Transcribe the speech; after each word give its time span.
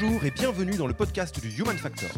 Bonjour 0.00 0.24
et 0.24 0.30
bienvenue 0.30 0.76
dans 0.76 0.86
le 0.86 0.94
podcast 0.94 1.40
du 1.40 1.50
Human 1.60 1.76
Factor. 1.76 2.08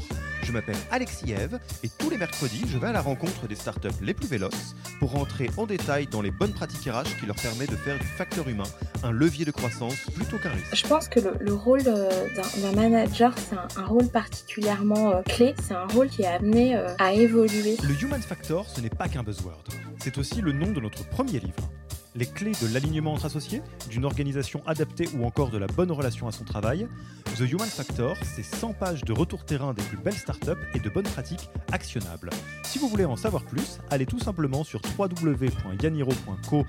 Je 0.44 0.52
m'appelle 0.52 0.76
Alexis 0.92 1.32
Eve 1.32 1.58
et 1.82 1.88
tous 1.88 2.10
les 2.10 2.16
mercredis, 2.16 2.62
je 2.68 2.78
vais 2.78 2.88
à 2.88 2.92
la 2.92 3.00
rencontre 3.00 3.48
des 3.48 3.56
startups 3.56 3.88
les 4.00 4.14
plus 4.14 4.28
véloces 4.28 4.76
pour 5.00 5.10
rentrer 5.10 5.50
en 5.56 5.66
détail 5.66 6.06
dans 6.06 6.22
les 6.22 6.30
bonnes 6.30 6.52
pratiques 6.52 6.88
RH 6.88 7.18
qui 7.18 7.26
leur 7.26 7.34
permettent 7.34 7.72
de 7.72 7.76
faire 7.76 7.98
du 7.98 8.06
facteur 8.06 8.46
humain 8.48 8.68
un 9.02 9.10
levier 9.10 9.44
de 9.44 9.50
croissance 9.50 9.96
plutôt 10.14 10.38
qu'un 10.38 10.50
risque. 10.50 10.76
Je 10.76 10.86
pense 10.86 11.08
que 11.08 11.18
le, 11.18 11.54
rôle 11.54 11.82
euh, 11.86 12.28
d'un 12.62 12.72
manager, 12.72 13.34
c'est 13.36 13.56
un, 13.56 13.84
rôle 13.84 14.08
particulièrement 14.08 15.16
euh, 15.16 15.22
clé. 15.22 15.54
C'est 15.60 15.74
un 15.74 15.86
rôle 15.86 16.08
qui 16.08 16.22
est 16.22 16.26
amené 16.26 16.76
euh, 16.76 16.94
à 17.00 17.14
évoluer. 17.14 17.76
Le 17.82 18.00
Human 18.00 18.22
Factor, 18.22 18.68
ce 18.68 18.80
n'est 18.80 18.90
pas 18.90 19.08
qu'un 19.08 19.24
buzzword. 19.24 19.64
C'est 19.98 20.18
aussi 20.18 20.40
le 20.40 20.52
nom 20.52 20.70
de 20.70 20.80
notre 20.80 21.04
premier 21.08 21.40
livre 21.40 21.68
les 22.14 22.26
clés 22.26 22.52
de 22.60 22.72
l'alignement 22.72 23.14
entre 23.14 23.26
associés, 23.26 23.62
d'une 23.88 24.04
organisation 24.04 24.62
adaptée 24.66 25.08
ou 25.16 25.24
encore 25.24 25.50
de 25.50 25.58
la 25.58 25.66
bonne 25.66 25.90
relation 25.90 26.28
à 26.28 26.32
son 26.32 26.44
travail. 26.44 26.88
The 27.36 27.50
Human 27.50 27.68
Factor, 27.68 28.16
c'est 28.22 28.42
100 28.42 28.74
pages 28.74 29.04
de 29.04 29.12
retour 29.12 29.44
terrain 29.44 29.72
des 29.72 29.82
plus 29.82 29.96
belles 29.96 30.12
startups 30.12 30.50
et 30.74 30.80
de 30.80 30.90
bonnes 30.90 31.04
pratiques 31.04 31.48
actionnables. 31.72 32.30
Si 32.64 32.78
vous 32.78 32.88
voulez 32.88 33.04
en 33.04 33.16
savoir 33.16 33.44
plus, 33.44 33.78
allez 33.90 34.06
tout 34.06 34.18
simplement 34.18 34.64
sur 34.64 34.80
www.yaniro.co 34.98 36.66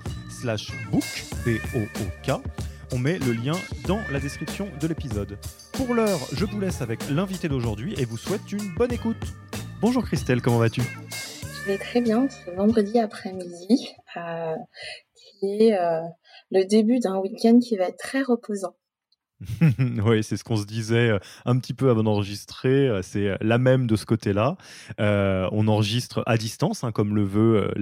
book, 0.90 1.24
B-O-O-K. 1.44 2.40
On 2.92 2.98
met 2.98 3.18
le 3.18 3.32
lien 3.32 3.54
dans 3.86 4.00
la 4.12 4.20
description 4.20 4.68
de 4.80 4.86
l'épisode. 4.86 5.38
Pour 5.72 5.94
l'heure, 5.94 6.20
je 6.32 6.44
vous 6.44 6.60
laisse 6.60 6.80
avec 6.80 7.08
l'invité 7.10 7.48
d'aujourd'hui 7.48 7.94
et 7.98 8.04
vous 8.04 8.18
souhaite 8.18 8.52
une 8.52 8.74
bonne 8.74 8.92
écoute. 8.92 9.16
Bonjour 9.80 10.04
Christelle, 10.04 10.40
comment 10.40 10.58
vas-tu? 10.58 10.82
Je 10.82 11.72
vais 11.72 11.78
très 11.78 12.00
bien, 12.00 12.28
c'est 12.28 12.54
vendredi 12.54 12.98
après-midi. 12.98 13.88
Euh, 14.16 14.54
euh, 15.78 16.02
le 16.50 16.64
début 16.64 17.00
d'un 17.00 17.18
week-end 17.18 17.58
qui 17.58 17.76
va 17.76 17.84
être 17.88 17.98
très 17.98 18.22
reposant. 18.22 18.74
oui, 20.04 20.22
c'est 20.22 20.36
ce 20.36 20.44
qu'on 20.44 20.56
se 20.56 20.64
disait 20.64 21.10
euh, 21.10 21.18
un 21.44 21.58
petit 21.58 21.74
peu 21.74 21.90
avant 21.90 22.02
d'enregistrer. 22.02 22.88
Euh, 22.88 23.02
c'est 23.02 23.28
euh, 23.28 23.36
la 23.40 23.58
même 23.58 23.86
de 23.86 23.96
ce 23.96 24.06
côté-là. 24.06 24.56
on 24.98 25.68
enregistre 25.68 26.22
à 26.26 26.36
distance, 26.36 26.84
hein, 26.84 26.92
comme 26.92 27.14
le 27.14 27.24
veut 27.24 27.72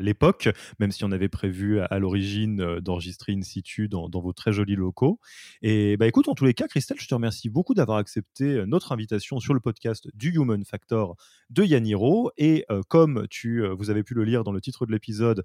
l'époque, 0.00 0.48
même 0.78 0.90
si 0.90 1.04
on 1.04 1.12
avait 1.12 1.28
prévu 1.28 1.80
à, 1.80 1.98
l'origine 1.98 2.78
d'enregistrer 2.80 3.32
in 3.32 3.42
situ 3.42 3.88
dans, 3.88 4.08
vos 4.08 4.32
très 4.32 4.52
jolis 4.52 4.76
locaux. 4.76 5.20
Et 5.62 5.96
bah, 5.96 6.06
écoute, 6.06 6.28
en 6.28 6.34
tous 6.34 6.44
les 6.44 6.54
cas, 6.54 6.66
Christelle, 6.66 6.98
je 7.00 7.08
te 7.08 7.14
remercie 7.14 7.48
beaucoup 7.48 7.74
d'avoir 7.74 7.98
accepté 7.98 8.64
notre 8.66 8.92
invitation 8.92 9.40
sur 9.40 9.54
le 9.54 9.60
podcast 9.60 10.08
du 10.14 10.30
Human 10.34 10.64
Factor 10.64 11.16
de 11.50 11.64
Yaniro. 11.64 12.30
Et 12.36 12.66
comme 12.88 13.26
tu, 13.28 13.66
vous 13.66 13.90
avez 13.90 14.02
pu 14.02 14.14
le 14.14 14.24
lire 14.24 14.44
dans 14.44 14.52
le 14.52 14.60
titre 14.60 14.86
de 14.86 14.92
l'épisode, 14.92 15.44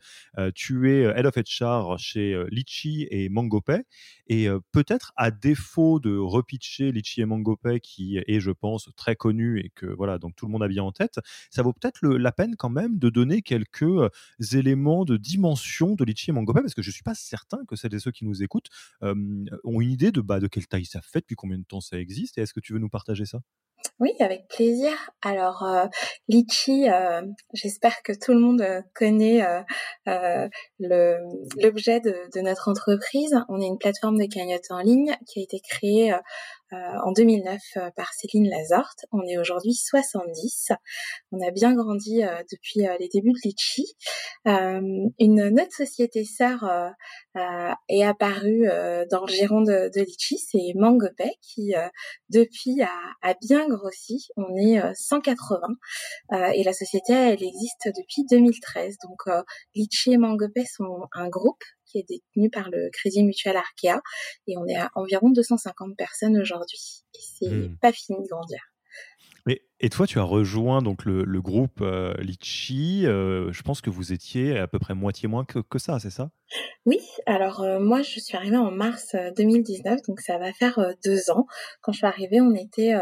tu 0.55 0.91
es 0.91 1.03
Head 1.03 1.25
of 1.25 1.35
HR 1.35 1.97
chez 1.97 2.43
Litchi 2.49 3.07
et 3.09 3.29
MangoPay. 3.29 3.83
Et 4.27 4.47
peut-être 4.71 5.12
à 5.15 5.31
défaut 5.31 5.99
de 5.99 6.15
repitcher 6.17 6.91
Litchi 6.91 7.21
et 7.21 7.25
Mangopay, 7.25 7.79
qui 7.79 8.17
est, 8.17 8.39
je 8.39 8.51
pense, 8.51 8.89
très 8.95 9.15
connu 9.15 9.59
et 9.59 9.69
que 9.75 9.85
voilà, 9.85 10.17
donc 10.19 10.35
tout 10.35 10.45
le 10.45 10.51
monde 10.51 10.63
a 10.63 10.67
bien 10.67 10.83
en 10.83 10.91
tête, 10.91 11.19
ça 11.49 11.61
vaut 11.63 11.73
peut-être 11.73 12.01
la 12.07 12.31
peine 12.31 12.55
quand 12.55 12.69
même 12.69 12.97
de 12.99 13.09
donner 13.09 13.41
quelques 13.41 13.83
euh, 13.83 14.09
éléments 14.53 15.05
de 15.05 15.17
dimension 15.17 15.95
de 15.95 16.03
Litchi 16.03 16.31
et 16.31 16.33
Mangopay, 16.33 16.61
parce 16.61 16.73
que 16.73 16.81
je 16.81 16.91
suis 16.91 17.03
pas 17.03 17.15
certain 17.15 17.59
que 17.67 17.75
celles 17.75 17.93
et 17.95 17.99
ceux 17.99 18.11
qui 18.11 18.25
nous 18.25 18.43
écoutent 18.43 18.69
ont 19.01 19.81
une 19.81 19.91
idée 19.91 20.11
de, 20.11 20.21
bah, 20.21 20.39
de 20.39 20.47
quelle 20.47 20.67
taille 20.67 20.85
ça 20.85 21.01
fait, 21.01 21.19
depuis 21.19 21.35
combien 21.35 21.57
de 21.57 21.63
temps 21.63 21.81
ça 21.81 21.99
existe, 21.99 22.37
et 22.37 22.41
est-ce 22.41 22.53
que 22.53 22.59
tu 22.59 22.73
veux 22.73 22.79
nous 22.79 22.89
partager 22.89 23.25
ça? 23.25 23.41
Oui, 23.99 24.11
avec 24.19 24.47
plaisir. 24.47 24.91
Alors, 25.21 25.63
euh, 25.63 25.85
Litchi, 26.27 26.89
euh, 26.89 27.21
j'espère 27.53 28.01
que 28.03 28.11
tout 28.11 28.33
le 28.33 28.39
monde 28.39 28.61
euh, 28.61 28.81
connaît 28.95 29.45
euh, 30.07 30.47
l'objet 30.79 31.99
de, 31.99 32.41
notre 32.41 32.69
entreprise. 32.69 33.35
On 33.49 33.61
est 33.61 33.67
une 33.67 33.77
plateforme 33.77 34.17
de 34.17 34.25
cagnotte 34.25 34.71
en 34.71 34.79
ligne 34.79 35.15
qui 35.27 35.39
a 35.39 35.43
été 35.43 35.59
créée 35.59 36.11
euh, 36.11 36.17
en 37.03 37.11
2009 37.11 37.61
euh, 37.77 37.91
par 37.95 38.13
Céline 38.13 38.49
Lazarte. 38.49 39.05
On 39.11 39.21
est 39.27 39.37
aujourd'hui 39.37 39.73
70. 39.73 40.71
On 41.31 41.45
a 41.45 41.51
bien 41.51 41.73
grandi 41.73 42.23
euh, 42.23 42.43
depuis 42.51 42.81
les 42.99 43.09
débuts 43.09 43.31
de 43.31 43.39
Litchi. 43.43 43.95
une 44.45 45.59
autre 45.59 45.75
société 45.75 46.23
sœur 46.25 46.65
est 47.89 48.03
apparue 48.03 48.67
dans 49.09 49.25
le 49.25 49.31
giron 49.31 49.61
de, 49.61 49.89
de 49.93 50.01
Litchi, 50.01 50.37
c'est 50.37 50.73
Mangopay 50.75 51.31
qui 51.41 51.73
depuis 52.29 52.81
a, 52.81 53.33
bien 53.41 53.67
grossi. 53.67 54.27
On 54.37 54.55
est 54.55 54.81
180 54.95 55.59
et 56.53 56.63
la 56.63 56.73
société 56.73 57.13
elle 57.13 57.43
existe 57.43 57.87
depuis 57.97 58.25
2013. 58.29 58.97
Donc 59.03 59.35
Litchi 59.75 60.13
et 60.13 60.17
Mangopay 60.17 60.65
sont 60.65 61.07
un 61.13 61.29
groupe 61.29 61.63
qui 61.93 61.99
est 61.99 62.05
détenu 62.09 62.49
par 62.49 62.69
le 62.69 62.89
Crédit 62.91 63.23
Mutuel 63.23 63.55
Arkea 63.55 64.01
et 64.47 64.57
on 64.57 64.65
est 64.65 64.75
à 64.75 64.89
environ 64.95 65.29
250 65.29 65.95
personnes 65.95 66.37
aujourd'hui. 66.37 67.03
Et 67.13 67.19
c'est 67.21 67.49
mmh. 67.49 67.77
pas 67.79 67.91
fini 67.91 68.17
de 68.21 68.27
grandir. 68.27 68.59
Et, 69.79 69.89
toi, 69.89 70.07
tu 70.07 70.17
as 70.17 70.23
rejoint 70.23 70.81
donc 70.81 71.03
le, 71.03 71.41
groupe 71.41 71.81
euh, 71.81 72.13
Litchi. 72.19 73.05
Euh, 73.05 73.51
je 73.51 73.61
pense 73.63 73.81
que 73.81 73.89
vous 73.89 74.13
étiez 74.13 74.57
à 74.57 74.65
peu 74.65 74.79
près 74.79 74.93
moitié 74.93 75.27
moins 75.27 75.43
que, 75.43 75.59
que 75.59 75.77
ça, 75.77 75.99
c'est 75.99 76.09
ça? 76.09 76.31
Oui. 76.85 76.99
Alors 77.25 77.61
euh, 77.61 77.81
moi, 77.81 78.01
je 78.01 78.21
suis 78.21 78.37
arrivée 78.37 78.55
en 78.55 78.71
mars 78.71 79.13
2019, 79.35 79.99
donc 80.07 80.21
ça 80.21 80.37
va 80.37 80.53
faire 80.53 80.79
deux 81.03 81.29
ans. 81.31 81.47
Quand 81.81 81.91
je 81.91 81.97
suis 81.97 82.07
arrivée, 82.07 82.39
on 82.39 82.55
était 82.55 82.93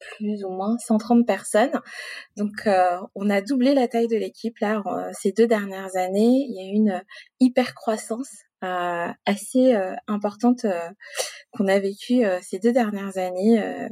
plus 0.00 0.44
ou 0.44 0.50
moins 0.50 0.76
130 0.78 1.26
personnes. 1.26 1.80
Donc, 2.36 2.66
euh, 2.66 2.98
on 3.14 3.30
a 3.30 3.40
doublé 3.40 3.74
la 3.74 3.88
taille 3.88 4.08
de 4.08 4.16
l'équipe 4.16 4.58
là 4.60 4.82
euh, 4.86 5.10
ces 5.12 5.32
deux 5.32 5.46
dernières 5.46 5.96
années. 5.96 6.46
Il 6.48 6.54
y 6.54 6.60
a 6.60 6.72
eu 6.72 6.76
une 6.76 7.02
hyper 7.40 7.74
croissance 7.74 8.30
euh, 8.64 9.08
assez 9.26 9.76
importante 10.06 10.66
qu'on 11.52 11.68
a 11.68 11.78
vécue 11.78 12.22
ces 12.42 12.58
deux 12.58 12.72
dernières 12.72 13.16
années. 13.18 13.88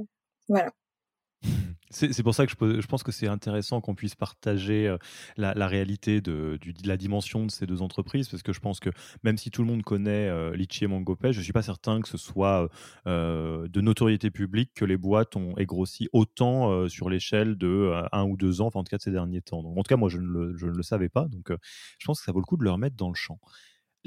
voilà. 0.48 0.72
C'est 1.90 2.22
pour 2.24 2.34
ça 2.34 2.46
que 2.46 2.52
je, 2.52 2.86
pense 2.86 3.02
que 3.04 3.12
c'est 3.12 3.28
intéressant 3.28 3.80
qu'on 3.80 3.94
puisse 3.94 4.16
partager 4.16 4.88
euh, 4.88 4.98
la, 5.36 5.68
réalité 5.68 6.20
de, 6.20 6.58
la 6.84 6.96
dimension 6.96 7.46
de 7.46 7.50
ces 7.50 7.66
deux 7.66 7.80
entreprises, 7.80 8.28
parce 8.28 8.42
que 8.42 8.52
je 8.52 8.58
pense 8.58 8.80
que 8.80 8.90
même 9.22 9.38
si 9.38 9.50
tout 9.50 9.62
le 9.62 9.68
monde 9.68 9.82
connaît 9.82 10.28
euh, 10.28 10.56
Litchi 10.56 10.84
et 10.84 10.86
Mangopay, 10.88 11.32
je 11.32 11.38
ne 11.38 11.44
suis 11.44 11.52
pas 11.52 11.62
certain 11.62 12.00
que 12.00 12.08
ce 12.08 12.18
soit 12.18 12.68
euh, 13.06 13.68
de 13.68 13.80
notoriété 13.80 14.30
publique 14.30 14.72
que 14.74 14.84
les 14.84 14.96
boîtes 14.96 15.36
ont 15.36 15.54
grossi 15.60 16.08
autant 16.12 16.88
sur 16.88 17.08
l'échelle 17.08 17.56
de 17.56 17.92
un 18.12 18.24
ou 18.24 18.36
deux 18.36 18.60
ans, 18.60 18.66
enfin 18.66 18.80
en 18.80 18.84
tout 18.84 18.90
cas 18.90 18.98
de 18.98 19.02
ces 19.02 19.12
derniers 19.12 19.42
temps. 19.42 19.62
Donc, 19.62 19.78
en 19.78 19.82
tout 19.82 19.88
cas, 19.88 19.96
moi, 19.96 20.08
je 20.08 20.18
ne 20.18 20.26
le, 20.26 20.56
je 20.56 20.66
ne 20.66 20.72
le 20.72 20.82
savais 20.82 21.08
pas, 21.08 21.26
donc 21.28 21.50
je 21.98 22.06
pense 22.06 22.18
que 22.18 22.24
ça 22.24 22.32
vaut 22.32 22.40
le 22.40 22.46
coup 22.46 22.56
de 22.56 22.64
le 22.64 22.70
remettre 22.70 22.96
dans 22.96 23.08
le 23.08 23.14
champ. 23.14 23.38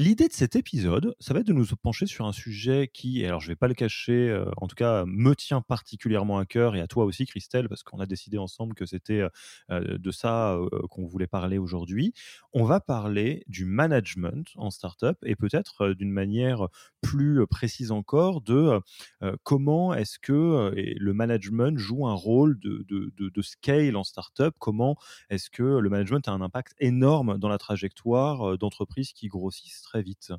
L'idée 0.01 0.29
de 0.29 0.33
cet 0.33 0.55
épisode, 0.55 1.13
ça 1.19 1.33
va 1.33 1.41
être 1.41 1.47
de 1.47 1.51
nous 1.51 1.65
pencher 1.83 2.05
sur 2.05 2.25
un 2.25 2.31
sujet 2.31 2.89
qui, 2.93 3.25
alors 3.25 3.41
je 3.41 3.47
ne 3.47 3.51
vais 3.51 3.57
pas 3.57 3.67
le 3.67 3.73
cacher, 3.73 4.29
euh, 4.29 4.45
en 4.55 4.67
tout 4.67 4.75
cas 4.77 5.03
me 5.05 5.35
tient 5.35 5.59
particulièrement 5.59 6.37
à 6.37 6.45
cœur 6.45 6.77
et 6.77 6.79
à 6.79 6.87
toi 6.87 7.03
aussi 7.03 7.25
Christelle, 7.25 7.67
parce 7.67 7.83
qu'on 7.83 7.99
a 7.99 8.05
décidé 8.05 8.37
ensemble 8.37 8.75
que 8.75 8.85
c'était 8.85 9.19
euh, 9.19 9.29
euh, 9.71 9.97
de 9.97 10.11
ça 10.11 10.57
qu'on 10.89 11.05
voulait 11.05 11.27
parler 11.27 11.57
aujourd'hui. 11.57 12.13
On 12.53 12.63
va 12.63 12.79
parler 12.79 13.43
du 13.47 13.65
management 13.65 14.47
en 14.55 14.71
startup 14.71 15.17
et 15.25 15.35
peut-être 15.35 15.89
d'une 15.89 16.11
manière 16.11 16.69
plus 17.01 17.45
précise 17.47 17.91
encore 17.91 18.39
de 18.39 18.79
comment 19.43 19.93
est-ce 19.93 20.17
que 20.17 20.73
le 20.75 21.13
management 21.13 21.77
joue 21.77 22.07
un 22.07 22.13
rôle 22.13 22.57
de, 22.59 22.85
de, 22.87 23.11
de 23.17 23.41
scale 23.41 23.97
en 23.97 24.03
startup, 24.03 24.53
comment 24.59 24.95
est-ce 25.29 25.49
que 25.49 25.63
le 25.63 25.89
management 25.89 26.27
a 26.27 26.31
un 26.31 26.41
impact 26.41 26.73
énorme 26.79 27.37
dans 27.37 27.49
la 27.49 27.57
trajectoire 27.57 28.57
d'entreprises 28.57 29.11
qui 29.11 29.27
grossissent 29.27 29.88
très 29.89 30.01
vite. 30.01 30.31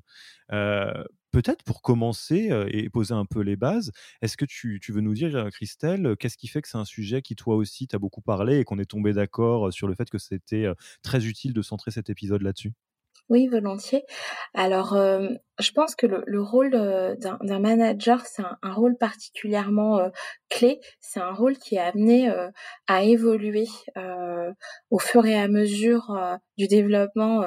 Peut-être 1.32 1.62
pour 1.62 1.81
commencer 1.81 2.50
et 2.69 2.91
poser 2.91 3.14
un 3.14 3.25
peu 3.25 3.41
les 3.41 3.56
bases, 3.56 3.93
est-ce 4.20 4.37
que 4.37 4.44
tu, 4.44 4.81
veux 4.88 5.00
nous 5.00 5.14
dire, 5.14 5.49
Christelle, 5.52 6.17
qu'est-ce 6.19 6.37
qui 6.37 6.49
fait 6.49 6.61
que 6.61 6.69
c'est 6.69 6.79
un 6.79 6.85
sujet 6.85 7.23
qui, 7.23 7.37
toi 7.37 7.55
aussi, 7.55 7.87
t'a 7.87 7.99
beaucoup 7.99 8.23
parlé 8.23 8.58
et 8.58 8.64
qu'on 8.64 8.79
est 8.79 8.91
tombé 8.91 9.12
d'accord 9.12 9.73
sur 9.73 9.87
le 9.87 9.94
fait 9.94 10.11
que 10.11 10.19
c'était 10.19 10.67
très 11.02 11.26
utile 11.26 11.52
de 11.52 11.62
centrer 11.62 11.93
cet 11.93 12.11
épisode 12.11 12.43
là-dessus? 12.43 12.73
Oui, 13.29 13.47
volontiers. 13.47 14.02
Alors, 14.55 14.99
je 15.60 15.72
pense 15.72 15.94
que 15.94 16.06
le, 16.06 16.22
le 16.26 16.42
rôle 16.42 16.70
d'un 16.70 17.58
manager, 17.58 18.24
c'est 18.26 18.42
un, 18.42 18.56
un, 18.62 18.72
rôle 18.72 18.96
particulièrement 18.96 20.10
clé. 20.48 20.80
C'est 21.00 21.20
un 21.20 21.32
rôle 21.32 21.56
qui 21.58 21.76
est 21.76 21.80
amené 21.80 22.32
à 22.86 23.02
évoluer 23.02 23.66
au 24.90 24.98
fur 24.98 25.26
et 25.26 25.38
à 25.38 25.48
mesure 25.48 26.16
du 26.56 26.66
développement 26.68 27.44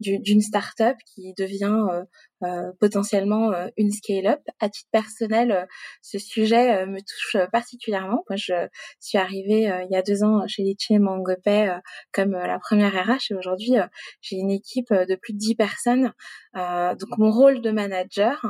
d'une 0.00 0.40
start-up 0.40 0.96
qui 1.14 1.34
devient 1.34 2.04
euh, 2.44 2.70
potentiellement 2.80 3.50
euh, 3.52 3.68
une 3.78 3.90
scale-up. 3.90 4.40
À 4.60 4.68
titre 4.68 4.90
personnel, 4.92 5.52
euh, 5.52 5.64
ce 6.02 6.18
sujet 6.18 6.84
me 6.84 6.98
touche 6.98 7.38
particulièrement. 7.50 8.24
Moi, 8.28 8.36
je 8.36 8.52
suis 9.00 9.16
arrivée 9.16 9.62
il 9.62 9.88
y 9.90 9.96
a 9.96 10.02
deux 10.02 10.22
ans 10.22 10.46
chez 10.46 10.62
Litchi 10.62 10.94
et 10.94 10.98
Mangopay 10.98 11.74
comme 12.12 12.32
la 12.32 12.58
première 12.58 12.92
RH 12.92 13.30
et 13.30 13.34
aujourd'hui, 13.34 13.72
j'ai 14.20 14.36
une 14.36 14.50
équipe 14.50 14.92
de 14.92 15.14
plus 15.14 15.32
de 15.32 15.38
dix 15.38 15.54
personnes. 15.54 16.12
donc, 16.54 17.18
mon 17.18 17.30
rôle 17.30 17.55
de 17.60 17.70
manager, 17.70 18.40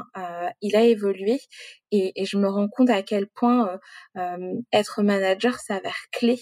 il 0.60 0.76
a 0.76 0.82
évolué 0.82 1.40
et, 1.90 2.12
je 2.24 2.36
me 2.36 2.48
rends 2.48 2.68
compte 2.68 2.90
à 2.90 3.02
quel 3.02 3.26
point 3.28 3.78
être 4.72 5.02
manager 5.02 5.58
s'avère 5.58 6.06
clé 6.12 6.40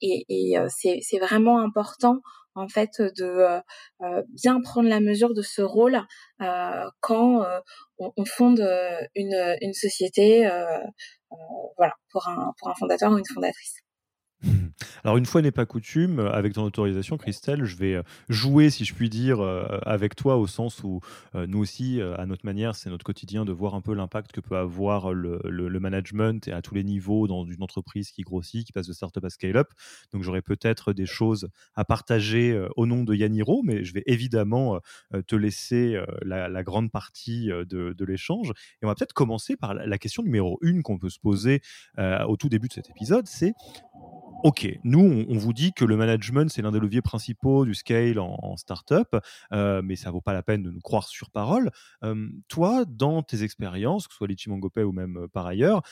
et, 0.00 0.56
c'est 0.68 1.18
vraiment 1.18 1.60
important 1.60 2.20
en 2.54 2.68
fait 2.68 3.00
de 3.00 3.24
euh, 3.24 3.60
euh, 4.02 4.22
bien 4.28 4.60
prendre 4.60 4.88
la 4.88 5.00
mesure 5.00 5.34
de 5.34 5.42
ce 5.42 5.62
rôle 5.62 6.00
euh, 6.40 6.90
quand 7.00 7.44
on, 7.98 8.12
on, 8.16 8.24
fonde 8.24 8.60
une, 9.14 9.72
société 9.72 10.48
pour 12.10 12.28
un 12.28 12.74
fondateur 12.78 13.12
ou 13.12 13.18
une 13.18 13.26
fondatrice. 13.26 13.80
Alors 15.04 15.16
une 15.16 15.26
fois 15.26 15.42
n'est 15.42 15.50
pas 15.50 15.66
coutume, 15.66 16.18
euh, 16.18 16.32
avec 16.32 16.54
ton 16.54 16.62
autorisation, 16.62 17.16
Christelle, 17.16 17.64
je 17.64 17.76
vais 17.76 17.94
euh, 17.94 18.02
jouer, 18.28 18.70
si 18.70 18.84
je 18.84 18.94
puis 18.94 19.10
dire, 19.10 19.40
euh, 19.40 19.78
avec 19.84 20.14
toi 20.16 20.36
au 20.36 20.46
sens 20.46 20.82
où 20.82 21.00
nous 21.34 21.58
aussi, 21.58 22.00
à 22.00 22.26
notre 22.26 22.44
manière, 22.44 22.74
c'est 22.74 22.90
notre 22.90 23.04
quotidien 23.04 23.44
de 23.44 23.52
voir 23.52 23.74
un 23.74 23.80
peu 23.80 23.94
l'impact 23.94 24.32
que 24.32 24.40
peut 24.40 24.56
avoir 24.56 25.12
le, 25.12 25.40
management 25.80 26.46
et 26.48 26.52
à 26.52 26.60
tous 26.60 26.74
les 26.74 26.84
niveaux 26.84 27.26
dans 27.26 27.44
une 27.44 27.62
entreprise 27.62 28.10
qui 28.10 28.22
grossit, 28.22 28.66
qui 28.66 28.72
passe 28.72 28.86
de 28.86 28.92
start-up 28.92 29.24
à 29.24 29.30
scale-up. 29.30 29.68
Donc 30.12 30.22
j'aurai 30.22 30.42
peut-être 30.42 30.92
des 30.92 31.06
choses 31.06 31.48
à 31.74 31.84
partager 31.84 32.60
au 32.76 32.86
nom 32.86 33.04
de 33.04 33.14
Yaniro, 33.14 33.62
mais 33.62 33.84
je 33.84 33.94
vais 33.94 34.02
évidemment 34.06 34.80
te 35.26 35.36
laisser 35.36 35.98
la, 36.22 36.62
grande 36.62 36.90
partie 36.90 37.46
de, 37.48 38.04
l'échange. 38.04 38.50
Et 38.82 38.84
on 38.84 38.88
va 38.88 38.94
peut-être 38.94 39.14
commencer 39.14 39.56
par 39.56 39.74
la 39.74 39.98
question 39.98 40.22
numéro 40.22 40.58
une 40.60 40.82
qu'on 40.82 40.98
peut 40.98 41.10
se 41.10 41.18
poser 41.18 41.62
au 41.98 42.36
tout 42.36 42.48
début 42.48 42.68
de 42.68 42.74
cet 42.74 42.90
épisode, 42.90 43.26
c'est 43.26 43.54
Ok, 44.42 44.66
nous, 44.84 45.26
on, 45.28 45.36
vous 45.36 45.52
dit 45.52 45.72
que 45.74 45.84
le 45.84 45.96
management, 45.96 46.50
c'est 46.50 46.62
l'un 46.62 46.72
des 46.72 46.80
leviers 46.80 47.02
principaux 47.02 47.66
du 47.66 47.74
scale 47.74 48.18
en, 48.18 48.56
startup, 48.56 49.16
euh, 49.52 49.82
mais 49.84 49.96
ça 49.96 50.10
vaut 50.10 50.22
pas 50.22 50.32
la 50.32 50.42
peine 50.42 50.62
de 50.62 50.70
nous 50.70 50.80
croire 50.80 51.08
sur 51.08 51.30
parole. 51.30 51.70
Euh, 52.04 52.28
toi, 52.48 52.84
dans 52.86 53.22
tes 53.22 53.42
expériences, 53.42 54.06
que 54.06 54.14
ce 54.14 54.18
soit 54.18 54.28
l'Ichimangopay 54.28 54.82
ou 54.82 54.92
même 54.92 55.18
euh, 55.18 55.28
par 55.28 55.46
ailleurs, 55.46 55.82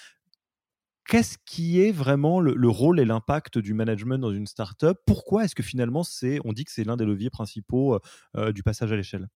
qu'est-ce 1.07 1.37
qui 1.45 1.83
est 1.83 1.93
vraiment 1.93 2.41
le, 2.41 2.69
rôle 2.69 3.01
et 3.01 3.05
l'impact 3.05 3.59
du 3.59 3.75
management 3.75 4.19
dans 4.19 4.33
une 4.33 4.47
startup? 4.47 4.97
Pourquoi 5.07 5.45
est-ce 5.45 5.55
que 5.55 5.63
finalement, 5.63 6.03
c'est, 6.03 6.41
on 6.45 6.53
dit 6.53 6.65
que 6.65 6.73
c'est 6.73 6.85
l'un 6.85 6.97
des 6.97 7.05
leviers 7.05 7.31
principaux 7.31 7.99
du 8.55 8.63
passage 8.63 8.93
à 8.93 8.97
l'échelle? 8.97 9.29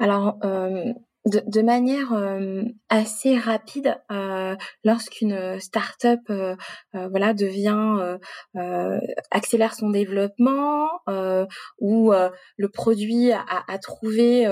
Alors, 0.00 0.38
de, 1.28 1.62
manière 1.62 2.12
euh, 2.12 2.62
assez 2.88 3.36
rapide 3.36 3.96
euh, 4.10 4.56
lorsqu'une 4.84 5.60
start-up 5.60 6.20
euh, 6.30 6.56
voilà 6.92 7.34
devient 7.34 8.18
accélère 9.30 9.74
son 9.74 9.90
développement 9.90 10.88
ou 11.78 12.12
le 12.12 12.68
produit 12.68 13.32
a, 13.32 13.44
a 13.68 13.78
trouvé 13.78 14.44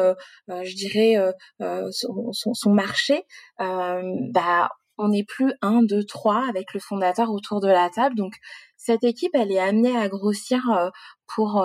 je 0.49 0.77
dirais 0.77 1.17
son, 1.61 2.33
son, 2.33 2.55
son, 2.55 2.71
marché 2.71 3.23
bah 3.59 4.69
on 4.99 5.09
n'est 5.09 5.25
plus 5.25 5.53
un, 5.61 5.83
deux, 5.83 6.05
trois 6.05 6.49
avec 6.49 6.73
le 6.73 6.81
fondateur 6.81 7.31
autour 7.31 7.61
de 7.61 7.69
la 7.69 7.91
table. 7.91 8.15
Donc 8.15 8.33
cette 8.79 9.05
équipe, 9.05 9.33
elle 9.35 9.53
est 9.53 9.59
amenée 9.59 9.95
à 9.95 10.09
grossir 10.09 10.91
pour 11.35 11.63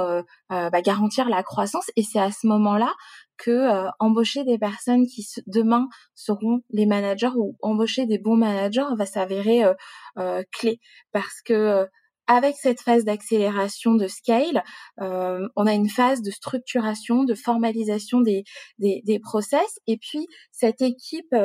bah, 0.49 0.81
garantir 0.81 1.29
la 1.29 1.41
croissance. 1.41 1.89
Et 1.95 2.03
c'est 2.03 2.19
à 2.19 2.31
ce 2.31 2.45
moment-là 2.47 2.93
que 3.41 3.49
euh, 3.49 3.89
embaucher 3.99 4.43
des 4.43 4.59
personnes 4.59 5.07
qui 5.07 5.27
demain 5.47 5.87
seront 6.13 6.61
les 6.69 6.85
managers 6.85 7.31
ou 7.35 7.57
embaucher 7.61 8.05
des 8.05 8.19
bons 8.19 8.35
managers 8.35 8.95
va 8.95 9.05
s'avérer 9.07 9.63
euh, 9.63 9.73
euh, 10.19 10.43
clé. 10.51 10.79
Parce 11.11 11.41
que 11.43 11.87
avec 12.31 12.55
cette 12.55 12.81
phase 12.81 13.03
d'accélération 13.03 13.95
de 13.95 14.07
scale, 14.07 14.63
on 14.97 15.67
a 15.67 15.73
une 15.73 15.89
phase 15.89 16.21
de 16.21 16.31
structuration, 16.31 17.23
de 17.23 17.33
formalisation 17.33 18.21
des, 18.21 18.43
des, 18.79 19.01
des 19.05 19.19
process, 19.19 19.79
et 19.87 19.97
puis 19.97 20.27
cette 20.51 20.81
équipe 20.81 21.35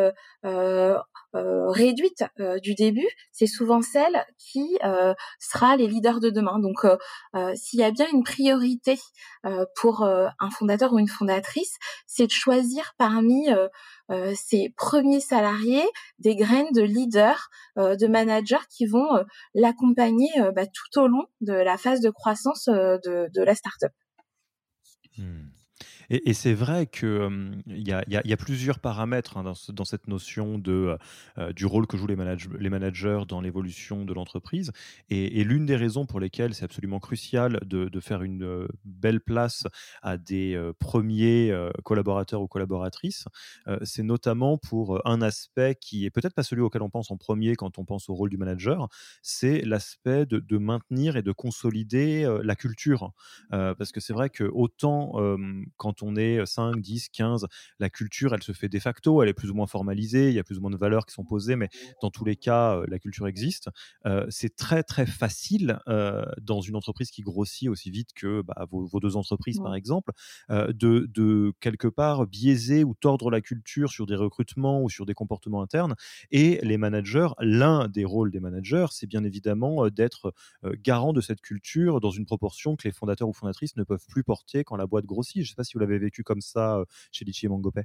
euh, 1.37 1.69
réduite 1.71 2.25
euh, 2.41 2.59
du 2.61 2.75
début, 2.75 3.09
c'est 3.31 3.47
souvent 3.47 3.83
celle 3.83 4.25
qui 4.39 4.79
euh, 4.85 5.13
sera 5.39 5.77
les 5.77 5.87
leaders 5.87 6.21
de 6.21 6.31
demain. 6.31 6.59
Donc, 6.59 6.87
s'il 7.55 7.81
y 7.81 7.83
a 7.83 7.91
bien 7.91 8.07
une 8.13 8.23
priorité 8.23 8.99
pour 9.81 10.05
un 10.05 10.51
fondateur 10.51 10.93
ou 10.93 10.99
une 10.99 11.09
fondatrice, 11.09 11.77
c'est 12.07 12.27
de 12.27 12.33
choisir 12.33 12.93
parmi 12.99 13.49
ses 14.35 14.73
premiers 14.77 15.21
salariés 15.21 15.87
des 16.19 16.37
graines 16.37 16.73
de 16.73 16.83
leaders, 16.83 17.49
de 17.77 18.07
managers 18.07 18.65
qui 18.71 18.87
vont 18.87 19.25
l'accompagner 19.55 20.29
bah, 20.55 20.67
tout 20.67 21.01
au 21.01 21.09
long 21.09 21.27
de 21.41 21.53
la 21.53 21.77
phase 21.77 22.01
de 22.01 22.11
croissance 22.11 22.67
de, 22.67 23.29
de 23.33 23.43
la 23.43 23.55
startup. 23.55 23.93
Hmm. 25.19 25.46
Et, 26.11 26.35
c'est 26.35 26.55
vrai 26.55 26.87
qu'il 26.87 27.63
y, 27.67 27.93
a, 27.93 28.37
plusieurs 28.37 28.79
paramètres 28.79 29.37
hein, 29.37 29.53
dans, 29.73 29.85
cette 29.85 30.09
notion 30.09 30.59
de, 30.59 30.97
euh, 31.39 31.53
du 31.53 31.67
rôle 31.67 31.87
que 31.87 31.97
jouent 31.97 32.07
les, 32.07 32.17
les 32.59 32.71
managers 32.71 33.23
dans 33.27 33.41
l'évolution 33.41 34.05
de 34.05 34.13
l'entreprise. 34.13 34.73
Et, 35.11 35.45
l'une 35.45 35.67
des 35.67 35.77
raisons 35.77 36.07
pour 36.07 36.21
lesquelles 36.21 36.55
c'est 36.55 36.65
absolument 36.65 37.01
crucial 37.01 37.61
de, 37.65 38.01
faire 38.01 38.23
une 38.23 38.69
belle 38.85 39.21
place 39.21 39.67
à 40.03 40.19
des 40.19 40.61
premiers 40.79 41.53
collaborateurs 41.83 42.43
ou 42.43 42.47
collaboratrices, 42.47 43.25
c'est 43.83 44.03
notamment 44.03 44.59
pour 44.59 45.01
un 45.07 45.23
aspect 45.23 45.77
qui 45.81 46.05
est 46.05 46.11
peut-être 46.11 46.35
pas 46.35 46.43
celui 46.43 46.63
auquel 46.63 46.83
on 46.83 46.91
pense 46.91 47.11
en 47.11 47.17
premier 47.17 47.57
quand 47.57 47.79
on 47.79 47.85
pense 47.85 48.09
au 48.09 48.15
rôle 48.15 48.29
du 48.29 48.37
manager, 48.37 48.89
c'est 49.23 49.63
l'aspect 49.63 50.27
de, 50.27 50.59
maintenir 50.59 51.17
et 51.17 51.23
de 51.23 51.33
consolider 51.33 52.29
la 52.43 52.55
culture. 52.55 53.13
parce 53.51 53.93
que 53.93 54.01
c'est 54.01 54.13
vrai 54.13 54.31
que 54.31 54.45
autant 54.45 55.15
quand 55.77 55.96
on 56.03 56.17
est 56.17 56.45
5, 56.45 56.81
10, 56.81 57.09
15, 57.11 57.47
la 57.79 57.91
culture, 57.91 58.35
elle 58.35 58.43
se 58.43 58.53
fait 58.53 58.69
de 58.69 58.79
facto, 58.79 59.23
elle 59.23 59.29
est 59.29 59.35
plus 59.35 59.51
ou 59.51 59.55
moins 59.55 59.67
formalisée, 59.67 60.29
il 60.29 60.35
y 60.35 60.39
a 60.39 60.45
plus 60.45 60.59
ou 60.59 60.61
moins 60.61 60.71
de 60.71 60.77
valeurs 60.77 61.07
qui 61.07 61.15
sont 61.15 61.25
posées, 61.25 61.57
mais 61.57 61.69
dans 62.03 62.11
tous 62.11 62.25
les 62.25 62.37
cas, 62.37 62.81
la 62.89 62.99
culture 62.99 63.27
existe. 63.27 63.69
c'est 64.29 64.55
très, 64.57 64.83
très 64.83 65.07
facile 65.07 65.79
dans 66.41 66.61
une 66.61 66.77
entreprise 66.77 67.11
qui 67.11 67.23
grossit 67.23 67.69
aussi 67.69 67.91
vite 67.91 68.11
que 68.15 68.43
bah, 68.43 68.67
vos, 68.71 69.01
deux 69.01 69.17
entreprises, 69.17 69.61
par 69.61 69.75
exemple, 69.75 70.13
de, 70.51 71.09
de, 71.13 71.53
quelque 71.61 71.89
part 71.89 72.27
biaiser 72.27 72.85
ou 72.85 72.95
tordre 72.95 73.31
la 73.31 73.41
culture 73.41 73.91
sur 73.91 74.07
des 74.07 74.17
recrutements 74.17 74.83
ou 74.83 74.91
sur 74.91 75.07
des 75.07 75.15
comportements 75.15 75.63
internes. 75.63 75.95
Et 76.31 76.61
les 76.63 76.79
managers, 76.79 77.29
l'un 77.41 77.89
des 77.89 78.05
rôles 78.05 78.31
des 78.31 78.41
managers, 78.41 78.87
c'est 78.91 79.07
bien 79.07 79.25
évidemment 79.25 79.89
d'être 79.89 80.33
garant 80.83 81.13
de 81.13 81.21
cette 81.21 81.41
culture 81.41 82.01
dans 82.01 82.11
une 82.11 82.27
proportion 82.27 82.77
que 82.77 82.87
les 82.87 82.93
fondateurs 82.93 83.29
ou 83.29 83.33
fondatrices 83.33 83.77
ne 83.77 83.85
peuvent 83.85 84.05
plus 84.09 84.25
porter 84.25 84.65
quand 84.65 84.77
la 84.77 84.87
boîte 84.87 85.07
grossit. 85.07 85.37
Je 85.37 85.41
ne 85.41 85.49
sais 85.49 85.55
pas 85.55 85.65
si 85.65 85.75
vous 85.75 85.83
l'avez 85.87 85.99
vécu 85.99 86.23
comme 86.23 86.41
ça 86.41 86.83
chez 87.13 87.25
Litchi 87.25 87.47
et 87.47 87.49
Mangopé 87.49 87.83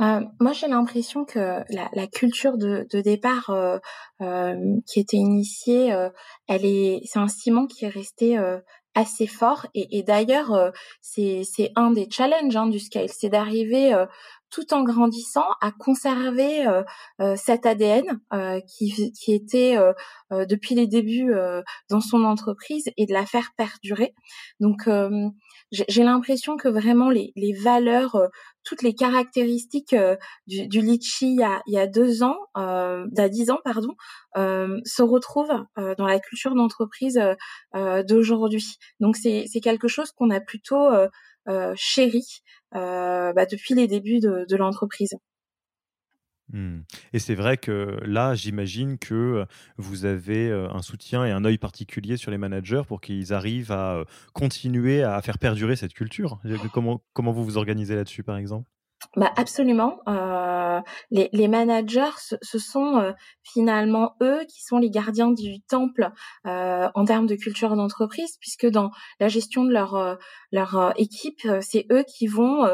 euh, 0.00 0.20
Moi, 0.40 0.52
j'ai 0.52 0.68
l'impression 0.68 1.24
que 1.24 1.62
la, 1.68 2.06
culture 2.06 2.58
de, 2.58 2.86
départ 3.02 3.50
qui 4.86 5.00
était 5.00 5.16
initiée, 5.16 5.94
elle 6.48 6.64
est, 6.64 7.00
c'est 7.04 7.18
un 7.18 7.28
ciment 7.28 7.66
qui 7.66 7.84
est 7.84 7.88
resté 7.88 8.38
assez 8.94 9.26
fort. 9.26 9.66
Et, 9.74 10.02
d'ailleurs, 10.02 10.72
c'est, 11.00 11.44
un 11.76 11.90
des 11.90 12.08
challenges 12.10 12.56
hein, 12.56 12.66
du 12.66 12.78
scale, 12.78 13.08
c'est 13.08 13.28
d'arriver 13.28 13.94
tout 14.52 14.72
en 14.72 14.84
grandissant 14.84 15.46
à 15.60 15.72
conserver 15.72 16.64
cet 17.36 17.66
ADN 17.66 18.04
qui, 18.68 19.12
qui 19.12 19.32
était 19.32 19.76
depuis 20.30 20.74
les 20.74 20.86
débuts 20.86 21.34
dans 21.88 22.00
son 22.00 22.24
entreprise 22.24 22.84
et 22.96 23.06
de 23.06 23.12
la 23.12 23.26
faire 23.26 23.50
perdurer. 23.56 24.14
Donc 24.60 24.86
j'ai 25.72 26.04
l'impression 26.04 26.56
que 26.56 26.68
vraiment 26.68 27.08
les, 27.08 27.32
les 27.34 27.54
valeurs, 27.54 28.14
euh, 28.16 28.28
toutes 28.62 28.82
les 28.82 28.94
caractéristiques 28.94 29.94
euh, 29.94 30.16
du, 30.46 30.68
du, 30.68 30.80
litchi 30.82 31.32
il 31.32 31.40
y 31.40 31.42
a, 31.42 31.62
il 31.66 31.72
y 31.72 31.78
a 31.78 31.86
deux 31.86 32.22
ans, 32.22 32.36
euh, 32.58 33.06
d'il 33.10 33.24
y 33.24 33.30
dix 33.30 33.50
ans, 33.50 33.58
pardon, 33.64 33.94
euh, 34.36 34.80
se 34.84 35.02
retrouvent 35.02 35.64
dans 35.76 36.06
la 36.06 36.20
culture 36.20 36.54
d'entreprise 36.54 37.20
d'aujourd'hui. 37.74 38.76
Donc 39.00 39.16
c'est 39.16 39.48
quelque 39.62 39.88
chose 39.88 40.12
qu'on 40.12 40.30
a 40.30 40.40
plutôt 40.40 40.90
chéri 41.76 42.24
bah, 42.72 43.46
depuis 43.46 43.74
les 43.74 43.86
débuts 43.86 44.20
de, 44.20 44.46
de 44.48 44.56
l'entreprise. 44.56 45.14
Mmh. 46.52 46.80
Et 47.12 47.18
c'est 47.18 47.34
vrai 47.34 47.56
que 47.56 47.98
là, 48.04 48.34
j'imagine 48.34 48.98
que 48.98 49.46
vous 49.78 50.04
avez 50.04 50.50
un 50.50 50.82
soutien 50.82 51.24
et 51.24 51.30
un 51.30 51.44
œil 51.44 51.58
particulier 51.58 52.16
sur 52.16 52.30
les 52.30 52.38
managers 52.38 52.82
pour 52.86 53.00
qu'ils 53.00 53.32
arrivent 53.32 53.72
à 53.72 54.04
continuer 54.34 55.02
à 55.02 55.22
faire 55.22 55.38
perdurer 55.38 55.76
cette 55.76 55.94
culture. 55.94 56.40
Comment, 56.72 57.02
comment 57.14 57.32
vous 57.32 57.44
vous 57.44 57.56
organisez 57.56 57.94
là-dessus, 57.94 58.22
par 58.22 58.36
exemple? 58.36 58.68
Bah 59.16 59.32
absolument. 59.36 59.98
Euh, 60.06 60.12
les, 61.10 61.48
managers, 61.48 62.36
ce, 62.40 62.58
sont 62.58 62.98
euh, 62.98 63.12
finalement 63.42 64.14
eux 64.22 64.40
qui 64.48 64.62
sont 64.62 64.78
les 64.78 64.90
gardiens 64.90 65.30
du 65.30 65.60
temple 65.62 66.10
euh, 66.46 66.88
en 66.94 67.04
termes 67.04 67.26
de 67.26 67.34
culture 67.34 67.74
d'entreprise, 67.76 68.36
puisque 68.40 68.66
dans 68.66 68.90
la 69.20 69.28
gestion 69.28 69.64
de 69.64 69.72
leur 69.72 69.94
euh, 69.94 70.14
leur 70.50 70.92
équipe, 70.96 71.48
c'est 71.60 71.86
eux 71.90 72.04
qui 72.06 72.26
vont 72.26 72.68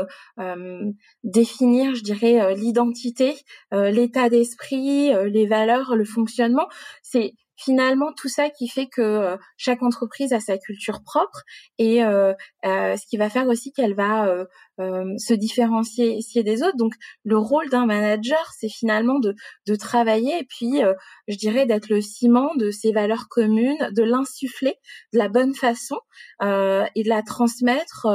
définir, 1.23 1.95
je 1.95 2.03
dirais, 2.03 2.55
l'identité, 2.57 3.37
l'état 3.71 4.29
d'esprit, 4.29 5.13
les 5.31 5.47
valeurs, 5.47 5.95
le 5.95 6.05
fonctionnement. 6.05 6.67
C'est 7.03 7.35
finalement 7.59 8.13
tout 8.13 8.29
ça 8.29 8.51
qui 8.51 8.69
fait 8.69 8.87
que 8.87 9.03
euh, 9.03 9.37
chaque 9.57 9.83
entreprise 9.83 10.33
a 10.33 10.39
sa 10.39 10.57
culture 10.59 11.03
propre 11.03 11.43
et 11.77 12.05
euh, 12.05 12.33
euh, 12.65 12.97
ce 12.97 13.05
qui 13.07 13.17
va 13.17 13.29
faire 13.29 13.49
aussi 13.49 13.73
qu'elle 13.73 13.95
va 13.95 14.47
se 14.79 15.35
différencier 15.35 16.23
des 16.37 16.63
autres. 16.63 16.77
Donc 16.77 16.93
le 17.25 17.37
rôle 17.37 17.69
d'un 17.69 17.85
manager, 17.85 18.53
c'est 18.57 18.69
finalement 18.69 19.19
de, 19.19 19.35
de 19.67 19.75
travailler 19.75 20.39
et 20.39 20.45
puis 20.45 20.81
je 21.27 21.37
dirais 21.37 21.67
d'être 21.67 21.89
le 21.89 22.01
ciment 22.01 22.55
de 22.55 22.71
ces 22.71 22.93
valeurs 22.93 23.29
communes, 23.29 23.91
de 23.91 24.03
l'insuffler 24.05 24.77
de 25.13 25.19
la 25.19 25.29
bonne 25.29 25.55
façon 25.55 25.99
et 26.41 27.03
de 27.03 27.09
la 27.09 27.23
transmettre 27.23 28.07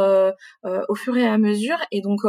au 0.87 0.95
fur 0.95 1.17
et 1.17 1.27
à 1.27 1.37
mesure. 1.37 1.77
Et 1.91 1.99
donc 1.99 2.21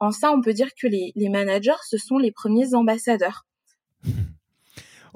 en 0.00 0.10
ça, 0.10 0.32
on 0.32 0.42
peut 0.42 0.52
dire 0.52 0.68
que 0.80 0.86
les, 0.86 1.12
les 1.16 1.30
managers, 1.30 1.80
ce 1.88 1.96
sont 1.96 2.18
les 2.18 2.32
premiers 2.32 2.74
ambassadeurs. 2.74 3.46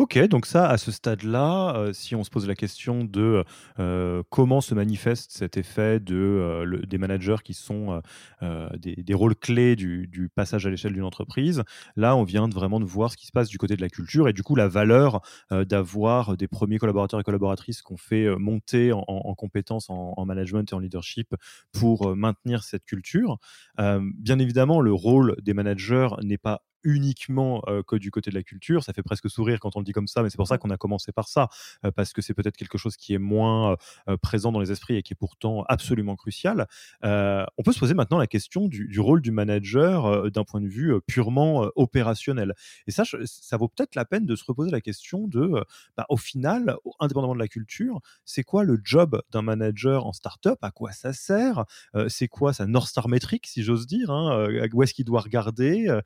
Ok, 0.03 0.19
donc 0.27 0.47
ça, 0.47 0.69
à 0.69 0.79
ce 0.79 0.91
stade-là, 0.91 1.77
euh, 1.77 1.93
si 1.93 2.17
on 2.17 2.25
se 2.25 2.31
pose 2.31 2.49
la 2.49 2.57
question 2.57 3.05
de 3.05 3.45
euh, 3.79 4.25
comment 4.31 4.61
se 4.61 4.75
manifeste 4.75 5.31
cet 5.31 5.57
effet 5.57 6.01
de, 6.01 6.17
euh, 6.17 6.83
des 6.89 6.99
managers 6.99 7.37
qui 7.45 7.55
sont 7.55 8.03
des, 8.41 9.15
rôles 9.15 9.37
clés 9.37 9.77
du, 9.77 10.29
passage 10.35 10.67
à 10.67 10.71
l'échelle 10.71 10.95
d'une 10.95 11.05
entreprise, 11.05 11.63
là, 11.95 12.17
on 12.17 12.25
vient 12.25 12.49
vraiment 12.49 12.81
de 12.81 12.85
voir 12.85 13.13
ce 13.13 13.17
qui 13.17 13.27
se 13.27 13.31
passe 13.31 13.49
du 13.49 13.59
côté 13.59 13.77
de 13.77 13.81
la 13.81 13.89
culture 13.89 14.29
et 14.29 14.33
du 14.33 14.43
coup, 14.43 14.57
la 14.57 14.67
valeur 14.67 15.21
d'avoir 15.53 16.37
des 16.37 16.49
premiers 16.49 16.79
collaborateurs 16.79 17.21
et 17.21 17.23
collaboratrices 17.23 17.81
qu'on 17.81 17.97
fait 17.97 18.27
monter 18.37 18.91
en, 18.93 19.35
compétences 19.37 19.89
en, 19.89 20.15
en, 20.17 20.27
management 20.27 20.73
et 20.73 20.75
en 20.75 20.81
leadership 20.81 21.33
pour 21.71 22.17
maintenir 22.17 22.65
cette 22.65 22.85
culture. 22.85 23.39
bien 23.79 24.41
évidemment, 24.41 24.81
le 24.81 24.93
rôle 24.93 25.37
des 25.43 25.55
managers 25.55 26.09
n'est 26.25 26.39
pas 26.39 26.63
uniquement 26.85 27.62
que 27.87 27.97
du 27.97 28.11
côté 28.11 28.31
de 28.31 28.35
la 28.35 28.43
culture. 28.43 28.85
Ça 28.85 28.93
fait 28.93 29.03
presque 29.03 29.29
sourire 29.31 29.61
quand 29.61 29.77
on 29.77 29.81
le 29.81 29.85
dit 29.85 29.93
comme 29.93 30.09
ça, 30.09 30.23
mais 30.23 30.31
c'est 30.31 30.37
pour 30.37 30.49
ça 30.49 30.59
qu'on 30.59 30.71
a 30.71 30.77
commencé 30.77 31.12
par 31.12 31.29
ça, 31.29 31.49
parce 31.95 32.12
que 32.12 32.23
c'est 32.23 32.35
peut-être 32.35 32.57
quelque 32.57 32.79
chose 32.79 32.97
qui 32.97 33.15
est 33.15 33.19
moins 33.19 33.77
présent 34.23 34.53
dans 34.53 34.61
les 34.61 34.73
esprits 34.73 34.97
et 34.97 35.03
qui 35.03 35.12
est 35.12 35.17
pourtant 35.17 35.65
absolument 35.69 36.17
crucial. 36.17 36.67
on 37.03 37.62
peut 37.65 37.73
se 37.73 37.79
poser 37.79 37.95
maintenant 37.95 38.19
la 38.19 38.27
question 38.27 38.69
du, 38.69 39.01
rôle 39.01 39.21
du 39.21 39.33
manager 39.33 40.31
d'un 40.31 40.45
point 40.45 40.61
de 40.61 40.69
vue 40.69 40.95
purement 41.07 41.69
opérationnel. 41.77 42.55
Et 42.87 42.91
ça, 42.91 43.05
ça 43.25 43.57
vaut 43.57 43.69
peut-être 43.69 43.95
la 43.95 44.05
peine 44.05 44.27
de 44.27 44.37
se 44.37 44.45
reposer 44.45 44.71
la 44.71 44.81
question 44.81 45.27
de, 45.27 45.65
bah, 45.97 46.07
au 46.09 46.17
final, 46.17 46.77
indépendamment 47.01 47.35
de 47.35 47.41
la 47.41 47.49
culture, 47.49 48.01
c'est 48.25 48.43
quoi 48.43 48.65
le 48.65 48.81
job 48.83 49.23
d'un 49.31 49.43
manager 49.43 50.07
en 50.07 50.12
startup? 50.12 50.59
À 50.62 50.71
quoi 50.71 50.93
ça 50.93 51.12
sert? 51.12 51.65
C'est 52.09 52.29
quoi 52.29 52.53
sa 52.53 52.67
North 52.67 52.89
Star 52.89 53.09
métrique, 53.09 53.47
si 53.47 53.62
j'ose 53.62 53.87
dire 53.87 54.11
hein, 54.11 54.49
Où 54.73 54.83
est-ce 54.83 54.95
qu'il 54.95 55.05
doit 55.05 55.21
regarder? 55.21 56.01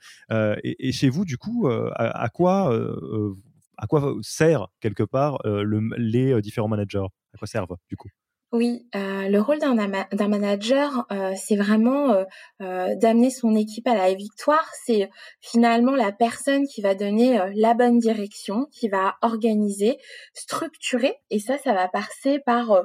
Et, 0.78 0.92
chez 0.92 1.08
vous, 1.08 1.25
du 1.25 1.38
coup, 1.38 1.68
euh, 1.68 1.90
à, 1.94 2.28
quoi, 2.28 2.73
euh, 2.73 3.35
à 3.76 3.87
quoi 3.87 4.14
sert 4.23 4.68
quelque 4.80 5.02
part 5.02 5.38
euh, 5.46 5.64
les 5.99 6.40
différents 6.42 6.68
managers? 6.68 7.06
À 7.35 7.38
quoi 7.38 7.46
servent, 7.46 7.76
du 7.88 7.96
coup? 7.96 8.08
Oui, 8.53 8.87
euh, 8.95 9.29
le 9.29 9.41
rôle 9.41 9.59
d'un 9.59 10.29
manager, 10.29 11.05
euh, 11.11 11.33
c'est 11.37 11.57
vraiment 11.57 12.25
euh, 12.62 12.95
d'amener 12.95 13.29
son 13.29 13.57
équipe 13.57 13.88
à 13.88 13.95
la 13.95 14.15
victoire. 14.15 14.65
C'est 14.85 15.11
finalement 15.41 15.97
la 15.97 16.12
personne 16.12 16.65
qui 16.69 16.81
va 16.81 16.95
donner 16.95 17.41
la 17.57 17.75
bonne 17.75 17.99
direction, 17.99 18.67
qui 18.71 18.88
va 18.88 19.17
organiser, 19.21 19.99
structurer. 20.33 21.17
Et 21.31 21.41
ça, 21.41 21.59
ça 21.59 21.75
va 21.75 21.88
passer 21.88 22.38
par 22.38 22.85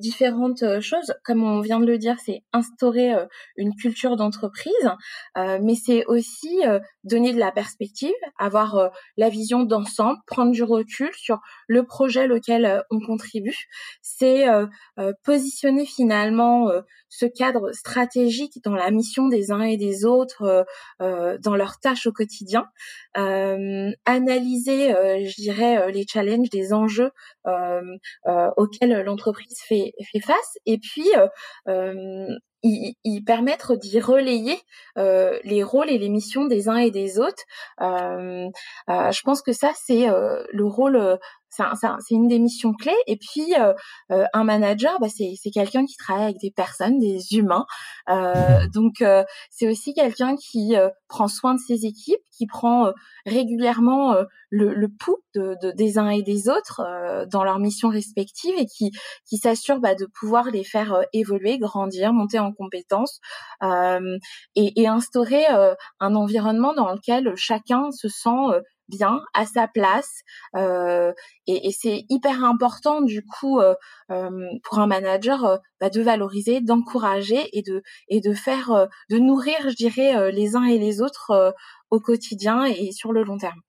différentes 0.00 0.80
choses. 0.80 1.12
Comme 1.24 1.44
on 1.44 1.60
vient 1.60 1.80
de 1.80 1.86
le 1.86 1.98
dire, 1.98 2.16
c'est 2.24 2.42
instaurer 2.54 3.12
une 3.56 3.74
culture 3.74 4.16
d'entreprise, 4.16 4.72
mais 5.36 5.74
c'est 5.74 6.06
aussi 6.06 6.62
donner 7.04 7.32
de 7.32 7.38
la 7.38 7.52
perspective, 7.52 8.10
avoir 8.38 8.90
la 9.16 9.28
vision 9.28 9.62
d'ensemble, 9.64 10.18
prendre 10.26 10.52
du 10.52 10.62
recul 10.62 11.10
sur 11.14 11.40
le 11.68 11.84
projet 11.84 12.30
auquel 12.30 12.82
on 12.90 13.00
contribue. 13.00 13.68
C'est 14.00 14.48
euh, 15.01 15.01
positionner 15.24 15.86
finalement 15.86 16.68
euh, 16.68 16.80
ce 17.08 17.26
cadre 17.26 17.72
stratégique 17.72 18.60
dans 18.64 18.74
la 18.74 18.90
mission 18.90 19.28
des 19.28 19.50
uns 19.50 19.62
et 19.62 19.76
des 19.76 20.04
autres, 20.04 20.64
euh, 21.00 21.38
dans 21.38 21.56
leurs 21.56 21.78
tâches 21.78 22.06
au 22.06 22.12
quotidien, 22.12 22.66
analyser, 23.14 24.88
je 24.88 25.40
dirais, 25.40 25.92
les 25.92 26.06
challenges, 26.06 26.48
les 26.52 26.72
enjeux 26.72 27.10
auxquels 28.56 29.02
l'entreprise 29.04 29.58
fait, 29.66 29.92
fait 30.10 30.20
face, 30.20 30.58
et 30.66 30.78
puis 30.78 31.08
y, 32.62 33.20
permettre 33.22 33.76
d'y 33.76 34.00
relayer 34.00 34.58
les 34.96 35.62
rôles 35.62 35.90
et 35.90 35.98
les 35.98 36.08
missions 36.08 36.46
des 36.46 36.68
uns 36.68 36.76
et 36.76 36.90
des 36.90 37.18
autres. 37.18 37.42
je 37.80 39.22
pense 39.22 39.42
que 39.42 39.52
ça, 39.52 39.72
c'est 39.74 40.06
le 40.06 40.64
rôle 40.64 41.18
c'est 41.52 42.14
une 42.14 42.28
des 42.28 42.38
missions 42.38 42.72
clés. 42.72 42.96
Et 43.06 43.16
puis, 43.16 43.54
euh, 43.58 43.72
euh, 44.10 44.24
un 44.32 44.44
manager, 44.44 44.98
bah, 45.00 45.08
c'est 45.08 45.50
quelqu'un 45.50 45.84
qui 45.84 45.96
travaille 45.96 46.24
avec 46.24 46.38
des 46.40 46.50
personnes, 46.50 46.98
des 46.98 47.34
humains. 47.34 47.66
Euh, 48.08 48.66
donc, 48.74 49.04
c'est 49.50 49.68
aussi 49.68 49.94
quelqu'un 49.94 50.36
qui 50.36 50.74
prend 51.12 51.28
soin 51.28 51.54
de 51.54 51.60
ses 51.60 51.84
équipes, 51.84 52.22
qui 52.30 52.46
prend 52.46 52.90
régulièrement 53.26 54.14
le, 54.48 54.72
le, 54.72 54.88
pouls 54.88 55.18
de, 55.34 55.56
de, 55.62 55.70
des 55.70 55.98
uns 55.98 56.08
et 56.08 56.22
des 56.22 56.48
autres 56.48 56.80
dans 57.30 57.44
leurs 57.44 57.58
missions 57.58 57.90
respectives 57.90 58.54
et 58.56 58.64
qui, 58.64 58.90
qui 59.28 59.36
s'assure 59.36 59.78
bah, 59.78 59.94
de 59.94 60.06
pouvoir 60.06 60.50
les 60.50 60.64
faire 60.64 61.04
évoluer, 61.12 61.58
grandir, 61.58 62.14
monter 62.14 62.38
en 62.38 62.52
compétences 62.52 63.20
et, 64.56 64.88
instaurer 64.88 65.44
un 66.00 66.14
environnement 66.14 66.72
dans 66.72 66.90
lequel 66.92 67.34
chacun 67.36 67.90
se 67.90 68.08
sent 68.08 68.30
bien 68.88 69.20
à 69.34 69.46
sa 69.46 69.68
place 69.68 70.20
et, 70.54 71.70
c'est 71.72 72.04
hyper 72.08 72.44
important 72.44 73.00
du 73.00 73.24
coup 73.24 73.60
pour 74.08 74.78
un 74.78 74.86
manager 74.86 75.60
bah, 75.80 75.90
de 75.90 76.02
valoriser 76.02 76.60
d'encourager 76.60 77.48
et 77.56 77.62
de 77.62 77.82
et 78.08 78.20
de 78.20 78.32
faire 78.32 78.88
de 79.10 79.18
nourrir 79.18 79.56
je 79.68 79.74
dirais 79.74 80.32
les 80.32 80.56
uns 80.56 80.64
et 80.64 80.78
les 80.78 81.00
autres 81.00 81.54
au 81.90 82.00
quotidien 82.00 82.64
et 82.64 82.92
sur 82.92 83.12
le 83.12 83.22
long 83.22 83.38
terme 83.38 83.60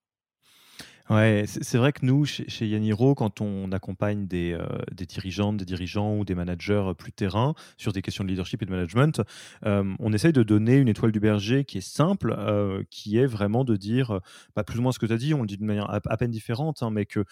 Ouais, 1.10 1.44
c'est 1.48 1.78
vrai 1.78 1.92
que 1.92 2.06
nous, 2.06 2.24
chez, 2.26 2.66
Yaniro, 2.66 3.14
quand 3.14 3.42
on 3.42 3.72
accompagne 3.74 4.26
des, 4.26 4.58
des 4.92 5.06
dirigeantes, 5.06 5.58
des 5.58 5.66
dirigeants 5.66 6.18
ou 6.18 6.24
des 6.24 6.34
managers 6.34 6.94
plus 6.98 7.12
terrain 7.12 7.56
sur 7.78 7.92
des 7.92 8.02
questions 8.02 8.24
de 8.24 8.30
leadership 8.30 8.62
et 8.62 8.66
de 8.66 8.72
management, 8.72 9.22
on 9.64 10.14
essaye 10.14 10.32
de 10.32 10.44
donner 10.44 10.78
une 10.78 10.88
étoile 10.88 11.12
du 11.12 11.20
berger 11.20 11.66
qui 11.66 11.80
est 11.80 11.82
simple, 11.82 12.34
qui 12.90 13.18
est 13.18 13.26
vraiment 13.26 13.66
de 13.66 13.76
dire, 13.76 14.22
pas 14.54 14.64
plus 14.64 14.80
ou 14.80 14.82
moins 14.82 14.94
ce 14.94 15.00
que 15.00 15.06
tu 15.06 15.14
as 15.14 15.18
dit, 15.18 15.34
on 15.34 15.42
le 15.42 15.48
dit 15.48 15.58
de 15.58 15.66
manière 15.66 15.90
à, 15.90 16.18
peine 16.18 16.32
différente, 16.32 16.82
hein, 16.84 16.90
mais 16.90 17.06
que 17.06 17.26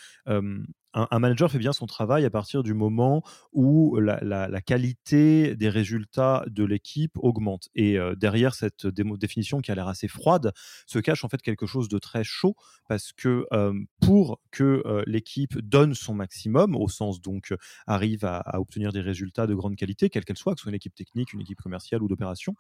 un, 0.93 1.19
manager 1.19 1.51
fait 1.51 1.57
bien 1.57 1.74
son 1.74 1.86
travail 1.86 2.25
à 2.25 2.29
partir 2.29 2.63
du 2.63 2.74
moment 2.74 3.24
où 3.53 3.98
la, 4.00 4.62
qualité 4.62 5.55
des 5.55 5.69
résultats 5.69 6.45
de 6.48 6.63
l'équipe 6.63 7.17
augmente. 7.17 7.69
Et 7.75 7.98
euh, 7.98 8.15
derrière 8.15 8.53
cette 8.53 8.86
définition 8.88 9.60
qui 9.62 9.71
a 9.71 9.75
l'air 9.75 9.88
assez 9.88 10.07
froide, 10.07 10.51
se 10.86 11.00
cache 11.00 11.24
en 11.24 11.29
fait 11.29 11.41
quelque 11.41 11.65
chose 11.65 11.89
de 11.89 11.98
très 11.98 12.24
chaud 12.24 12.55
parce 12.88 13.12
que 13.13 13.45
euh, 13.53 13.74
pour 14.00 14.39
que 14.51 14.83
euh, 14.86 15.03
l'équipe 15.07 15.57
donne 15.60 15.93
son 15.93 16.13
maximum, 16.13 16.75
au 16.75 16.89
sens 16.89 17.21
donc 17.21 17.53
arrive 17.88 18.25
à, 18.25 18.60
obtenir 18.60 18.91
des 18.91 19.01
résultats 19.01 19.48
de 19.48 19.55
grande 19.55 19.75
qualité, 19.75 20.10
quelle 20.10 20.25
qu'elle 20.25 20.38
soit, 20.38 20.53
que 20.53 20.60
ce 20.60 20.63
soit 20.63 20.71
une 20.71 20.75
équipe 20.75 20.95
technique, 20.95 21.33
une 21.33 21.41
équipe 21.41 21.62
commerciale 21.62 22.03
ou 22.03 22.07
d'opération, 22.07 22.55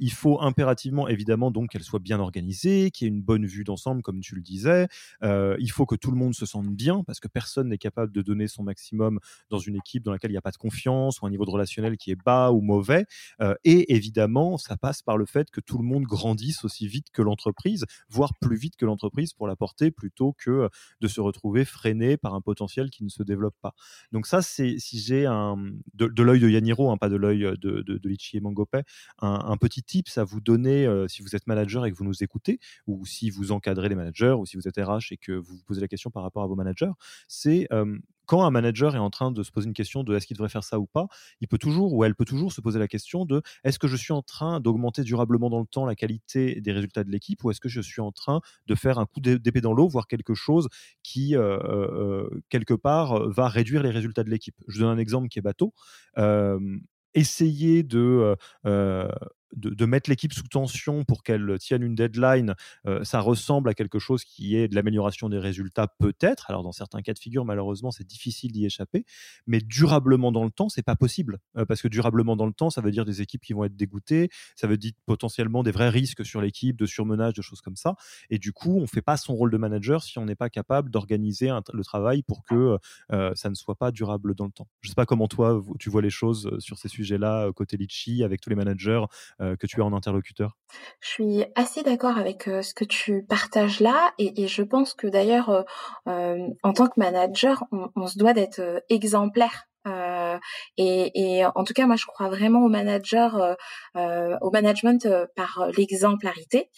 il 0.00 0.12
faut 0.12 0.40
impérativement 0.40 1.08
évidemment 1.08 1.50
donc 1.50 1.70
qu'elle 1.70 1.82
soit 1.82 2.00
bien 2.00 2.18
organisée, 2.18 2.90
qu'il 2.90 3.06
y 3.06 3.10
ait 3.10 3.14
une 3.14 3.22
bonne 3.22 3.46
vue 3.46 3.64
d'ensemble 3.64 4.02
comme 4.02 4.20
tu 4.20 4.34
le 4.34 4.42
disais. 4.42 4.88
il 5.22 5.70
faut 5.70 5.86
que 5.86 5.96
tout 5.96 6.10
le 6.10 6.16
monde 6.16 6.34
se 6.34 6.46
sente 6.46 6.68
bien 6.68 7.02
parce 7.04 7.20
que 7.20 7.28
personne 7.28 7.67
n'est 7.68 7.78
capable 7.78 8.12
de 8.12 8.22
donner 8.22 8.48
son 8.48 8.62
maximum 8.62 9.20
dans 9.50 9.58
une 9.58 9.76
équipe 9.76 10.02
dans 10.02 10.12
laquelle 10.12 10.30
il 10.30 10.34
n'y 10.34 10.38
a 10.38 10.42
pas 10.42 10.50
de 10.50 10.56
confiance 10.56 11.20
ou 11.20 11.26
un 11.26 11.30
niveau 11.30 11.44
de 11.44 11.50
relationnel 11.50 11.96
qui 11.96 12.10
est 12.10 12.22
bas 12.22 12.50
ou 12.50 12.60
mauvais. 12.60 13.06
Euh, 13.40 13.54
et 13.64 13.94
évidemment, 13.94 14.58
ça 14.58 14.76
passe 14.76 15.02
par 15.02 15.16
le 15.16 15.26
fait 15.26 15.50
que 15.50 15.60
tout 15.60 15.78
le 15.78 15.84
monde 15.84 16.04
grandisse 16.04 16.64
aussi 16.64 16.88
vite 16.88 17.10
que 17.12 17.22
l'entreprise, 17.22 17.84
voire 18.08 18.32
plus 18.40 18.56
vite 18.56 18.76
que 18.76 18.86
l'entreprise 18.86 19.32
pour 19.32 19.46
la 19.46 19.56
porter, 19.56 19.90
plutôt 19.90 20.32
que 20.32 20.68
de 21.00 21.08
se 21.08 21.20
retrouver 21.20 21.64
freiné 21.64 22.16
par 22.16 22.34
un 22.34 22.40
potentiel 22.40 22.90
qui 22.90 23.04
ne 23.04 23.08
se 23.08 23.22
développe 23.22 23.56
pas. 23.60 23.74
Donc 24.12 24.26
ça, 24.26 24.42
c'est 24.42 24.78
si 24.78 24.98
j'ai 24.98 25.26
un 25.26 25.56
de, 25.94 26.22
l'œil 26.22 26.40
de 26.40 26.48
Yaniro, 26.48 26.90
hein, 26.90 26.96
pas 26.96 27.08
de 27.08 27.16
l'œil 27.16 27.40
de, 27.40 27.82
de, 27.82 27.98
de 27.98 28.08
Lichi 28.08 28.36
et 28.36 28.40
Mangopé, 28.40 28.82
un, 29.20 29.56
petit 29.56 29.82
tips 29.82 30.18
à 30.18 30.24
vous 30.24 30.40
donner 30.40 30.86
euh, 30.86 31.08
si 31.08 31.22
vous 31.22 31.34
êtes 31.34 31.46
manager 31.46 31.84
et 31.84 31.90
que 31.90 31.96
vous 31.96 32.04
nous 32.04 32.22
écoutez, 32.22 32.60
ou 32.86 33.04
si 33.06 33.30
vous 33.30 33.52
encadrez 33.52 33.88
les 33.88 33.94
managers, 33.94 34.36
ou 34.38 34.46
si 34.46 34.56
vous 34.56 34.68
êtes 34.68 34.76
RH 34.76 35.12
et 35.12 35.16
que 35.16 35.32
vous 35.32 35.56
vous 35.56 35.64
posez 35.64 35.80
la 35.80 35.88
question 35.88 36.10
par 36.10 36.22
rapport 36.22 36.42
à 36.42 36.46
vos 36.46 36.54
managers, 36.54 36.92
c'est 37.26 37.57
quand 38.28 38.44
un 38.44 38.50
manager 38.50 38.94
est 38.94 38.98
en 39.00 39.08
train 39.08 39.32
de 39.32 39.42
se 39.42 39.50
poser 39.50 39.66
une 39.66 39.72
question 39.72 40.04
de 40.04 40.14
est-ce 40.14 40.26
qu'il 40.26 40.36
devrait 40.36 40.50
faire 40.50 40.62
ça 40.62 40.78
ou 40.78 40.86
pas, 40.86 41.08
il 41.40 41.48
peut 41.48 41.56
toujours 41.56 41.94
ou 41.94 42.04
elle 42.04 42.14
peut 42.14 42.26
toujours 42.26 42.52
se 42.52 42.60
poser 42.60 42.78
la 42.78 42.86
question 42.86 43.24
de 43.24 43.40
est-ce 43.64 43.78
que 43.78 43.88
je 43.88 43.96
suis 43.96 44.12
en 44.12 44.20
train 44.20 44.60
d'augmenter 44.60 45.02
durablement 45.02 45.48
dans 45.48 45.60
le 45.60 45.66
temps 45.66 45.86
la 45.86 45.94
qualité 45.94 46.60
des 46.60 46.72
résultats 46.72 47.04
de 47.04 47.10
l'équipe 47.10 47.42
ou 47.42 47.50
est-ce 47.50 47.60
que 47.60 47.70
je 47.70 47.80
suis 47.80 48.02
en 48.02 48.12
train 48.12 48.42
de 48.66 48.74
faire 48.74 48.98
un 48.98 49.06
coup 49.06 49.20
d'épée 49.20 49.62
dans 49.62 49.72
l'eau, 49.72 49.88
voire 49.88 50.06
quelque 50.06 50.34
chose 50.34 50.68
qui, 51.02 51.36
euh, 51.36 51.58
euh, 51.64 52.28
quelque 52.50 52.74
part, 52.74 53.30
va 53.30 53.48
réduire 53.48 53.82
les 53.82 53.90
résultats 53.90 54.24
de 54.24 54.30
l'équipe. 54.30 54.56
Je 54.68 54.80
donne 54.80 54.90
un 54.90 54.98
exemple 54.98 55.28
qui 55.28 55.38
est 55.38 55.42
bateau. 55.42 55.72
essayer 57.14 57.82
de 57.82 58.36
de, 59.56 59.86
mettre 59.86 60.10
l'équipe 60.10 60.32
sous 60.32 60.46
tension 60.46 61.04
pour 61.04 61.22
qu'elle 61.22 61.56
tienne 61.58 61.82
une 61.82 61.94
deadline, 61.94 62.54
euh, 62.86 63.04
ça 63.04 63.20
ressemble 63.20 63.70
à 63.70 63.74
quelque 63.74 63.98
chose 63.98 64.24
qui 64.24 64.56
est 64.56 64.68
de 64.68 64.74
l'amélioration 64.74 65.28
des 65.28 65.38
résultats 65.38 65.88
peut-être. 65.98 66.50
Alors 66.50 66.62
dans 66.62 66.72
certains 66.72 67.00
cas 67.00 67.14
de 67.14 67.18
figure, 67.18 67.44
malheureusement, 67.44 67.90
c'est 67.90 68.06
difficile 68.06 68.52
d'y 68.52 68.66
échapper, 68.66 69.04
mais 69.46 69.60
durablement 69.60 70.32
dans 70.32 70.44
le 70.44 70.50
temps, 70.50 70.68
c'est 70.68 70.82
pas 70.82 70.96
possible 70.96 71.38
euh, 71.56 71.64
parce 71.64 71.80
que 71.80 71.88
durablement 71.88 72.36
dans 72.36 72.46
le 72.46 72.52
temps, 72.52 72.70
ça 72.70 72.80
veut 72.80 72.90
dire 72.90 73.04
des 73.04 73.22
équipes 73.22 73.42
qui 73.42 73.52
vont 73.52 73.64
être 73.64 73.76
dégoûtées, 73.76 74.28
ça 74.56 74.66
veut 74.66 74.76
dire 74.76 74.92
potentiellement 75.06 75.62
des 75.62 75.70
vrais 75.70 75.88
risques 75.88 76.24
sur 76.24 76.40
l'équipe, 76.40 76.76
de 76.76 76.86
surmenage, 76.86 77.34
de 77.34 77.42
choses 77.42 77.60
comme 77.60 77.76
ça. 77.76 77.96
Et 78.30 78.38
du 78.38 78.52
coup, 78.52 78.78
on 78.78 78.86
fait 78.86 79.02
pas 79.02 79.16
son 79.16 79.34
rôle 79.34 79.50
de 79.50 79.56
manager 79.56 80.02
si 80.02 80.18
on 80.18 80.24
n'est 80.24 80.36
pas 80.36 80.50
capable 80.50 80.90
d'organiser 80.90 81.50
le 81.72 81.84
travail 81.84 82.22
pour 82.22 82.44
que 82.44 82.78
euh, 83.12 83.32
ça 83.34 83.48
ne 83.48 83.54
soit 83.54 83.76
pas 83.76 83.90
durable 83.90 84.34
dans 84.34 84.46
le 84.46 84.52
temps. 84.52 84.68
Je 84.80 84.88
sais 84.88 84.94
pas 84.94 85.06
comment 85.06 85.28
toi 85.28 85.62
tu 85.78 85.90
vois 85.90 86.02
les 86.02 86.10
choses 86.10 86.50
sur 86.58 86.78
ces 86.78 86.88
sujets-là 86.88 87.50
côté 87.52 87.76
Litchi 87.76 88.22
avec 88.22 88.40
tous 88.40 88.50
les 88.50 88.56
managers 88.56 89.04
que 89.38 89.66
tu 89.66 89.80
as 89.80 89.84
en 89.84 89.92
interlocuteur? 89.92 90.56
Je 91.00 91.08
suis 91.08 91.44
assez 91.54 91.82
d'accord 91.82 92.18
avec 92.18 92.48
euh, 92.48 92.62
ce 92.62 92.74
que 92.74 92.84
tu 92.84 93.24
partages 93.24 93.80
là 93.80 94.12
et, 94.18 94.46
je 94.48 94.62
pense 94.62 94.94
que 94.94 95.06
d'ailleurs, 95.06 95.64
euh, 96.08 96.48
en 96.62 96.72
tant 96.72 96.86
que 96.86 96.98
manager, 96.98 97.64
on, 97.72 98.06
se 98.06 98.18
doit 98.18 98.32
d'être 98.32 98.82
exemplaire 98.88 99.64
et, 100.76 101.42
en 101.54 101.64
tout 101.64 101.72
cas, 101.72 101.86
moi, 101.86 101.96
je 101.96 102.04
crois 102.04 102.28
vraiment 102.28 102.62
au 102.62 102.68
manager, 102.68 103.56
au 103.94 104.50
management 104.50 105.08
par 105.34 105.68
l'exemplarité. 105.76 106.68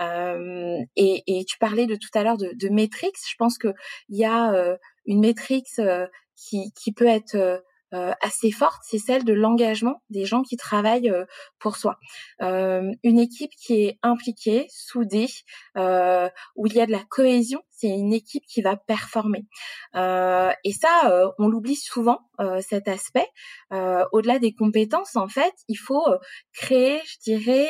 Et, 0.00 1.44
tu 1.46 1.58
parlais 1.58 1.86
de 1.86 1.96
tout 1.96 2.08
à 2.14 2.22
l'heure 2.22 2.38
de, 2.38 2.52
de 2.54 2.68
métriques. 2.70 3.18
Je 3.28 3.34
pense 3.38 3.58
que 3.58 3.74
il 4.08 4.18
y 4.18 4.24
a 4.24 4.76
une 5.04 5.20
métrique 5.20 5.68
qui, 6.36 6.72
qui 6.72 6.92
peut 6.92 7.06
être 7.06 7.34
euh, 7.34 7.58
assez 8.20 8.50
forte, 8.50 8.82
c'est 8.82 8.98
celle 8.98 9.24
de 9.24 9.32
l'engagement 9.32 10.02
des 10.10 10.24
gens 10.24 10.42
qui 10.42 10.56
travaillent 10.56 11.10
euh, 11.10 11.24
pour 11.58 11.76
soi. 11.76 11.98
Euh, 12.42 12.90
une 13.02 13.18
équipe 13.18 13.52
qui 13.56 13.84
est 13.84 13.98
impliquée, 14.02 14.66
soudée, 14.70 15.28
où 15.76 16.66
il 16.66 16.74
y 16.74 16.80
a 16.80 16.86
de 16.86 16.92
la 16.92 17.04
cohésion, 17.08 17.60
c'est 17.70 17.88
une 17.88 18.12
équipe 18.12 18.44
qui 18.46 18.62
va 18.62 18.76
performer. 18.76 19.46
et 19.94 20.72
ça, 20.72 21.32
on 21.38 21.48
l'oublie 21.48 21.76
souvent, 21.76 22.20
cet 22.60 22.88
aspect. 22.88 23.28
Au-delà 23.70 24.38
des 24.38 24.54
compétences, 24.54 25.16
en 25.16 25.28
fait, 25.28 25.54
il 25.68 25.76
faut 25.76 26.04
créer, 26.52 27.00
je 27.04 27.18
dirais, 27.24 27.68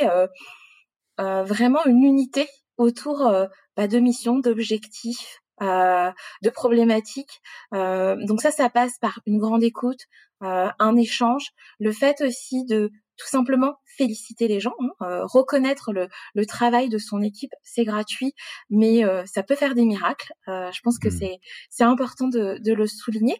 vraiment 1.18 1.84
une 1.86 2.04
unité 2.04 2.46
autour 2.76 3.30
bah, 3.76 3.88
de 3.88 3.98
missions, 3.98 4.38
d'objectifs, 4.38 5.40
euh, 5.62 6.10
de 6.42 6.50
problématiques. 6.50 7.40
Euh, 7.72 8.16
donc 8.26 8.40
ça, 8.40 8.50
ça 8.50 8.68
passe 8.70 8.98
par 8.98 9.20
une 9.24 9.38
grande 9.38 9.62
écoute, 9.62 10.00
euh, 10.42 10.68
un 10.80 10.96
échange, 10.96 11.50
le 11.78 11.92
fait 11.92 12.20
aussi 12.22 12.64
de 12.64 12.90
tout 13.16 13.28
simplement 13.28 13.76
féliciter 13.96 14.48
les 14.48 14.58
gens, 14.58 14.74
hein, 15.00 15.20
reconnaître 15.22 15.92
le, 15.92 16.08
le, 16.34 16.46
travail 16.46 16.88
de 16.88 16.98
son 16.98 17.22
équipe, 17.22 17.52
c'est 17.62 17.84
gratuit, 17.84 18.32
mais 18.68 19.04
ça 19.24 19.44
peut 19.44 19.54
faire 19.54 19.76
des 19.76 19.84
miracles. 19.84 20.32
je 20.48 20.80
pense 20.82 20.98
que 20.98 21.06
mmh. 21.06 21.18
c'est 21.20 21.38
c'est 21.70 21.84
important 21.84 22.26
de, 22.26 22.58
de, 22.58 22.72
le 22.72 22.88
souligner. 22.88 23.36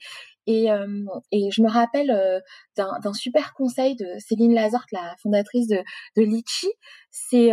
Et, 0.47 0.67
et 1.33 1.51
je 1.51 1.61
me 1.61 1.69
rappelle 1.69 2.41
d'un 2.77 3.13
super 3.15 3.53
conseil 3.55 3.97
de 3.97 4.07
Céline 4.21 4.55
Lazorte, 4.55 4.93
la 4.93 5.17
fondatrice 5.21 5.67
de, 5.67 5.83
de 6.17 6.23
Litchi, 6.23 6.71
c'est 7.11 7.51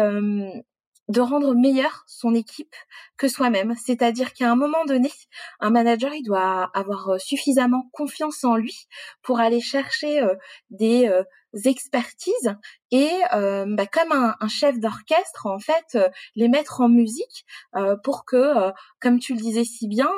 de 1.07 1.21
rendre 1.21 1.53
meilleure 1.55 2.03
son 2.07 2.33
équipe 2.33 2.75
que 3.17 3.27
soi-même. 3.27 3.75
C'est-à-dire 3.83 4.33
qu'à 4.33 4.51
un 4.51 4.55
moment 4.55 4.85
donné, 4.85 5.11
un 5.59 5.69
manager, 5.69 6.13
il 6.13 6.23
doit 6.23 6.69
avoir 6.73 7.09
euh, 7.09 7.17
suffisamment 7.17 7.89
confiance 7.91 8.43
en 8.43 8.55
lui 8.55 8.87
pour 9.21 9.39
aller 9.39 9.59
chercher 9.61 10.21
euh, 10.21 10.35
des 10.69 11.07
euh, 11.07 11.23
expertises 11.65 12.55
et 12.91 13.11
bah, 13.31 13.85
comme 13.87 14.11
un, 14.13 14.35
un 14.39 14.47
chef 14.47 14.79
d'orchestre, 14.79 15.47
en 15.47 15.59
fait, 15.59 15.97
les 16.35 16.47
mettre 16.47 16.79
en 16.79 16.87
musique 16.87 17.45
pour 18.03 18.23
que, 18.23 18.71
comme 19.01 19.19
tu 19.19 19.33
le 19.33 19.41
disais 19.41 19.65
si 19.65 19.89
bien, 19.89 20.09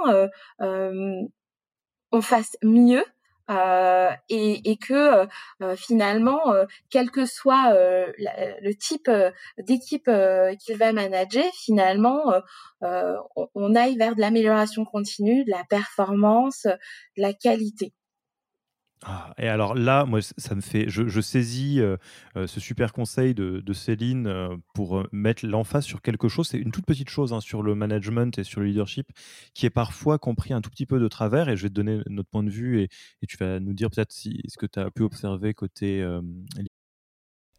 on 0.60 2.22
fasse 2.22 2.56
mieux 2.62 3.04
euh, 3.52 4.10
et, 4.30 4.78
que 4.78 4.94
euh, 4.94 5.26
euh, 5.62 5.76
finalement, 5.76 6.42
quel 6.90 7.12
que 7.12 7.26
soit 7.26 7.74
le 7.74 8.74
type 8.74 9.10
d'équipe 9.58 10.10
qu'il 10.60 10.78
va 10.78 10.94
manager, 10.94 11.46
finalement, 11.54 12.34
on, 12.82 13.48
on, 13.56 13.76
aille 13.76 13.98
vers 13.98 14.16
de 14.16 14.22
l'amélioration 14.22 14.86
continue, 14.86 15.44
de 15.46 15.52
la 15.52 15.64
performance, 15.70 16.64
de 16.66 17.22
la 17.22 17.34
qualité. 17.34 17.94
Ah, 19.06 19.34
et 19.38 19.50
alors 19.50 19.76
là, 19.76 20.06
moi, 20.06 20.22
ça 20.22 20.56
me 20.56 20.62
fait, 20.62 20.86
je, 20.88 21.20
saisis 21.20 21.82
euh, 21.82 21.98
euh, 22.38 22.48
ce 22.48 22.62
super 22.62 22.94
conseil 22.94 23.34
de, 23.34 23.74
Céline 23.74 24.28
euh, 24.28 24.56
pour 24.74 25.06
mettre 25.12 25.46
l'emphase 25.46 25.84
sur 25.84 26.02
quelque 26.02 26.30
chose. 26.30 26.48
C'est 26.48 26.58
une 26.58 26.72
toute 26.72 26.86
petite 26.86 27.10
chose 27.10 27.34
hein, 27.34 27.42
sur 27.42 27.64
le 27.64 27.76
management 27.76 28.38
et 28.38 28.44
sur 28.46 28.62
le 28.62 28.68
leadership 28.68 29.10
qui 29.54 29.66
est 29.66 29.70
parfois 29.70 30.20
compris 30.20 30.54
un 30.54 30.62
tout 30.62 30.70
petit 30.70 30.86
peu 30.86 31.00
de 31.00 31.08
travers. 31.10 31.50
Et 31.50 31.58
je 31.58 31.64
vais 31.64 31.70
te 31.70 31.74
donner 31.74 32.02
notre 32.08 32.30
point 32.30 32.44
de 32.44 32.50
vue 32.50 32.82
et, 32.82 32.90
et 33.22 33.28
tu 33.28 33.36
vas 33.38 33.60
nous 33.60 33.74
dire 33.74 33.90
peut-être 33.90 34.14
si, 34.14 34.42
ce 34.48 34.58
que 34.58 34.66
tu 34.66 34.80
as 34.80 34.90
pu 34.90 35.04
observer 35.04 35.54
côté 35.54 36.02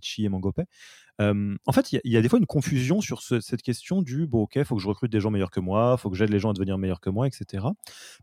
Kichi 0.00 0.24
et 0.24 0.28
Mangopé. 0.28 0.64
en 1.20 1.72
fait, 1.72 1.92
il 1.92 2.00
y, 2.04 2.16
a 2.16 2.22
des 2.22 2.28
fois 2.28 2.38
une 2.38 2.46
confusion 2.46 3.00
sur 3.00 3.22
cette 3.22 3.62
question 3.62 4.02
du 4.02 4.26
bon, 4.26 4.42
ok, 4.42 4.62
faut 4.64 4.76
que 4.76 4.82
je 4.82 4.88
recrute 4.88 5.12
des 5.12 5.20
gens 5.20 5.30
meilleurs 5.30 5.50
que 5.50 5.60
moi, 5.60 5.96
faut 5.96 6.10
que 6.10 6.16
j'aide 6.16 6.30
les 6.30 6.38
gens 6.38 6.50
à 6.50 6.52
devenir 6.54 6.78
meilleurs 6.78 7.00
que 7.00 7.10
moi, 7.10 7.26
etc. 7.26 7.66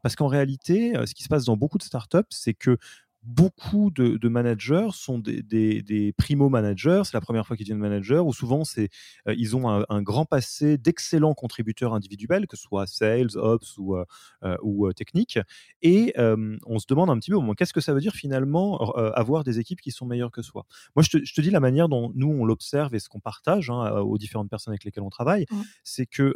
Parce 0.01 0.15
qu'en 0.15 0.27
réalité, 0.27 0.93
ce 1.05 1.13
qui 1.13 1.23
se 1.23 1.29
passe 1.29 1.45
dans 1.45 1.57
beaucoup 1.57 1.77
de 1.77 1.83
startups, 1.83 2.19
c'est 2.29 2.53
que 2.53 2.77
beaucoup 3.23 3.91
de, 3.91 4.27
managers 4.27 4.89
sont 4.93 5.19
des, 5.19 6.13
primo-managers, 6.17 7.03
c'est 7.05 7.13
la 7.13 7.21
première 7.21 7.45
fois 7.45 7.55
qu'ils 7.55 7.65
deviennent 7.65 7.79
managers, 7.79 8.19
ou 8.19 8.33
souvent 8.33 8.63
c'est, 8.63 8.89
euh, 9.27 9.35
ils 9.37 9.55
ont 9.55 9.69
un, 9.69 10.01
grand 10.01 10.25
passé 10.25 10.77
d'excellents 10.77 11.33
contributeurs 11.33 11.93
individuels, 11.93 12.47
que 12.47 12.57
ce 12.57 12.63
soit 12.63 12.87
sales, 12.87 13.35
ops 13.35 13.77
ou, 13.77 13.95
euh, 13.95 14.05
euh, 14.43 14.57
ou 14.63 14.91
technique, 14.93 15.39
et 15.81 16.13
on 16.17 16.79
se 16.79 16.85
demande 16.87 17.09
un 17.09 17.17
petit 17.19 17.31
peu, 17.31 17.37
qu'est-ce 17.55 17.73
que 17.73 17.81
ça 17.81 17.93
veut 17.93 18.01
dire 18.01 18.13
finalement 18.13 18.79
avoir 19.15 19.43
des 19.43 19.59
équipes 19.59 19.81
qui 19.81 19.91
sont 19.91 20.05
meilleures 20.05 20.31
que 20.31 20.41
soi? 20.41 20.65
Moi, 20.95 21.03
je 21.03 21.17
te, 21.17 21.41
dis 21.41 21.51
la 21.51 21.59
manière 21.59 21.89
dont 21.89 22.11
nous, 22.15 22.29
on 22.29 22.45
l'observe 22.45 22.95
et 22.95 22.99
ce 22.99 23.09
qu'on 23.09 23.19
partage 23.19 23.69
hein, 23.69 23.99
aux 23.99 24.17
différentes 24.17 24.49
personnes 24.49 24.73
avec 24.73 24.83
lesquelles 24.83 25.03
on 25.03 25.09
travaille, 25.09 25.45
c'est 25.83 26.05
que 26.05 26.33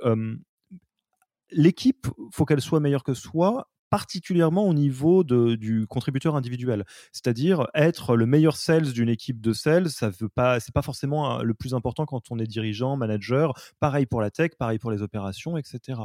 l'équipe, 1.52 2.08
faut 2.32 2.46
qu'elle 2.46 2.62
soit 2.62 2.80
meilleure 2.80 3.04
que 3.04 3.14
soi 3.14 3.68
particulièrement 3.96 4.68
au 4.68 4.74
niveau 4.74 5.24
de, 5.24 5.56
du 5.56 5.88
contributeur 5.88 6.36
individuel. 6.36 6.84
C'est-à-dire 7.14 7.68
être 7.74 8.18
le 8.18 8.26
meilleur 8.26 8.58
sales 8.58 8.92
d'une 8.92 9.08
équipe 9.08 9.40
de 9.40 9.54
sales, 9.54 9.90
ça 9.90 10.10
veut 10.10 10.28
pas, 10.28 10.60
c'est 10.60 10.74
pas 10.74 10.82
forcément 10.82 11.42
le 11.42 11.54
plus 11.54 11.74
important 11.74 12.06
quand 12.06 12.30
on 12.30 12.38
est 12.38 12.46
dirigeant, 12.46 12.98
manager. 12.98 13.54
Pareil 13.80 14.06
pour 14.06 14.20
la 14.20 14.32
tech, 14.32 14.52
pareil 14.60 14.80
pour 14.80 14.92
les 14.92 15.02
opérations, 15.02 15.56
etc. 15.56 16.02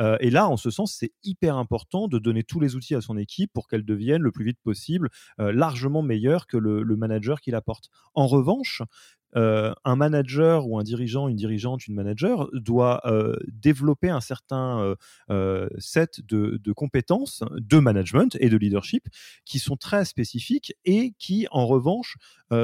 Euh, 0.00 0.18
et 0.20 0.28
là, 0.28 0.50
en 0.50 0.58
ce 0.58 0.70
sens, 0.70 0.94
c'est 0.94 1.12
hyper 1.22 1.56
important 1.56 2.08
de 2.08 2.18
donner 2.18 2.44
tous 2.44 2.60
les 2.60 2.76
outils 2.76 2.94
à 2.94 3.00
son 3.00 3.16
équipe 3.16 3.50
pour 3.54 3.68
qu'elle 3.68 3.86
devienne 3.86 4.20
le 4.20 4.32
plus 4.32 4.44
vite 4.44 4.58
possible 4.62 5.08
euh, 5.40 5.50
largement 5.50 6.02
meilleure 6.02 6.46
que 6.46 6.58
le, 6.58 6.82
le 6.82 6.96
manager 6.96 7.40
qui 7.40 7.50
la 7.50 7.62
porte. 7.62 7.88
En 8.12 8.26
revanche, 8.26 8.82
euh, 9.36 9.72
un 9.84 9.96
manager 9.96 10.66
ou 10.66 10.78
un 10.78 10.82
dirigeant, 10.82 11.28
une 11.28 11.36
dirigeante, 11.36 11.86
une 11.86 11.94
manager 11.94 12.48
doit 12.52 13.00
euh, 13.06 13.36
développer 13.48 14.10
un 14.10 14.20
certain 14.20 14.94
euh, 15.30 15.68
set 15.78 16.20
de, 16.26 16.72
compétences 16.72 17.42
de 17.52 17.78
management 17.78 18.36
et 18.40 18.48
de 18.48 18.56
leadership 18.56 19.08
qui 19.44 19.58
sont 19.58 19.76
très 19.76 20.04
spécifiques 20.04 20.74
et 20.84 21.14
qui, 21.18 21.46
en 21.50 21.66
revanche, 21.66 22.16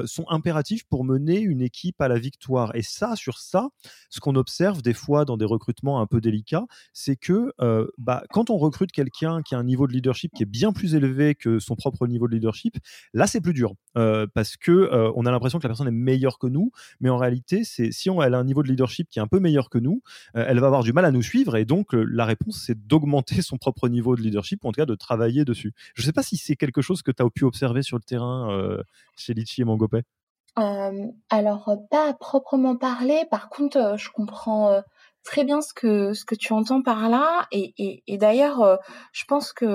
sont 0.04 0.24
impératifs 0.28 0.84
pour 0.84 1.04
mener 1.04 1.38
une 1.40 1.60
équipe 1.60 2.00
à 2.00 2.08
la 2.08 2.18
victoire. 2.18 2.74
Et 2.74 2.82
ça, 2.82 3.16
sur 3.16 3.38
ça, 3.38 3.68
ce 4.10 4.20
qu'on 4.20 4.34
observe 4.34 4.82
des 4.82 4.94
fois 4.94 5.24
dans 5.24 5.36
des 5.36 5.44
recrutements 5.44 6.00
un 6.00 6.06
peu 6.06 6.20
délicats, 6.20 6.66
c'est 6.92 7.16
que 7.16 7.52
bah, 7.98 8.24
quand 8.30 8.50
on 8.50 8.56
recrute 8.56 8.92
quelqu'un 8.92 9.42
qui 9.42 9.54
a 9.54 9.58
un 9.58 9.64
niveau 9.64 9.86
de 9.86 9.92
leadership 9.92 10.32
qui 10.34 10.42
est 10.42 10.46
bien 10.46 10.72
plus 10.72 10.94
élevé 10.94 11.34
que 11.34 11.58
son 11.58 11.76
propre 11.76 12.06
niveau 12.06 12.26
de 12.26 12.34
leadership, 12.34 12.76
là 13.14 13.26
c'est 13.26 13.40
plus 13.40 13.54
dur 13.54 13.74
parce 13.94 14.56
que 14.56 14.90
on 15.14 15.26
a 15.26 15.30
l'impression 15.30 15.58
que 15.58 15.64
la 15.64 15.70
personne 15.70 15.88
est 15.88 15.90
meilleure 15.90 16.38
que 16.38 16.46
nous, 16.46 16.70
mais 17.00 17.10
en 17.10 17.16
réalité, 17.16 17.64
c'est 17.64 17.92
si 17.92 18.08
elle 18.08 18.34
a 18.34 18.38
un 18.38 18.44
niveau 18.44 18.62
de 18.62 18.68
leadership 18.68 19.08
qui 19.08 19.18
est 19.18 19.22
un 19.22 19.26
peu 19.26 19.40
meilleur 19.40 19.70
que 19.70 19.78
nous, 19.78 20.02
elle 20.34 20.60
va 20.60 20.66
avoir 20.66 20.82
du 20.82 20.92
mal 20.92 21.04
à 21.04 21.10
nous 21.10 21.22
suivre 21.22 21.56
et 21.56 21.64
donc 21.64 21.92
la 21.92 22.24
réponse 22.24 22.62
c'est 22.66 22.86
d'augmenter 22.86 23.42
son 23.42 23.56
propre 23.58 23.88
niveau 23.88 24.16
de 24.16 24.22
leadership 24.22 24.64
ou 24.64 24.68
en 24.68 24.72
tout 24.72 24.80
cas 24.80 24.86
de 24.86 24.94
travailler 24.94 25.44
dessus. 25.44 25.72
Je 25.94 26.02
ne 26.02 26.06
sais 26.06 26.12
pas 26.12 26.22
si 26.22 26.36
c'est 26.36 26.56
quelque 26.56 26.82
chose 26.82 27.02
que 27.02 27.10
tu 27.10 27.22
as 27.22 27.30
pu 27.30 27.44
observer 27.44 27.82
sur 27.82 27.96
le 27.96 28.02
terrain 28.02 28.76
chez 29.16 29.34
Litchi 29.34 29.62
et 29.62 29.64
Mangopé. 29.76 30.02
alors 31.30 31.76
pas 31.90 32.08
à 32.08 32.14
proprement 32.14 32.76
parler, 32.76 33.24
par 33.30 33.48
contre 33.48 33.96
je 33.98 34.10
comprends 34.10 34.82
très 35.22 35.44
bien 35.44 35.60
ce 35.60 35.74
que 35.74 36.12
ce 36.12 36.24
que 36.24 36.34
tu 36.34 36.52
entends 36.52 36.82
par 36.82 37.08
là 37.08 37.46
et, 37.52 37.74
et, 37.78 38.02
et 38.06 38.16
d'ailleurs 38.16 38.78
je 39.12 39.24
pense 39.26 39.52
que 39.52 39.66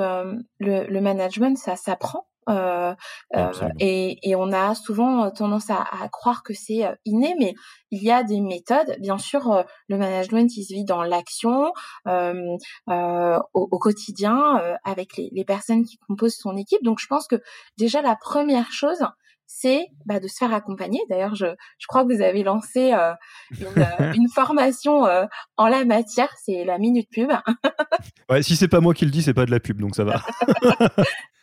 le, 0.60 0.88
le, 0.88 1.02
management 1.02 1.58
ça 1.58 1.76
s'apprend 1.76 2.26
euh, 2.50 2.96
euh, 3.36 3.52
et, 3.80 4.30
et, 4.30 4.36
on 4.36 4.52
a 4.52 4.74
souvent 4.74 5.30
tendance 5.32 5.70
à, 5.70 5.84
à 6.02 6.10
croire 6.10 6.44
que 6.44 6.54
c'est 6.54 6.84
inné, 7.06 7.36
mais 7.40 7.54
il 7.92 8.04
y 8.04 8.12
a 8.12 8.24
des 8.24 8.42
méthodes. 8.42 8.96
Bien 9.00 9.18
sûr, 9.18 9.64
le 9.88 9.98
management, 9.98 10.56
il 10.58 10.64
se 10.64 10.74
vit 10.74 10.86
dans 10.86 11.04
l'action, 11.04 11.72
euh, 12.08 12.58
au, 12.88 13.40
au, 13.72 13.80
quotidien, 13.80 14.60
avec 14.84 15.18
les, 15.18 15.30
les, 15.32 15.46
personnes 15.46 15.86
qui 15.86 15.98
composent 15.98 16.38
son 16.38 16.58
équipe. 16.58 16.84
Donc, 16.84 17.00
je 17.00 17.08
pense 17.08 17.28
que 17.28 17.42
déjà 17.78 18.02
la 18.02 18.16
première 18.16 18.72
chose, 18.72 19.06
c'est 19.54 19.88
bah, 20.06 20.20
de 20.20 20.28
se 20.28 20.38
faire 20.38 20.54
accompagner. 20.54 21.00
D'ailleurs, 21.10 21.36
je, 21.36 21.46
je, 21.78 21.88
crois 21.88 22.04
que 22.04 22.14
vous 22.14 22.22
avez 22.22 22.44
lancé 22.44 22.94
euh, 22.94 23.14
une, 23.60 23.68
euh, 23.82 24.14
une, 24.16 24.30
formation 24.30 25.06
euh, 25.06 25.26
en 25.58 25.68
la 25.68 25.86
matière, 25.86 26.30
c'est 26.42 26.64
la 26.64 26.78
minute 26.78 27.10
pub. 27.12 27.30
ouais, 28.30 28.42
si 28.42 28.56
c'est 28.56 28.68
pas 28.68 28.80
moi 28.80 28.94
qui 28.94 29.06
le 29.06 29.12
dis, 29.12 29.22
c'est 29.22 29.34
pas 29.34 29.46
de 29.46 29.52
la 29.52 29.60
pub, 29.60 29.80
donc 29.80 29.96
ça 29.96 30.04
va. 30.04 30.22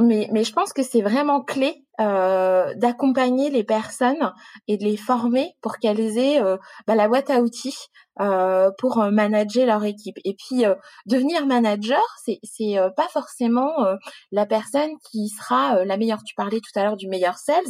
mais, 0.00 0.28
mais 0.32 0.44
je 0.44 0.52
pense 0.52 0.72
que 0.72 0.82
c'est 0.82 1.00
vraiment 1.00 1.42
clé 1.42 1.84
euh, 2.00 2.74
d'accompagner 2.74 3.48
les 3.50 3.64
personnes 3.64 4.32
et 4.68 4.76
de 4.76 4.84
les 4.84 4.98
former 4.98 5.54
pour 5.62 5.78
qu'elles 5.78 6.18
aient 6.18 6.42
euh, 6.42 6.58
bah, 6.86 6.94
la 6.94 7.08
boîte 7.08 7.30
à 7.30 7.40
outils 7.40 7.78
euh, 8.20 8.70
pour 8.78 9.00
euh, 9.00 9.10
manager 9.10 9.64
leur 9.64 9.84
équipe. 9.84 10.16
Et 10.24 10.34
puis 10.34 10.64
devenir 11.06 11.46
manager, 11.46 12.02
c'est 12.22 12.38
c'est 12.42 12.76
pas 12.96 13.08
forcément 13.08 13.72
la 14.32 14.44
personne 14.44 14.90
qui 15.10 15.28
sera 15.28 15.84
la 15.84 15.96
meilleure. 15.96 16.22
Tu 16.24 16.34
parlais 16.34 16.60
tout 16.60 16.78
à 16.78 16.84
l'heure 16.84 16.96
du 16.96 17.08
meilleur 17.08 17.38
sales. 17.38 17.64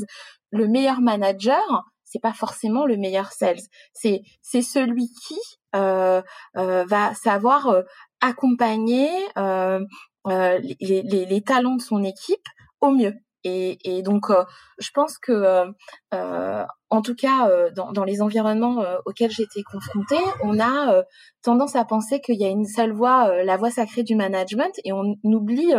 Le 0.51 0.67
meilleur 0.67 1.01
manager, 1.01 1.85
c'est 2.05 2.21
pas 2.21 2.33
forcément 2.33 2.87
le 2.87 2.97
meilleur 2.97 3.31
sales. 3.31 3.61
C'est 3.93 4.23
c'est 4.43 4.63
celui 4.63 5.09
qui 5.27 5.39
va 5.73 7.15
savoir 7.15 7.85
accompagner 8.21 9.11
euh, 9.37 9.81
les, 10.27 11.03
les, 11.03 11.27
les, 11.27 11.41
talents 11.43 11.77
de 11.77 11.83
son 11.83 12.03
équipe 12.03 12.49
au 12.81 12.91
mieux. 12.91 13.15
Et, 13.47 13.79
et 13.85 14.03
donc, 14.03 14.31
euh, 14.31 14.43
je 14.79 14.91
pense 14.93 15.19
que, 15.19 15.31
euh, 15.31 15.67
euh 16.13 16.65
en 16.89 17.03
tout 17.03 17.17
cas, 17.17 17.51
dans, 17.75 17.91
dans, 17.91 18.05
les 18.05 18.23
environnements 18.23 18.85
auxquels 19.07 19.33
été 19.41 19.65
confrontée, 19.65 20.23
on 20.45 20.61
a 20.61 21.03
tendance 21.43 21.75
à 21.75 21.85
penser 21.85 22.21
qu'il 22.21 22.41
y 22.41 22.45
a 22.45 22.49
une 22.49 22.65
seule 22.65 22.93
voie, 22.93 23.43
la 23.43 23.57
voie 23.57 23.71
sacrée 23.71 24.05
du 24.05 24.15
management, 24.15 24.73
et 24.85 24.93
on 24.93 25.17
oublie 25.25 25.73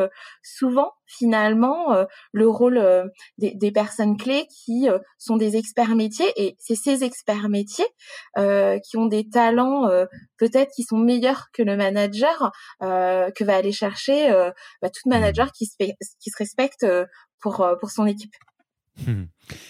souvent 0.43 0.91
finalement 1.05 1.95
le 2.33 2.49
rôle 2.49 3.09
des, 3.37 3.53
des, 3.55 3.71
personnes 3.71 4.17
clés 4.17 4.47
qui 4.49 4.89
sont 5.17 5.37
des 5.37 5.55
experts 5.55 5.95
métiers. 5.95 6.29
Et 6.35 6.57
c'est 6.59 6.75
ces 6.75 7.05
experts 7.05 7.47
métiers 7.47 7.87
qui 8.35 8.97
ont 8.97 9.05
des 9.05 9.29
talents 9.29 9.89
peut-être 10.37 10.73
qui 10.75 10.83
sont 10.83 10.97
meilleurs 10.97 11.45
que 11.53 11.63
le 11.63 11.77
manager 11.77 12.51
que 12.81 13.43
va 13.45 13.55
aller 13.55 13.71
chercher 13.71 14.29
bah, 14.81 14.89
tout 14.89 15.07
manager 15.07 15.53
qui 15.53 15.67
se, 15.67 15.75
qui 15.77 16.29
se 16.29 16.37
respecte 16.37 16.85
pour, 17.39 17.61
euh, 17.61 17.75
pour 17.75 17.91
son 17.91 18.05
équipe. 18.05 18.33
Hmm. 19.05 19.25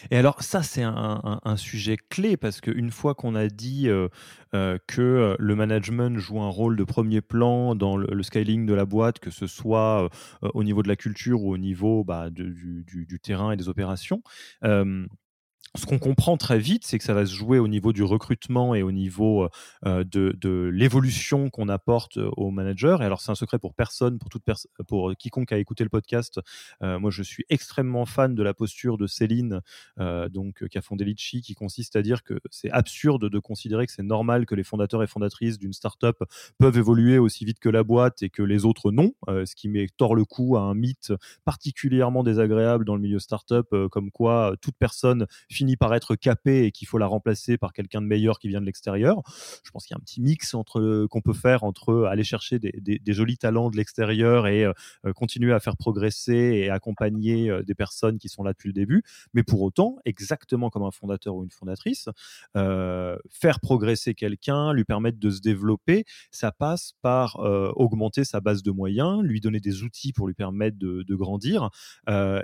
Et 0.09 0.15
alors 0.15 0.41
ça 0.41 0.63
c'est 0.63 0.83
un, 0.83 1.57
sujet 1.57 1.97
clé 1.97 2.37
parce 2.37 2.61
qu'une 2.61 2.91
fois 2.91 3.13
qu'on 3.13 3.35
a 3.35 3.47
dit 3.49 3.89
euh, 3.89 4.07
euh, 4.55 4.77
que 4.87 5.35
le 5.37 5.55
management 5.55 6.17
joue 6.17 6.39
un 6.39 6.47
rôle 6.47 6.77
de 6.77 6.85
premier 6.85 7.19
plan 7.19 7.75
dans 7.75 7.97
le, 7.97 8.23
scaling 8.23 8.65
de 8.65 8.73
la 8.73 8.85
boîte, 8.85 9.19
que 9.19 9.29
ce 9.29 9.45
soit 9.45 10.09
au 10.41 10.63
niveau 10.63 10.81
de 10.81 10.87
la 10.87 10.95
culture 10.95 11.43
ou 11.43 11.53
au 11.53 11.57
niveau 11.57 12.05
bah, 12.05 12.29
du, 12.29 13.19
terrain 13.21 13.51
et 13.51 13.57
des 13.57 13.67
opérations, 13.67 14.23
ce 15.75 15.85
qu'on 15.85 15.99
comprend 15.99 16.37
très 16.37 16.59
vite, 16.59 16.85
c'est 16.85 16.97
que 16.97 17.03
ça 17.03 17.13
va 17.13 17.25
se 17.25 17.33
jouer 17.33 17.59
au 17.59 17.67
niveau 17.67 17.93
du 17.93 18.03
recrutement 18.03 18.75
et 18.75 18.83
au 18.83 18.91
niveau 18.91 19.47
euh, 19.85 20.03
de, 20.03 20.69
l'évolution 20.73 21.49
qu'on 21.49 21.69
apporte 21.69 22.17
aux 22.17 22.51
managers. 22.51 22.97
Et 22.99 23.03
alors, 23.03 23.21
c'est 23.21 23.31
un 23.31 23.35
secret 23.35 23.59
pour 23.59 23.73
personne, 23.73 24.17
pour 24.19 24.29
toute 24.29 24.43
personne, 24.43 24.71
pour 24.87 25.13
quiconque 25.15 25.51
a 25.51 25.57
écouté 25.57 25.83
le 25.83 25.89
podcast. 25.89 26.39
Euh, 26.81 26.99
moi, 26.99 27.11
je 27.11 27.23
suis 27.23 27.45
extrêmement 27.49 28.05
fan 28.05 28.35
de 28.35 28.43
la 28.43 28.53
posture 28.53 28.97
de 28.97 29.07
Céline, 29.07 29.61
euh, 29.99 30.29
donc 30.29 30.67
qui 30.67 30.77
a 30.77 30.81
fondé 30.81 31.05
Litchi, 31.05 31.41
qui 31.41 31.53
consiste 31.53 31.95
à 31.95 32.01
dire 32.01 32.23
que 32.23 32.39
c'est 32.49 32.71
absurde 32.71 33.29
de 33.29 33.39
considérer 33.39 33.85
que 33.85 33.91
c'est 33.91 34.03
normal 34.03 34.45
que 34.45 34.55
les 34.55 34.63
fondateurs 34.63 35.03
et 35.03 35.07
fondatrices 35.07 35.57
d'une 35.57 35.73
startup 35.73 36.23
peuvent 36.57 36.77
évoluer 36.77 37.17
aussi 37.17 37.45
vite 37.45 37.59
que 37.59 37.69
la 37.69 37.83
boîte 37.83 38.23
et 38.23 38.29
que 38.29 38.43
les 38.43 38.65
autres 38.65 38.91
non, 38.91 39.13
ce 39.27 39.55
qui 39.55 39.69
met 39.69 39.87
tord 39.97 40.15
le 40.15 40.25
coup 40.25 40.57
à 40.57 40.61
un 40.61 40.73
mythe 40.73 41.13
particulièrement 41.45 42.23
désagréable 42.23 42.85
dans 42.85 42.95
le 42.95 43.01
milieu 43.01 43.19
startup, 43.19 43.67
comme 43.91 44.11
quoi 44.11 44.55
toute 44.61 44.75
personne 44.75 45.27
finit 45.57 45.75
par 45.75 45.93
être 45.95 46.15
capé 46.15 46.65
et 46.65 46.71
qu'il 46.71 46.87
faut 46.87 46.97
la 46.97 47.07
remplacer 47.07 47.57
par 47.57 47.73
quelqu'un 47.73 48.01
de 48.01 48.05
meilleur 48.05 48.37
qui 48.39 48.47
vient 48.47 48.61
de 48.61 48.65
l'extérieur. 48.65 49.21
Je 49.63 49.71
pense 49.71 49.85
qu'il 49.85 49.95
y 49.95 49.97
a 49.97 49.99
un 49.99 50.03
petit 50.03 50.21
mix 50.21 50.53
entre 50.53 51.07
qu'on 51.09 51.21
peut 51.21 51.33
faire 51.33 51.63
entre 51.63 52.05
aller 52.05 52.23
chercher 52.23 52.59
des, 52.59 53.01
jolis 53.07 53.37
talents 53.37 53.69
de 53.69 53.77
l'extérieur 53.77 54.47
et 54.47 54.65
euh, 54.65 54.73
continuer 55.15 55.53
à 55.53 55.59
faire 55.59 55.77
progresser 55.77 56.33
et 56.33 56.69
accompagner 56.69 57.49
euh, 57.49 57.63
des 57.63 57.73
personnes 57.73 58.19
qui 58.19 58.29
sont 58.29 58.43
là 58.43 58.51
depuis 58.51 58.67
le 58.67 58.73
début. 58.73 59.01
Mais 59.33 59.43
pour 59.43 59.61
autant, 59.61 59.97
exactement 60.05 60.69
comme 60.69 60.83
un 60.83 60.91
fondateur 60.91 61.35
ou 61.35 61.43
une 61.43 61.51
fondatrice, 61.51 62.09
euh, 62.55 63.17
faire 63.29 63.59
progresser 63.59 64.13
quelqu'un, 64.13 64.73
lui 64.73 64.83
permettre 64.83 65.19
de 65.19 65.29
se 65.31 65.41
développer, 65.41 66.05
ça 66.31 66.51
passe 66.51 66.93
par 67.01 67.37
augmenter 67.75 68.23
sa 68.23 68.41
base 68.41 68.61
de 68.61 68.71
moyens, 68.71 69.23
lui 69.23 69.39
donner 69.41 69.59
des 69.59 69.83
outils 69.83 70.13
pour 70.13 70.27
lui 70.27 70.33
permettre 70.33 70.77
de, 70.77 71.03
de 71.03 71.15
grandir. 71.15 71.69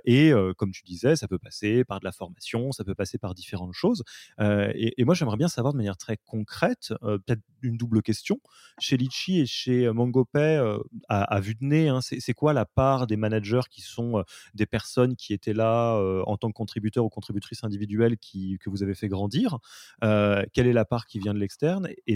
et 0.05 0.31
comme 0.57 0.71
tu 0.71 0.83
disais, 0.83 1.15
ça 1.15 1.27
peut 1.27 1.37
passer 1.37 1.83
par 1.83 1.99
de 1.99 2.05
la 2.05 2.11
formation, 2.11 2.71
ça 2.71 2.83
peut 2.83 2.92
passer 2.95 3.17
par 3.17 3.33
différentes 3.33 3.73
choses. 3.73 4.03
Euh, 4.39 4.71
et, 4.75 5.03
moi, 5.05 5.15
j'aimerais 5.15 5.37
bien 5.37 5.47
savoir 5.47 5.73
de 5.73 5.77
manière 5.77 5.97
très 5.97 6.17
concrète, 6.17 6.93
euh, 7.03 7.17
peut-être 7.17 7.41
une 7.61 7.77
double 7.77 8.01
question. 8.01 8.39
Chez 8.79 8.97
Litchi 8.97 9.39
et 9.39 9.45
chez 9.45 9.89
MangoPay, 9.91 10.57
euh, 10.57 10.77
à, 11.07 11.39
vue 11.39 11.55
de 11.55 11.63
nez, 11.63 11.89
hein, 11.89 11.99
c'est 12.01 12.33
quoi 12.33 12.53
la 12.53 12.65
part 12.65 13.07
des 13.07 13.15
managers 13.15 13.61
qui 13.69 13.81
sont 13.81 14.23
des 14.53 14.65
personnes 14.65 15.15
qui 15.15 15.33
étaient 15.33 15.53
là 15.53 15.97
en 16.25 16.37
tant 16.37 16.49
que 16.49 16.53
contributeurs 16.53 17.05
ou 17.05 17.09
contributrices 17.09 17.63
individuelles 17.63 18.17
qui, 18.17 18.57
que 18.59 18.69
vous 18.69 18.83
avez 18.83 18.95
fait 18.95 19.07
grandir 19.07 19.59
Quelle 20.01 20.67
est 20.67 20.73
la 20.73 20.85
part 20.85 21.05
qui 21.05 21.19
vient 21.19 21.33
de 21.33 21.39
l'externe 21.39 21.87
Et 22.07 22.15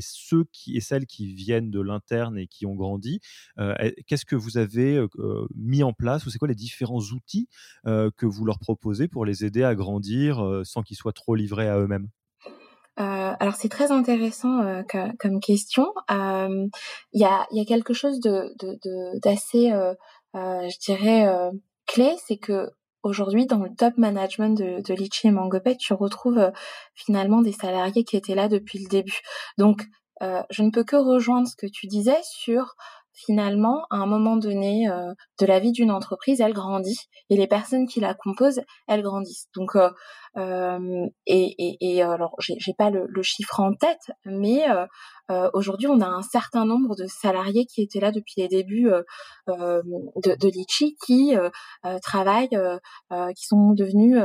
et 0.67 0.81
celles 0.81 1.05
qui 1.05 1.33
viennent 1.33 1.71
de 1.71 1.79
l'interne 1.79 2.37
et 2.37 2.47
qui 2.47 2.65
ont 2.65 2.75
grandi, 2.75 3.19
qu'est-ce 4.05 4.25
que 4.25 4.35
vous 4.35 4.57
avez 4.57 5.05
mis 5.55 5.83
en 5.83 5.93
place 5.93 6.25
ou 6.25 6.29
c'est 6.29 6.37
quoi 6.37 6.47
les 6.47 6.55
différents 6.55 6.99
outils 6.99 7.47
que 7.85 8.25
vous 8.25 8.45
leur 8.45 8.59
proposez 8.59 9.07
pour 9.07 9.25
les 9.25 9.45
aider 9.45 9.63
à 9.63 9.75
grandir 9.75 10.63
sans 10.67 10.83
qu'ils 10.83 10.97
soient 10.97 11.13
trop 11.13 11.35
livrés 11.35 11.69
à 11.69 11.77
eux-mêmes? 11.77 12.09
Euh, 12.99 13.35
alors 13.39 13.55
c'est 13.55 13.69
très 13.69 13.91
intéressant 13.91 14.61
euh, 14.61 14.81
comme 15.19 15.39
question. 15.39 15.93
Euh, 16.09 16.67
il 17.13 17.21
y, 17.21 17.25
a, 17.25 17.65
quelque 17.65 17.93
chose 17.93 18.19
d'assez, 18.19 19.71
je 20.33 20.79
dirais, 20.79 21.51
clé, 21.85 22.15
c'est 22.25 22.37
que 22.37 22.71
aujourd'hui 23.03 23.45
dans 23.45 23.59
le 23.59 23.73
top 23.73 23.97
management 23.97 24.57
de, 24.57 24.81
de 24.81 24.93
Litchi 24.93 25.27
et 25.27 25.31
Mangopet, 25.31 25.77
tu 25.77 25.93
retrouves 25.93 26.51
finalement 26.95 27.41
des 27.41 27.53
salariés 27.53 28.03
qui 28.03 28.17
étaient 28.17 28.35
là 28.35 28.47
depuis 28.47 28.79
le 28.79 28.89
début. 28.89 29.21
Donc 29.57 29.85
je 30.21 30.63
ne 30.63 30.71
peux 30.71 30.83
que 30.83 30.95
rejoindre 30.95 31.47
ce 31.47 31.55
que 31.55 31.67
tu 31.67 31.85
disais 31.85 32.19
sur 32.23 32.75
finalement, 33.17 33.85
à 33.89 33.97
un 33.97 34.05
moment 34.05 34.37
donné 34.37 34.89
euh, 34.89 35.13
de 35.39 35.45
la 35.45 35.59
vie 35.59 35.71
d'une 35.71 35.91
entreprise, 35.91 36.39
elle 36.39 36.53
grandit 36.53 36.99
et 37.29 37.35
les 37.35 37.47
personnes 37.47 37.87
qui 37.87 37.99
la 37.99 38.13
composent, 38.13 38.61
elles 38.87 39.01
grandissent. 39.01 39.47
Donc, 39.55 39.75
euh, 39.75 39.89
euh 40.37 41.05
et, 41.25 41.55
et, 41.57 41.77
et, 41.81 42.03
alors, 42.03 42.35
j'ai 42.39 42.73
pas 42.77 42.89
le, 42.89 43.05
le, 43.09 43.23
chiffre 43.23 43.59
en 43.59 43.73
tête, 43.73 44.11
mais 44.25 44.65
euh, 44.69 45.49
aujourd'hui, 45.53 45.87
on 45.87 45.99
a 45.99 46.07
un 46.07 46.21
certain 46.21 46.65
nombre 46.65 46.95
de 46.95 47.05
salariés 47.07 47.65
qui 47.65 47.81
étaient 47.81 47.99
là 47.99 48.11
depuis 48.11 48.35
les 48.37 48.47
débuts 48.47 48.91
de, 49.47 49.81
de 50.23 50.47
Litchi, 50.47 50.95
qui 51.05 51.35
travaillent, 52.01 52.49
qui 52.49 53.45
sont 53.45 53.73
devenus 53.73 54.21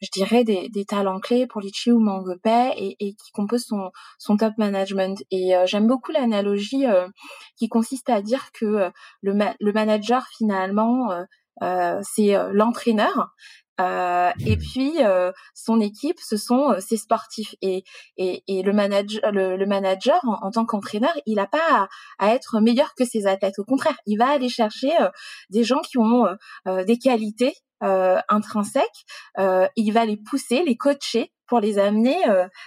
je 0.00 0.08
dirais, 0.12 0.44
des, 0.44 0.68
des, 0.68 0.84
talents 0.84 1.20
clés 1.20 1.46
pour 1.46 1.60
Litchi 1.60 1.90
ou 1.90 1.98
Mangopay 1.98 2.72
et, 2.76 2.96
et, 3.00 3.14
qui 3.14 3.32
composent 3.32 3.66
son, 3.66 3.90
son 4.18 4.36
top 4.36 4.54
management. 4.58 5.22
Et 5.30 5.56
euh, 5.56 5.66
j'aime 5.66 5.86
beaucoup 5.86 6.12
l'analogie 6.12 6.86
euh, 6.86 7.08
qui 7.56 7.68
consiste 7.68 8.10
à 8.10 8.22
dire 8.22 8.50
que 8.52 8.66
euh, 8.66 8.90
le, 9.22 9.32
le, 9.60 9.72
manager, 9.72 10.26
finalement, 10.36 11.08
c'est 12.02 12.36
l'entraîneur 12.52 13.34
euh, 13.80 14.30
et 14.46 14.56
puis 14.56 14.94
euh, 15.00 15.32
son 15.54 15.80
équipe, 15.80 16.18
ce 16.20 16.36
sont 16.36 16.70
euh, 16.72 16.80
ses 16.80 16.96
sportifs 16.96 17.54
et, 17.60 17.84
et, 18.16 18.42
et 18.48 18.62
le 18.62 18.72
manager, 18.72 19.20
le, 19.32 19.66
manager 19.66 20.18
en, 20.24 20.50
tant 20.50 20.64
qu'entraîneur, 20.64 21.12
il 21.26 21.34
n'a 21.34 21.46
pas 21.46 21.88
à, 22.18 22.34
être 22.34 22.60
meilleur 22.60 22.94
que 22.94 23.04
ses 23.04 23.26
athlètes. 23.26 23.58
Au 23.58 23.64
contraire, 23.64 23.96
il 24.06 24.16
va 24.16 24.28
aller 24.28 24.48
chercher 24.48 24.92
des 25.50 25.64
gens 25.64 25.80
qui 25.80 25.98
ont 25.98 26.26
des 26.66 26.98
qualités 26.98 27.54
intrinsèques. 27.80 29.04
il 29.38 29.90
va 29.92 30.04
les 30.04 30.16
pousser, 30.16 30.62
les 30.64 30.76
coacher 30.76 31.32
pour 31.46 31.60
les 31.60 31.78
amener 31.78 32.16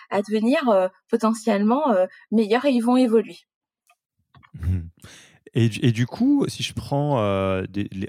à 0.09 0.21
devenir 0.21 0.89
potentiellement 1.09 1.83
meilleurs 2.31 2.65
et 2.65 2.71
ils 2.71 2.81
vont 2.81 2.97
évoluer. 2.97 3.37
Mmh. 4.53 4.79
Et, 5.53 5.91
du 5.91 6.05
coup, 6.05 6.45
si 6.47 6.63
je 6.63 6.73
prends 6.73 7.19
euh, 7.21 7.65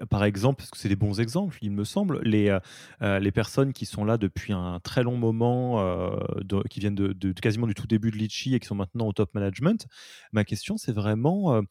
par 0.09 0.25
exemple, 0.25 0.59
parce 0.59 0.71
que 0.71 0.79
c'est 0.79 0.89
des 0.89 0.97
bons 0.97 1.21
exemples, 1.21 1.59
il 1.63 1.71
me 1.71 1.85
semble, 1.85 2.21
les, 2.23 2.49
euh, 2.49 2.61
euh, 3.03 3.19
les 3.19 3.33
personnes 3.33 3.73
qui 3.73 3.87
sont 3.87 4.05
là 4.05 4.19
depuis 4.19 4.53
un 4.53 4.81
très 4.81 5.03
long 5.03 5.17
moment, 5.17 5.51
qui 6.69 6.81
viennent 6.81 6.95
de, 6.95 7.33
quasiment 7.33 7.67
du 7.67 7.75
tout 7.75 7.87
début 7.87 8.11
de 8.11 8.17
Litchi 8.17 8.55
et 8.55 8.61
qui 8.61 8.67
sont 8.67 8.75
maintenant 8.75 9.07
au 9.07 9.13
top 9.13 9.35
management, 9.35 9.87
ma 10.33 10.45
question 10.45 10.77
c'est 10.77 10.93
vraiment 10.93 11.63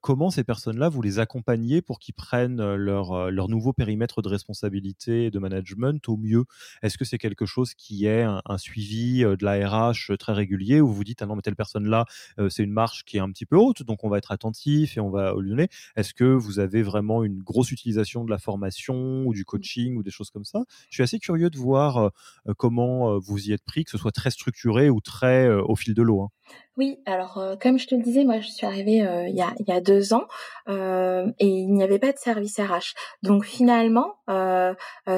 comment 0.00 0.30
ces 0.30 0.44
personnes-là, 0.44 0.88
vous 0.88 1.02
les 1.02 1.18
accompagnez 1.18 1.82
pour 1.82 1.98
qu'ils 1.98 2.14
prennent 2.14 2.74
leur, 2.74 3.30
leur 3.30 3.48
nouveau 3.48 3.72
périmètre 3.72 4.22
de 4.22 4.28
responsabilité 4.28 5.30
de 5.30 5.38
management 5.38 6.08
au 6.08 6.16
mieux? 6.16 6.44
Est-ce 6.82 6.98
que 6.98 7.04
c'est 7.04 7.18
quelque 7.18 7.46
chose 7.46 7.74
qui 7.74 8.06
est 8.06 8.22
un, 8.22 8.58
suivi 8.58 9.22
de 9.22 9.44
la 9.44 9.68
RH 9.68 10.16
très 10.18 10.32
régulier 10.32 10.80
où 10.80 10.88
vous 10.88 11.04
dites, 11.04 11.22
ah 11.22 11.26
non, 11.26 11.36
mais 11.36 11.42
telle 11.42 11.56
personne-là, 11.56 12.06
c'est 12.48 12.62
une 12.62 12.72
marche 12.72 13.04
qui 13.04 13.16
est 13.16 13.20
un 13.20 13.30
petit 13.30 13.46
peu 13.46 13.56
haute, 13.56 13.82
donc 13.82 14.04
on 14.04 14.08
va 14.08 14.18
être 14.18 14.32
attentif 14.32 14.96
et 14.96 15.00
on 15.00 15.09
va 15.10 15.34
au 15.34 15.40
Lyonnais. 15.40 15.68
Est-ce 15.96 16.14
que 16.14 16.24
vous 16.24 16.58
avez 16.58 16.82
vraiment 16.82 17.24
une 17.24 17.42
grosse 17.42 17.70
utilisation 17.70 18.24
de 18.24 18.30
la 18.30 18.38
formation 18.38 19.24
ou 19.26 19.34
du 19.34 19.44
coaching 19.44 19.96
ou 19.96 20.02
des 20.02 20.10
choses 20.10 20.30
comme 20.30 20.44
ça? 20.44 20.64
Je 20.88 20.96
suis 20.96 21.02
assez 21.02 21.18
curieux 21.18 21.50
de 21.50 21.58
voir 21.58 21.96
euh, 21.96 22.08
euh, 22.48 22.54
comment 22.56 23.10
euh, 23.10 23.18
vous 23.18 23.48
y 23.48 23.52
êtes 23.52 23.64
pris, 23.64 23.84
que 23.84 23.90
ce 23.90 23.98
soit 23.98 24.12
très 24.12 24.30
structuré 24.30 24.90
ou 24.90 25.00
très 25.00 25.48
au 25.48 25.76
fil 25.76 25.94
de 25.94 26.02
l'eau. 26.02 26.22
Hein. 26.22 26.28
Oui, 26.76 26.98
alors 27.04 27.38
euh, 27.38 27.56
comme 27.60 27.78
je 27.78 27.88
te 27.88 27.96
le 27.96 28.02
disais, 28.02 28.24
moi 28.24 28.38
je 28.38 28.48
suis 28.48 28.64
arrivée 28.64 29.02
euh, 29.02 29.26
il, 29.26 29.34
y 29.34 29.72
a, 29.72 29.80
deux 29.80 30.14
ans 30.14 30.28
euh, 30.68 31.26
et 31.40 31.46
il 31.46 31.72
n'y 31.72 31.82
avait 31.82 31.98
pas 31.98 32.12
de 32.12 32.18
service 32.18 32.58
RH. 32.60 32.94
Donc 33.22 33.44
finalement, 33.44 34.14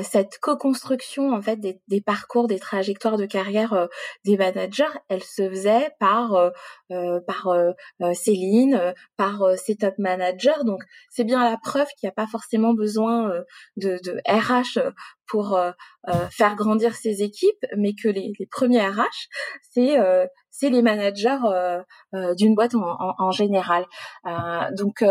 cette 0.02 0.38
co-construction 0.38 1.34
en 1.34 1.42
fait 1.42 1.56
des, 1.56 1.78
des, 1.88 2.00
parcours, 2.00 2.48
des 2.48 2.58
trajectoires 2.58 3.18
de 3.18 3.26
carrière 3.26 3.88
des 4.24 4.38
managers, 4.38 4.84
elle 5.10 5.22
se 5.22 5.48
faisait 5.50 5.90
par 6.00 6.50
par 7.26 7.54
Céline, 8.14 8.94
par 9.18 9.44
ses 9.58 9.76
top 9.76 9.94
managers. 9.98 10.64
Donc 10.64 10.82
c'est 11.10 11.24
bien 11.24 11.44
la 11.44 11.58
preuve 11.58 11.88
qu'il 11.98 12.06
n'y 12.06 12.10
a 12.10 12.14
pas 12.14 12.26
forcément 12.26 12.72
besoin 12.72 13.30
de, 13.76 13.98
de 14.02 14.20
RH 14.26 14.80
pour 15.33 15.59
faire 16.31 16.57
grandir 16.57 16.95
ses 16.95 17.23
équipes, 17.23 17.64
mais 17.77 17.95
que 17.95 18.09
les, 18.09 18.33
premiers 18.51 18.87
RH, 18.87 19.29
c'est 19.71 19.97
c'est 20.53 20.68
les 20.68 20.83
managers 20.83 21.38
euh, 21.45 21.83
euh, 22.14 22.35
d'une 22.35 22.55
boîte 22.55 22.75
en, 22.77 23.14
en, 23.18 23.31
général. 23.33 23.85
Euh, 24.27 24.71
donc 24.77 25.03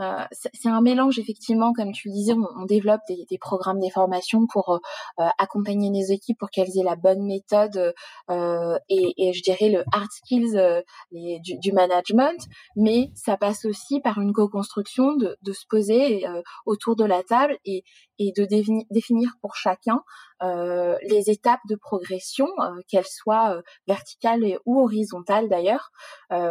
euh, 0.00 0.24
c'est 0.30 0.68
un 0.68 0.80
mélange 0.80 1.18
effectivement, 1.18 1.72
comme 1.72 1.92
tu 1.92 2.08
le 2.08 2.14
disais, 2.14 2.32
on, 2.32 2.64
développe 2.64 3.00
des, 3.08 3.26
des, 3.28 3.38
programmes 3.38 3.80
des 3.80 3.90
formations 3.90 4.46
pour 4.46 4.80
euh, 5.18 5.28
accompagner 5.38 5.90
les 5.90 6.12
équipes 6.12 6.38
pour 6.38 6.50
qu'elles 6.50 6.78
aient 6.78 6.84
la 6.84 6.96
bonne 6.96 7.22
méthode 7.22 7.94
euh, 8.30 8.78
et, 8.88 9.12
et, 9.18 9.32
je 9.32 9.42
dirais 9.42 9.68
le 9.68 9.84
hard 9.92 10.10
skills 10.10 10.82
les, 11.10 11.40
du, 11.40 11.58
du, 11.58 11.72
management, 11.72 12.40
mais 12.76 13.10
ça 13.14 13.36
passe 13.36 13.64
aussi 13.64 14.00
par 14.00 14.20
une 14.20 14.32
co-construction 14.32 15.16
de, 15.16 15.36
de, 15.42 15.52
se 15.52 15.66
poser 15.68 16.24
autour 16.64 16.96
de 16.96 17.04
la 17.04 17.22
table 17.22 17.58
et, 17.64 17.84
et 18.18 18.32
de 18.36 18.46
définir 18.90 19.32
pour 19.40 19.56
chacun 19.56 20.02
les 20.42 21.24
étapes 21.28 21.60
de 21.68 21.76
progression, 21.76 22.46
qu'elles 22.88 23.06
soient 23.06 23.60
verticales 23.86 24.58
ou 24.64 24.80
horizontales 24.80 25.48
d'ailleurs, 25.48 25.90
à, 26.30 26.46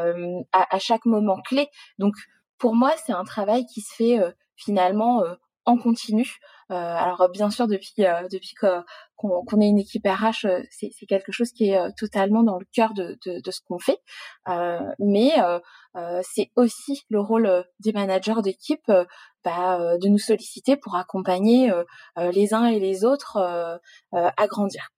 à, 0.51 0.79
chaque 0.79 1.05
moment 1.05 1.41
clé. 1.41 1.67
Donc 1.97 2.13
pour 2.59 2.75
moi, 2.75 2.93
c'est 3.05 3.13
un 3.13 3.23
travail 3.23 3.65
qui 3.65 3.81
se 3.81 3.93
fait 3.95 4.19
euh, 4.19 4.31
finalement 4.55 5.23
euh, 5.23 5.33
en 5.65 5.77
continu. 5.77 6.37
Euh, 6.71 6.75
alors 6.75 7.29
bien 7.29 7.49
sûr, 7.49 7.67
depuis 7.67 7.93
depuis 7.97 8.53
qu'on 9.15 9.61
est 9.61 9.67
une 9.67 9.79
équipe 9.79 10.05
RH, 10.05 10.47
c'est 10.69 11.05
quelque 11.07 11.31
chose 11.31 11.51
qui 11.51 11.71
est 11.71 11.79
totalement 11.97 12.43
dans 12.43 12.59
le 12.59 12.65
cœur 12.71 12.93
de, 12.93 13.17
de, 13.25 13.51
ce 13.51 13.61
qu'on 13.67 13.79
fait. 13.79 13.97
mais 14.99 15.31
c'est 16.21 16.51
aussi 16.55 17.03
le 17.09 17.19
rôle 17.19 17.65
des 17.79 17.91
managers 17.91 18.41
d'équipe 18.43 18.91
bah, 19.43 19.97
de 19.97 20.07
nous 20.07 20.19
solliciter 20.19 20.77
pour 20.77 20.95
accompagner 20.95 21.71
les 22.17 22.53
uns 22.53 22.65
et 22.65 22.79
les 22.79 23.03
autres 23.03 23.37
à 24.11 24.47
grandir. 24.47 24.89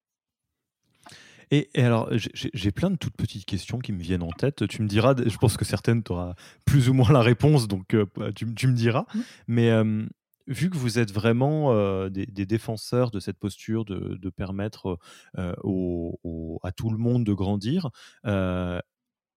Et, 1.51 1.69
alors, 1.75 2.09
j'ai 2.13 2.71
plein 2.71 2.89
de 2.89 2.95
toutes 2.95 3.17
petites 3.17 3.45
questions 3.45 3.79
qui 3.79 3.91
me 3.91 4.01
viennent 4.01 4.23
en 4.23 4.31
tête. 4.31 4.67
Tu 4.67 4.81
me 4.81 4.87
diras, 4.87 5.15
je 5.25 5.37
pense 5.37 5.57
que 5.57 5.65
certaines, 5.65 6.01
tu 6.01 6.13
auras 6.13 6.33
plus 6.65 6.89
ou 6.89 6.93
moins 6.93 7.11
la 7.11 7.21
réponse, 7.21 7.67
donc 7.67 7.93
euh, 7.93 8.05
bah, 8.15 8.31
tu, 8.33 8.45
me 8.45 8.73
diras. 8.73 9.05
Mmh. 9.13 9.19
Mais 9.47 9.69
euh, 9.69 10.05
vu 10.47 10.69
que 10.69 10.77
vous 10.77 10.97
êtes 10.97 11.11
vraiment 11.11 11.73
euh, 11.73 12.09
des, 12.09 12.25
défenseurs 12.45 13.11
de 13.11 13.19
cette 13.19 13.37
posture 13.37 13.83
de, 13.83 14.29
permettre 14.29 14.97
à 15.35 16.71
tout 16.71 16.89
le 16.89 16.97
monde 16.97 17.25
de 17.25 17.33
grandir, 17.33 17.89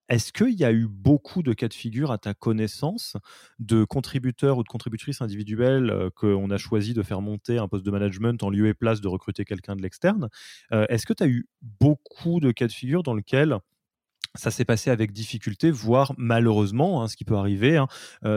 est-ce 0.08 0.32
qu'il 0.32 0.58
y 0.58 0.64
a 0.64 0.72
eu 0.72 0.86
beaucoup 0.88 1.42
de 1.42 1.52
cas 1.52 1.68
de 1.68 1.74
figure 1.74 2.10
à 2.10 2.18
ta 2.18 2.34
connaissance 2.34 3.16
de 3.58 3.84
contributeurs 3.84 4.58
ou 4.58 4.62
de 4.62 4.68
contributrices 4.68 5.22
individuelles 5.22 6.10
qu'on 6.14 6.50
a 6.50 6.58
choisi 6.58 6.94
de 6.94 7.02
faire 7.02 7.22
monter 7.22 7.58
un 7.58 7.68
poste 7.68 7.86
de 7.86 7.90
management 7.90 8.42
en 8.42 8.50
lieu 8.50 8.66
et 8.66 8.74
place 8.74 9.00
de 9.00 9.08
recruter 9.08 9.44
quelqu'un 9.44 9.76
de 9.76 9.82
l'externe? 9.82 10.28
Est-ce 10.70 11.06
que 11.06 11.12
tu 11.12 11.22
as 11.22 11.28
eu 11.28 11.46
beaucoup 11.80 12.40
de 12.40 12.52
cas 12.52 12.66
de 12.66 12.72
figure 12.72 13.02
dans 13.02 13.14
lesquels 13.14 13.58
ça 14.34 14.50
s'est 14.50 14.64
passé 14.64 14.90
avec 14.90 15.12
difficulté, 15.12 15.70
voire 15.70 16.12
malheureusement, 16.18 17.02
hein, 17.02 17.08
ce 17.08 17.16
qui 17.16 17.24
peut 17.24 17.36
arriver, 17.36 17.76
hein, 17.76 17.86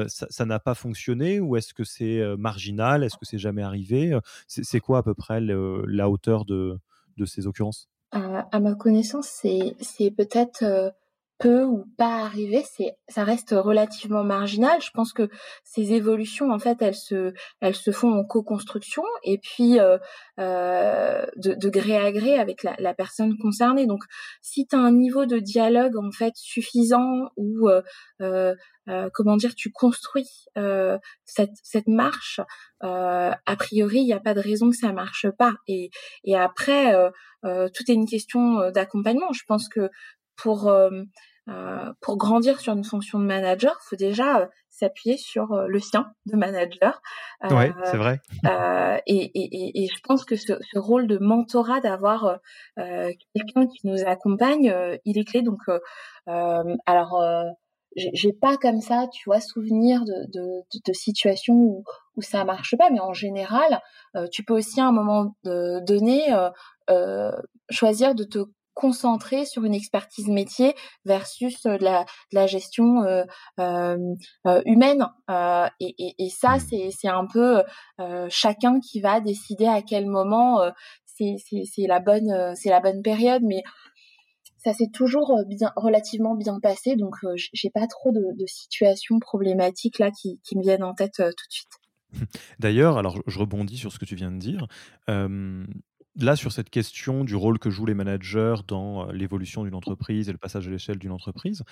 ça 0.08 0.46
n'a 0.46 0.60
pas 0.60 0.76
fonctionné 0.76 1.40
ou 1.40 1.56
est-ce 1.56 1.74
que 1.74 1.84
c'est 1.84 2.22
marginal? 2.38 3.04
Est-ce 3.04 3.18
que 3.18 3.26
c'est 3.26 3.40
jamais 3.40 3.64
arrivé? 3.64 4.18
C'est 4.48 4.80
quoi 4.80 5.00
à 5.00 5.04
peu 5.04 5.14
près 5.14 5.42
la 5.42 6.10
hauteur 6.10 6.46
de, 6.46 6.80
ces 7.26 7.48
occurrences? 7.48 7.90
À 8.12 8.60
ma 8.60 8.76
connaissance, 8.76 9.28
c'est 9.82 10.12
peut-être 10.12 10.94
peu 11.40 11.64
ou 11.64 11.86
pas 11.98 12.24
arriver, 12.24 12.64
c'est 12.64 12.98
ça 13.10 13.24
reste 13.24 13.52
relativement 13.52 14.24
marginal. 14.24 14.82
Je 14.82 14.92
pense 14.92 15.14
que 15.14 15.30
ces 15.64 15.94
évolutions, 15.94 16.52
en 16.52 16.60
fait, 16.60 16.82
elles 16.82 16.96
se 16.96 17.34
elles 17.62 17.76
se 17.76 17.92
font 17.92 18.12
en 18.12 18.24
co-construction 18.24 19.04
et 19.24 19.38
puis 19.38 19.80
euh, 19.80 19.98
euh, 20.40 21.26
de, 21.36 21.70
gré 21.70 21.98
à 21.98 22.12
gré 22.12 22.38
avec 22.38 22.62
la, 22.64 22.94
personne 22.94 23.38
concernée. 23.40 23.88
Donc, 23.88 24.04
si 24.42 24.68
tu 24.68 24.76
as 24.76 24.80
un 24.80 24.92
niveau 24.92 25.26
de 25.26 25.40
dialogue 25.40 25.98
en 25.98 26.12
fait 26.12 26.34
suffisant 26.36 27.32
ou 27.38 27.68
euh, 27.70 27.82
euh, 28.22 28.54
euh 28.88 29.10
comment 29.16 29.36
dire, 29.36 29.56
tu 29.56 29.72
construis 29.72 30.30
cette, 31.26 31.56
cette 31.64 31.88
marche, 31.88 32.40
a 32.82 33.56
priori, 33.58 34.00
il 34.00 34.06
n'y 34.06 34.14
a 34.14 34.20
pas 34.20 34.36
de 34.36 34.42
raison 34.42 34.70
que 34.70 34.76
ça 34.76 34.94
marche 34.94 35.28
pas. 35.40 35.54
Et, 35.68 35.90
et 36.24 36.36
après, 36.36 36.94
tout 37.44 37.84
est 37.90 37.94
une 37.94 38.08
question 38.08 38.70
d'accompagnement. 38.72 39.34
Je 39.34 39.44
pense 39.48 39.68
que 39.70 39.90
pour 40.38 40.70
euh, 40.70 40.90
euh, 41.50 41.94
pour 42.02 42.18
grandir 42.18 42.60
sur 42.60 42.74
une 42.74 42.84
fonction 42.84 43.20
de 43.20 43.26
manager, 43.26 43.78
faut 43.82 43.96
déjà 43.96 44.40
euh, 44.40 44.46
s'appuyer 44.70 45.18
sur 45.18 45.56
le 45.68 45.80
sien 45.80 46.12
de 46.26 46.36
manager. 46.36 47.02
oui, 47.50 47.72
c'est 47.86 47.98
vrai. 47.98 48.20
Et, 49.08 49.32
et, 49.34 49.84
et, 49.84 49.88
je 49.88 50.02
pense 50.04 50.26
que 50.26 50.36
ce, 50.36 50.54
ce 50.62 50.78
rôle 50.78 51.08
de 51.08 51.18
mentorat, 51.18 51.80
d'avoir 51.80 52.38
quelqu'un 52.76 53.66
qui 53.66 53.88
nous 53.88 54.06
accompagne, 54.06 54.76
il 55.06 55.18
est 55.18 55.24
clé. 55.24 55.42
Donc, 55.42 55.62
alors, 56.86 57.24
j'ai 57.96 58.34
pas 58.34 58.58
comme 58.58 58.82
ça, 58.82 59.08
tu 59.12 59.24
vois, 59.28 59.40
souvenir 59.40 60.06
de, 60.06 60.28
de, 60.32 60.46
de, 60.86 60.94
situations 60.94 61.56
où, 61.56 61.84
où 62.16 62.22
ça 62.22 62.44
marche 62.44 62.76
pas, 62.78 62.92
mais 62.92 63.00
en 63.00 63.14
général, 63.14 63.82
tu 64.32 64.44
peux 64.44 64.54
aussi 64.54 64.80
à 64.80 64.86
un 64.86 64.92
moment 64.92 65.36
donné 65.44 66.28
choisir 67.72 68.14
de 68.14 68.26
te 68.26 68.40
concentré 68.78 69.46
sur 69.46 69.66
une 69.66 69.74
expertise 69.74 70.28
métier 70.28 70.76
versus 71.04 71.66
euh, 71.66 71.78
la, 71.82 72.06
la 72.32 72.46
gestion 72.46 73.04
euh, 73.04 73.24
euh, 73.60 74.62
humaine. 74.66 75.08
Et, 75.80 75.96
et, 75.98 76.16
et, 76.20 76.30
ça, 76.30 76.58
mmh. 76.58 76.92
c'est 76.92 77.08
un 77.08 77.26
peu 77.26 77.64
chacun 78.30 78.80
qui 78.80 79.02
va 79.02 79.20
décider 79.20 79.66
à 79.66 79.82
quel 79.82 80.06
moment 80.06 80.62
c'est 81.06 81.88
la 81.88 82.00
bonne 82.00 82.56
c'est 82.56 82.70
la 82.70 82.80
bonne 82.80 83.02
période, 83.02 83.42
mais 83.44 83.64
ça 84.58 84.74
s'est 84.74 84.90
toujours 84.94 85.44
bien 85.48 85.72
relativement 85.76 86.36
bien 86.36 86.60
passé, 86.60 86.96
donc 86.96 87.16
j'ai 87.36 87.70
pas 87.70 87.88
trop 87.88 88.12
de, 88.12 88.22
de, 88.38 88.46
situations 88.46 89.20
problématiques 89.20 90.00
là 90.00 90.12
qui, 90.12 90.40
qui 90.44 90.58
me 90.58 90.62
viennent 90.62 90.84
en 90.84 90.94
tête 90.94 91.16
tout 91.18 91.24
de 91.24 91.54
suite. 91.54 91.72
D'ailleurs, 92.60 92.98
alors 92.98 93.20
je 93.28 93.40
rebondis 93.40 93.78
sur 93.78 93.92
ce 93.92 94.00
que 94.00 94.06
tu 94.06 94.16
viens 94.16 94.32
de 94.32 94.40
dire 94.40 94.68
là, 96.20 96.36
sur 96.36 96.52
cette 96.52 96.70
question 96.70 97.24
du 97.24 97.36
rôle 97.36 97.60
que 97.60 97.70
jouent 97.70 97.86
les 97.86 97.94
managers 97.94 98.56
dans 98.68 99.12
l'évolution 99.12 99.64
d'une 99.64 99.76
entreprise 99.76 100.30
et 100.30 100.32
le 100.32 100.38
passage 100.38 100.68
à 100.68 100.72
l'échelle 100.72 100.98
d'une 100.98 101.12
entreprise, 101.12 101.64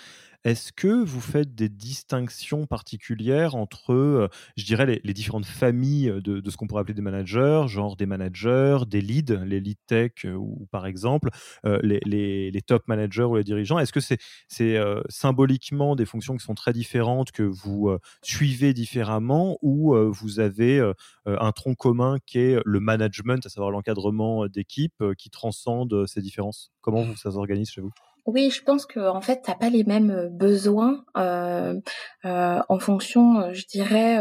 est-ce 0.43 0.71
que 0.71 1.03
vous 1.03 1.21
faites 1.21 1.55
des 1.55 1.69
distinctions 1.69 2.67
particulières 2.67 3.55
entre, 3.55 4.29
je 4.55 4.65
dirais, 4.65 5.01
les, 5.03 5.13
différentes 5.13 5.45
familles 5.45 6.13
de, 6.23 6.49
ce 6.49 6.58
qu'on 6.58 6.67
pourrait 6.67 6.81
appeler 6.81 6.93
des 6.93 7.01
managers, 7.01 7.63
genre 7.67 7.95
des 7.95 8.05
managers, 8.05 8.79
des 8.88 9.01
leads, 9.01 9.43
les 9.45 9.60
lead 9.60 9.77
tech 9.88 10.25
ou 10.25 10.67
par 10.71 10.86
exemple 10.86 11.29
les, 11.63 12.62
top 12.67 12.88
managers 12.88 13.23
ou 13.23 13.38
les 13.38 13.43
dirigeants? 13.43 13.79
Est-ce 13.79 13.93
que 13.93 13.99
c'est 13.99 14.79
symboliquement 15.10 15.95
des 15.95 16.05
fonctions 16.05 16.38
qui 16.38 16.43
sont 16.43 16.55
très 16.55 16.73
différentes 16.73 17.31
que 17.31 17.43
vous 17.43 17.95
suivez 18.21 18.73
différemment 18.73 19.58
ou 19.62 19.95
vous 20.12 20.39
avez 20.39 20.91
un 21.25 21.51
tronc 21.51 21.75
commun 21.75 22.17
qui 22.25 22.39
est 22.39 22.60
le 22.63 22.79
management, 22.79 23.45
à 23.45 23.49
savoir 23.49 23.71
l'encadrement 23.71 24.34
d'équipe 24.47 25.01
euh, 25.01 25.13
qui 25.17 25.29
transcendent 25.29 25.93
euh, 25.93 26.05
ces 26.05 26.21
différences 26.21 26.71
Comment 26.81 27.03
vous, 27.03 27.15
ça 27.15 27.31
s'organise 27.31 27.69
chez 27.69 27.81
vous? 27.81 27.91
Oui, 28.25 28.49
je 28.49 28.63
pense 28.63 28.85
que 28.85 28.99
en 28.99 29.21
fait, 29.21 29.41
t'as 29.43 29.53
pas 29.53 29.69
les 29.69 29.83
mêmes 29.83 30.29
besoins 30.31 31.05
en 31.13 32.79
fonction, 32.79 33.53
je 33.53 33.65
dirais, 33.67 34.17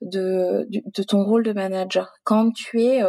de, 0.00 0.66
ton 1.06 1.24
rôle 1.24 1.42
de 1.42 1.52
manager. 1.52 2.14
Quand 2.24 2.52
tu 2.52 2.80
es 2.82 3.02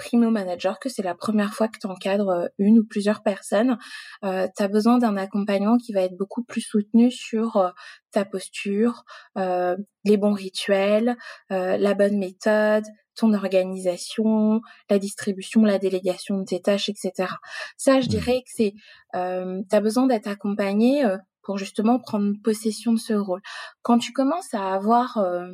primo 0.00 0.30
manager, 0.30 0.78
que 0.80 0.88
c'est 0.88 1.02
la 1.02 1.14
première 1.14 1.52
fois 1.52 1.68
que 1.68 1.78
tu 1.78 1.86
encadres 1.86 2.48
une 2.58 2.78
ou 2.78 2.84
plusieurs 2.84 3.22
personnes, 3.22 3.78
euh, 4.24 4.48
tu 4.56 4.62
as 4.62 4.68
besoin 4.68 4.98
d'un 4.98 5.16
accompagnement 5.16 5.76
qui 5.76 5.92
va 5.92 6.00
être 6.00 6.16
beaucoup 6.16 6.42
plus 6.42 6.62
soutenu 6.62 7.10
sur 7.10 7.72
ta 8.10 8.24
posture, 8.24 9.04
les 9.36 10.16
bons 10.16 10.32
rituels, 10.32 11.16
la 11.50 11.94
bonne 11.94 12.18
méthode, 12.18 12.84
ton 13.20 13.34
organisation, 13.34 14.60
la 14.88 14.98
distribution, 14.98 15.62
la 15.62 15.78
délégation 15.78 16.38
de 16.38 16.44
tes 16.44 16.60
tâches, 16.60 16.88
etc. 16.88 17.28
Ça, 17.76 18.00
je 18.00 18.06
mmh. 18.06 18.08
dirais 18.08 18.38
que 18.38 18.50
c'est, 18.50 18.72
euh, 19.14 19.62
tu 19.68 19.76
as 19.76 19.80
besoin 19.80 20.06
d'être 20.06 20.26
accompagné 20.26 21.04
euh, 21.04 21.18
pour 21.42 21.58
justement 21.58 21.98
prendre 21.98 22.34
possession 22.42 22.92
de 22.92 22.98
ce 22.98 23.14
rôle. 23.14 23.40
Quand 23.82 23.98
tu 23.98 24.12
commences 24.12 24.52
à 24.54 24.74
avoir, 24.74 25.18
euh, 25.18 25.48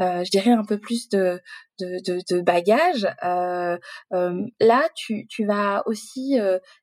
euh 0.00 0.24
je 0.24 0.30
dirais, 0.30 0.50
un 0.52 0.64
peu 0.64 0.78
plus 0.78 1.08
de, 1.08 1.40
de, 1.80 1.98
de, 2.06 2.20
de 2.34 2.40
bagages, 2.40 3.06
euh, 3.24 3.76
là, 4.60 4.88
tu, 4.94 5.26
tu 5.28 5.44
vas 5.46 5.82
aussi 5.86 6.38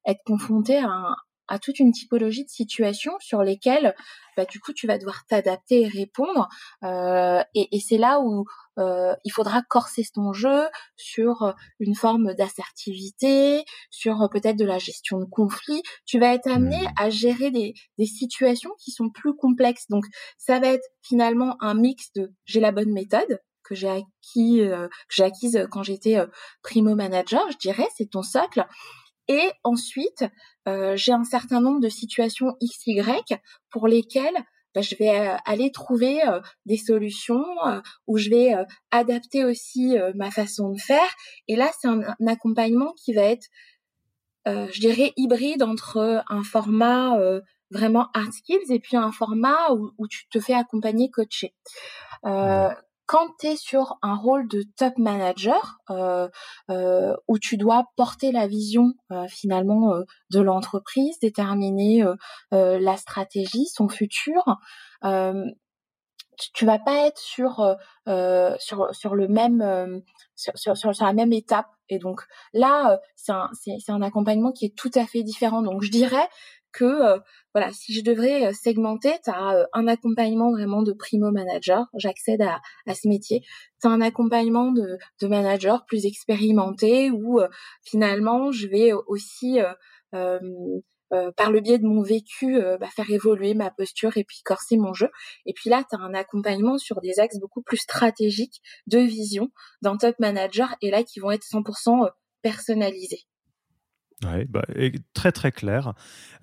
être 0.05 0.21
confronté 0.25 0.77
à, 0.77 1.15
à 1.47 1.59
toute 1.59 1.79
une 1.79 1.91
typologie 1.91 2.45
de 2.45 2.49
situations 2.49 3.13
sur 3.19 3.43
lesquelles 3.43 3.95
bah, 4.37 4.45
du 4.45 4.59
coup 4.59 4.73
tu 4.73 4.87
vas 4.87 4.97
devoir 4.97 5.25
t'adapter 5.27 5.81
et 5.81 5.87
répondre 5.87 6.47
euh, 6.83 7.43
et, 7.53 7.75
et 7.75 7.79
c'est 7.79 7.97
là 7.97 8.19
où 8.19 8.45
euh, 8.79 9.13
il 9.23 9.31
faudra 9.31 9.61
corser 9.61 10.03
ton 10.13 10.33
jeu 10.33 10.67
sur 10.95 11.53
une 11.79 11.95
forme 11.95 12.33
d'assertivité, 12.33 13.63
sur 13.91 14.27
peut-être 14.31 14.57
de 14.57 14.65
la 14.65 14.79
gestion 14.79 15.19
de 15.19 15.25
conflits. 15.25 15.83
Tu 16.05 16.19
vas 16.19 16.33
être 16.33 16.49
amené 16.49 16.81
mmh. 16.81 16.93
à 16.97 17.09
gérer 17.09 17.51
des, 17.51 17.73
des 17.97 18.05
situations 18.05 18.71
qui 18.79 18.91
sont 18.91 19.09
plus 19.09 19.35
complexes. 19.35 19.87
Donc 19.89 20.05
ça 20.37 20.59
va 20.59 20.67
être 20.67 20.87
finalement 21.03 21.55
un 21.59 21.75
mix 21.75 22.11
de 22.15 22.33
j'ai 22.45 22.59
la 22.59 22.71
bonne 22.71 22.91
méthode, 22.91 23.39
que 23.63 23.75
j'ai 23.75 23.89
acquis, 23.89 24.61
euh, 24.61 24.87
que 24.87 25.15
j'ai 25.15 25.23
acquise 25.23 25.67
quand 25.71 25.83
j'étais 25.83 26.17
euh, 26.17 26.27
primo 26.61 26.95
manager, 26.95 27.49
je 27.51 27.57
dirais, 27.57 27.87
c'est 27.95 28.09
ton 28.09 28.21
socle. 28.21 28.65
Et 29.27 29.51
ensuite, 29.63 30.25
euh, 30.67 30.95
j'ai 30.95 31.11
un 31.11 31.23
certain 31.23 31.61
nombre 31.61 31.79
de 31.79 31.89
situations 31.89 32.55
XY 32.61 33.01
pour 33.69 33.87
lesquelles 33.87 34.35
bah, 34.75 34.81
je 34.81 34.95
vais 34.95 35.17
euh, 35.19 35.35
aller 35.45 35.71
trouver 35.71 36.27
euh, 36.27 36.41
des 36.65 36.77
solutions 36.77 37.45
où 38.07 38.17
je 38.17 38.29
vais 38.29 38.53
adapter 38.91 39.45
aussi 39.45 39.95
ma 40.15 40.31
façon 40.31 40.71
de 40.71 40.79
faire. 40.79 41.09
Et 41.47 41.55
là, 41.55 41.69
c'est 41.79 41.87
un, 41.87 42.01
accompagnement 42.27 42.93
qui 42.93 43.13
va 43.13 43.23
être, 43.23 43.47
je 44.45 44.79
dirais, 44.79 45.13
hybride 45.15 45.63
entre 45.63 46.23
un 46.27 46.43
format 46.43 47.17
vraiment 47.71 48.09
hard 48.13 48.33
skills 48.33 48.71
et 48.71 48.79
puis 48.79 48.97
un 48.97 49.11
format 49.11 49.71
où, 49.71 49.91
où 49.97 50.07
tu 50.07 50.27
te 50.29 50.39
fais 50.39 50.53
accompagner, 50.53 51.09
coacher 51.09 51.53
quand 53.05 53.27
tu 53.39 53.47
es 53.47 53.55
sur 53.55 53.97
un 54.01 54.15
rôle 54.15 54.47
de 54.47 54.63
top 54.77 54.97
manager 54.97 55.77
euh, 55.89 56.29
euh, 56.69 57.15
où 57.27 57.37
tu 57.37 57.57
dois 57.57 57.85
porter 57.95 58.31
la 58.31 58.47
vision 58.47 58.93
euh, 59.11 59.27
finalement 59.27 59.93
de 60.31 60.41
l'entreprise, 60.41 61.19
déterminer 61.19 62.03
la 62.51 62.97
stratégie, 62.97 63.65
son 63.65 63.89
futur, 63.89 64.43
tu, 65.03 66.51
tu, 66.53 66.65
vas 66.65 66.79
pas 66.79 67.07
être 67.07 67.19
sur 67.19 67.75
sur 68.59 68.95
sur 68.95 69.15
le 69.15 69.27
même 69.27 70.01
sur, 70.35 70.77
sur, 70.77 70.91
la 70.99 71.13
même 71.13 71.33
étape. 71.33 71.67
Et 71.89 71.99
donc 71.99 72.21
là 72.53 72.99
c'est 73.15 73.33
un 73.33 73.49
c'est 73.53 73.91
un 73.91 74.01
accompagnement 74.01 74.51
qui 74.51 74.65
est 74.65 74.75
tout 74.75 74.91
à 74.95 75.05
fait 75.05 75.23
différent. 75.23 75.61
Donc 75.61 75.83
je 75.83 75.91
dirais 75.91 76.27
que 76.73 76.83
euh, 76.83 77.19
voilà, 77.53 77.71
si 77.71 77.93
je 77.93 78.01
devrais 78.01 78.47
euh, 78.47 78.51
segmenter, 78.51 79.13
tu 79.23 79.29
as 79.29 79.55
euh, 79.55 79.65
un 79.73 79.87
accompagnement 79.87 80.51
vraiment 80.51 80.81
de 80.81 80.91
primo 80.91 81.31
manager, 81.31 81.85
j'accède 81.95 82.41
à, 82.41 82.61
à 82.87 82.95
ce 82.95 83.07
métier. 83.07 83.41
Tu 83.81 83.87
as 83.87 83.91
un 83.91 84.01
accompagnement 84.01 84.71
de, 84.71 84.97
de 85.21 85.27
manager 85.27 85.85
plus 85.85 86.05
expérimenté 86.05 87.11
où 87.11 87.39
finalement 87.83 88.51
je 88.51 88.67
vais 88.67 88.91
aussi 89.07 89.59
par 90.11 91.51
le 91.51 91.59
biais 91.59 91.77
de 91.77 91.85
mon 91.85 92.01
vécu, 92.01 92.59
bah, 92.79 92.87
faire 92.95 93.09
évoluer 93.09 93.53
ma 93.53 93.71
posture 93.71 94.17
et 94.17 94.23
puis 94.23 94.41
corser 94.43 94.77
mon 94.77 94.93
jeu. 94.93 95.09
Et 95.45 95.53
puis 95.53 95.69
là, 95.69 95.83
tu 95.87 95.95
as 95.95 95.99
un 95.99 96.13
accompagnement 96.13 96.77
sur 96.77 97.01
des 97.01 97.19
axes 97.19 97.39
beaucoup 97.39 97.61
plus 97.61 97.77
stratégiques 97.77 98.61
de 98.87 98.99
vision 98.99 99.49
d'un 99.81 99.97
top 99.97 100.15
manager 100.19 100.75
et 100.81 100.91
là 100.91 101.03
qui 101.03 101.19
vont 101.19 101.31
être 101.31 101.43
100% 101.43 102.09
personnalisés. 102.41 103.25
Oui, 104.25 104.45
bah, 104.45 104.65
très 105.13 105.31
très 105.31 105.51
clair. 105.51 105.93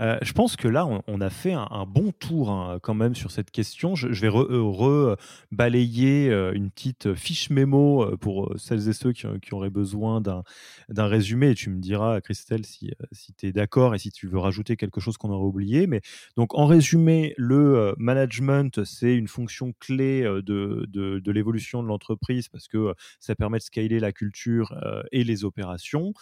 Euh, 0.00 0.18
je 0.22 0.32
pense 0.32 0.56
que 0.56 0.66
là, 0.66 0.86
on, 1.06 1.20
a 1.20 1.30
fait 1.30 1.52
un, 1.52 1.86
bon 1.86 2.12
tour 2.12 2.50
hein, 2.50 2.78
quand 2.82 2.94
même 2.94 3.14
sur 3.14 3.30
cette 3.30 3.50
question. 3.50 3.94
Je, 3.94 4.08
vais 4.08 4.28
re-balayer 4.28 6.30
euh, 6.30 6.52
une 6.54 6.70
petite 6.70 7.14
fiche 7.14 7.50
mémo 7.50 8.04
euh, 8.04 8.16
pour 8.16 8.52
celles 8.56 8.88
et 8.88 8.92
ceux 8.92 9.12
qui, 9.12 9.26
auraient 9.52 9.70
besoin 9.70 10.20
d'un 10.20 11.06
résumé. 11.06 11.54
Tu 11.54 11.70
me 11.70 11.80
diras, 11.80 12.20
Christelle, 12.20 12.64
si, 12.64 12.92
si 13.12 13.34
tu 13.34 13.46
es 13.46 13.52
d'accord 13.52 13.94
et 13.94 13.98
si 13.98 14.10
tu 14.10 14.26
veux 14.26 14.38
rajouter 14.38 14.76
quelque 14.76 15.00
chose 15.00 15.18
qu'on 15.18 15.30
aurait 15.30 15.46
oublié. 15.46 15.86
Mais 15.86 16.00
donc, 16.36 16.54
en 16.54 16.66
résumé, 16.66 17.34
le 17.36 17.94
management, 17.98 18.84
c'est 18.84 19.14
une 19.14 19.28
fonction 19.28 19.74
clé 19.80 20.22
de 20.22 21.30
l'évolution 21.30 21.82
de 21.82 21.88
l'entreprise 21.88 22.48
parce 22.48 22.68
que 22.68 22.94
ça 23.18 23.34
permet 23.34 23.58
de 23.58 23.62
scaler 23.62 24.00
la 24.00 24.12
culture 24.12 24.74
et 25.12 25.24
les 25.24 25.44
opérations. 25.44 26.14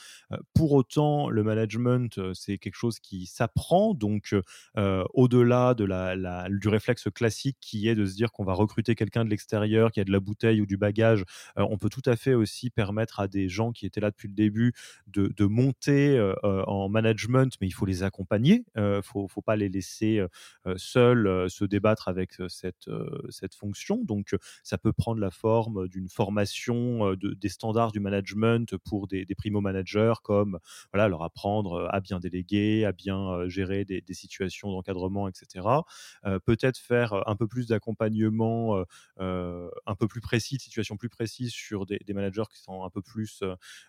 pour 0.54 0.72
autant, 0.72 1.30
le 1.30 1.42
management, 1.48 2.20
c'est 2.34 2.58
quelque 2.58 2.76
chose 2.76 3.00
qui 3.00 3.26
s'apprend. 3.26 3.94
Donc, 3.94 4.34
au-delà 4.76 5.74
de 5.74 5.84
la, 5.84 6.48
du 6.48 6.68
réflexe 6.68 7.08
classique 7.14 7.56
qui 7.60 7.88
est 7.88 7.94
de 7.94 8.06
se 8.06 8.14
dire 8.14 8.32
qu'on 8.32 8.44
va 8.44 8.54
recruter 8.54 8.94
quelqu'un 8.94 9.24
de 9.24 9.30
l'extérieur, 9.30 9.90
qui 9.90 10.00
a 10.00 10.04
de 10.04 10.12
la 10.12 10.20
bouteille 10.20 10.60
ou 10.60 10.66
du 10.66 10.76
bagage, 10.76 11.24
on 11.56 11.78
peut 11.78 11.88
tout 11.88 12.02
à 12.06 12.16
fait 12.16 12.34
aussi 12.34 12.70
permettre 12.70 13.20
à 13.20 13.28
des 13.28 13.48
gens 13.48 13.72
qui 13.72 13.86
étaient 13.86 14.00
là 14.00 14.10
depuis 14.10 14.28
le 14.28 14.34
début 14.34 14.72
de, 15.06 15.44
monter 15.46 16.32
en 16.42 16.88
management, 16.88 17.54
mais 17.60 17.66
il 17.66 17.72
faut 17.72 17.86
les 17.86 18.02
accompagner. 18.02 18.64
Il 18.76 18.82
ne 18.82 19.00
faut, 19.02 19.28
pas 19.44 19.56
les 19.56 19.68
laisser 19.68 20.22
seuls 20.76 21.48
se 21.50 21.64
débattre 21.64 22.08
avec 22.08 22.34
cette, 22.48 22.90
cette 23.30 23.54
fonction. 23.54 24.04
Donc, 24.04 24.36
ça 24.62 24.78
peut 24.78 24.92
prendre 24.92 25.20
la 25.20 25.30
forme 25.30 25.88
d'une 25.88 26.08
formation 26.08 27.14
de, 27.14 27.34
des 27.34 27.48
standards 27.48 27.92
du 27.92 28.00
management 28.00 28.76
pour 28.76 29.06
des, 29.06 29.24
des 29.24 29.34
primo-managers, 29.34 30.14
comme 30.22 30.58
voilà, 30.92 31.08
leur 31.08 31.22
apprendre 31.28 31.88
à 31.90 32.00
bien 32.00 32.18
déléguer, 32.18 32.84
à 32.84 32.92
bien 32.92 33.48
gérer 33.48 33.84
des, 33.84 34.02
situations 34.10 34.70
d'encadrement, 34.72 35.28
etc. 35.28 35.66
Peut-être 36.44 36.78
faire 36.78 37.28
un 37.28 37.36
peu 37.36 37.46
plus 37.46 37.66
d'accompagnement, 37.68 38.82
un 39.18 39.94
peu 39.98 40.08
plus 40.08 40.20
précis, 40.20 40.56
de 40.56 40.62
situations 40.62 40.96
plus 40.96 41.08
précises 41.08 41.52
sur 41.52 41.86
des, 41.86 42.00
managers 42.14 42.44
qui 42.50 42.60
sont 42.60 42.82
un 42.84 42.90
peu 42.90 43.02
plus 43.02 43.42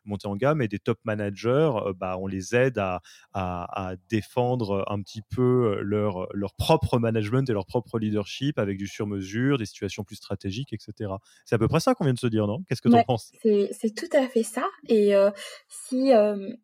montés 0.06 0.28
en 0.28 0.36
gamme 0.36 0.62
et 0.62 0.68
des 0.68 0.80
top 0.80 1.00
managers, 1.04 1.72
bah, 1.96 2.18
on 2.20 2.28
les 2.28 2.56
aide 2.56 2.78
à, 2.78 3.02
à, 3.34 3.96
défendre 4.10 4.86
un 4.88 5.02
petit 5.02 5.22
peu 5.22 5.80
leur, 5.82 6.28
leur 6.34 6.54
propre 6.54 7.00
management 7.00 7.50
et 7.50 7.54
leur 7.54 7.66
propre 7.66 8.00
leadership 8.00 8.60
avec 8.60 8.78
du 8.78 8.88
sur-mesure, 8.88 9.58
des 9.58 9.66
situations 9.66 10.04
plus 10.04 10.16
stratégiques, 10.16 10.74
etc. 10.74 11.14
C'est 11.46 11.56
à 11.56 11.58
peu 11.58 11.68
près 11.68 11.80
ça 11.80 11.96
qu'on 11.96 12.04
vient 12.04 12.14
de 12.14 12.20
se 12.20 12.28
dire, 12.28 12.48
non? 12.48 12.64
Qu'est-ce 12.68 12.82
que 12.82 12.90
tu 12.90 12.96
en 12.96 13.04
penses? 13.04 13.32
C'est 13.44 13.96
tout 13.96 14.18
à 14.18 14.28
fait 14.28 14.44
ça. 14.44 14.66
Et 14.88 15.14
si 15.68 16.12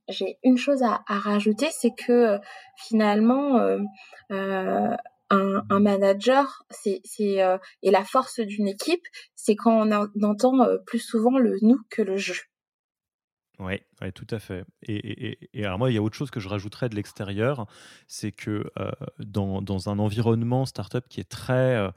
j'ai 0.10 0.38
une 0.44 0.58
chose 0.66 0.84
à, 0.84 1.04
rajouter, 1.08 1.68
c'est 1.72 1.94
que 1.96 2.12
euh, 2.12 2.38
finalement, 2.76 3.58
euh, 3.60 3.80
euh, 4.32 4.96
un, 5.30 5.80
manager, 5.80 6.66
c'est 6.70 7.02
et 7.08 7.92
la 7.92 8.04
force 8.04 8.40
d'une 8.40 8.68
équipe, 8.68 9.06
c'est 9.36 9.56
quand 9.56 9.88
on, 9.88 10.24
entend 10.24 10.54
plus 10.86 11.00
souvent 11.00 11.38
le 11.38 11.58
nous 11.62 11.80
que 11.90 12.02
le 12.02 12.18
je. 12.18 12.34
Oui, 13.60 13.76
ouais, 14.02 14.12
tout 14.12 14.28
à 14.32 14.40
fait. 14.40 14.66
Et, 14.84 15.38
alors 15.64 15.80
moi, 15.80 15.90
il 15.90 15.94
y 15.94 15.98
a 15.98 16.02
autre 16.02 16.16
chose 16.16 16.30
que 16.30 16.40
je 16.40 16.50
rajouterais 16.50 16.90
de 16.90 16.96
l'extérieur, 16.96 17.68
c'est 18.08 18.32
que 18.32 18.70
euh, 18.80 18.92
dans, 19.20 19.62
dans, 19.62 19.90
un 19.90 19.98
environnement 19.98 20.66
startup 20.66 21.06
qui 21.08 21.22
est 21.22 21.30
très 21.30 21.90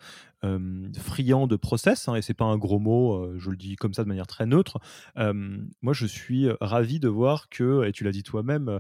euh, 0.45 0.89
friand 0.97 1.49
de 1.49 1.57
process, 1.57 2.07
hein, 2.07 2.15
et 2.15 2.23
c'est 2.23 2.35
pas 2.35 2.45
un 2.45 2.59
gros 2.59 2.79
mot, 2.79 3.15
euh, 3.15 3.35
je 3.39 3.51
le 3.51 3.57
dis 3.57 3.75
comme 3.75 3.93
ça 3.93 4.05
de 4.05 4.09
manière 4.09 4.29
très 4.29 4.47
neutre, 4.47 4.79
moi 5.17 5.93
je 5.93 6.07
suis 6.07 6.49
ravi 6.61 7.01
de 7.01 7.09
voir 7.09 7.49
que, 7.49 7.85
et 7.85 7.93
tu 7.93 8.05
l'as 8.05 8.13
dit 8.13 8.23
toi-même, 8.23 8.79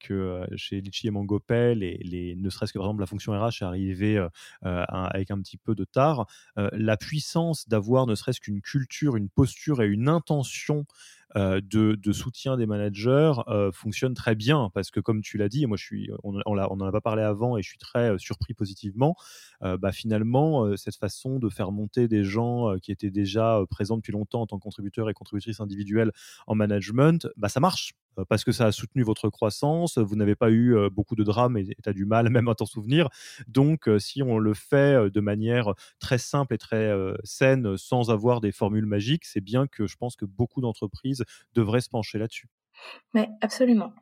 que 0.00 0.46
chez 0.56 0.82
Litchi 0.82 1.06
et 1.06 1.10
Mangopel, 1.10 1.78
les, 1.78 1.96
les, 1.98 2.36
ne 2.36 2.50
serait-ce 2.50 2.74
que 2.74 2.78
par 2.78 2.86
exemple 2.86 3.00
la 3.00 3.06
fonction 3.06 3.32
RH 3.32 3.62
est 3.62 3.64
arrivée 3.64 4.28
avec 4.60 5.30
un 5.30 5.38
petit 5.40 5.56
peu 5.56 5.74
de 5.74 5.84
tard, 5.84 6.26
la 6.56 6.98
puissance 6.98 7.66
d'avoir 7.66 8.06
ne 8.06 8.14
serait-ce 8.14 8.40
qu'une 8.40 8.60
culture, 8.60 9.16
une 9.16 9.30
posture 9.30 9.80
et 9.80 9.86
une 9.86 10.08
intention 10.08 10.84
euh, 11.36 11.60
de, 11.62 12.12
soutien 12.12 12.56
des 12.56 12.66
managers 12.66 13.32
euh, 13.48 13.72
fonctionne 13.72 14.14
très 14.14 14.36
bien 14.36 14.70
parce 14.72 14.92
que 14.92 15.00
comme 15.00 15.20
tu 15.20 15.36
l'as 15.36 15.48
dit, 15.48 15.66
moi 15.66 15.76
je 15.76 15.84
suis, 15.84 16.10
on, 16.22 16.40
on, 16.46 16.56
en 16.56 16.80
a 16.80 16.92
pas 16.92 17.00
parlé 17.00 17.22
avant 17.22 17.56
et 17.56 17.62
je 17.62 17.68
suis 17.68 17.78
très 17.78 18.12
euh, 18.12 18.18
surpris 18.18 18.54
positivement. 18.54 19.16
bah, 19.60 19.92
finalement, 19.92 20.76
cette 20.76 20.96
façon 20.96 21.38
de 21.38 21.48
faire 21.48 21.72
monter 21.72 22.06
des 22.06 22.22
gens 22.24 22.76
qui 22.82 22.92
étaient 22.92 23.10
déjà 23.10 23.60
présents 23.70 23.96
depuis 23.96 24.12
longtemps 24.12 24.42
en 24.42 24.46
tant 24.46 24.58
que 24.58 24.62
contributeurs 24.62 25.08
et 25.08 25.14
contributrices 25.14 25.60
individuelles 25.60 26.12
en 26.46 26.54
management, 26.54 27.28
bah, 27.36 27.48
ça 27.48 27.60
marche 27.60 27.94
parce 28.28 28.44
que 28.44 28.52
ça 28.52 28.66
a 28.66 28.72
soutenu 28.72 29.02
votre 29.02 29.28
croissance, 29.28 29.98
vous 29.98 30.16
n'avez 30.16 30.34
pas 30.34 30.50
eu 30.50 30.76
beaucoup 30.90 31.16
de 31.16 31.24
drames 31.24 31.56
et 31.56 31.64
tu 31.64 31.88
as 31.88 31.92
du 31.92 32.04
mal 32.04 32.28
même 32.30 32.48
à 32.48 32.54
t'en 32.54 32.66
souvenir. 32.66 33.08
Donc, 33.48 33.88
si 33.98 34.22
on 34.22 34.38
le 34.38 34.54
fait 34.54 35.10
de 35.10 35.20
manière 35.20 35.74
très 35.98 36.18
simple 36.18 36.54
et 36.54 36.58
très 36.58 36.92
saine, 37.24 37.76
sans 37.76 38.10
avoir 38.10 38.40
des 38.40 38.52
formules 38.52 38.86
magiques, 38.86 39.24
c'est 39.24 39.40
bien 39.40 39.66
que 39.66 39.86
je 39.86 39.96
pense 39.96 40.16
que 40.16 40.24
beaucoup 40.24 40.60
d'entreprises 40.60 41.24
devraient 41.54 41.80
se 41.80 41.88
pencher 41.88 42.18
là-dessus. 42.18 42.48
Oui, 43.14 43.22
absolument. 43.40 43.92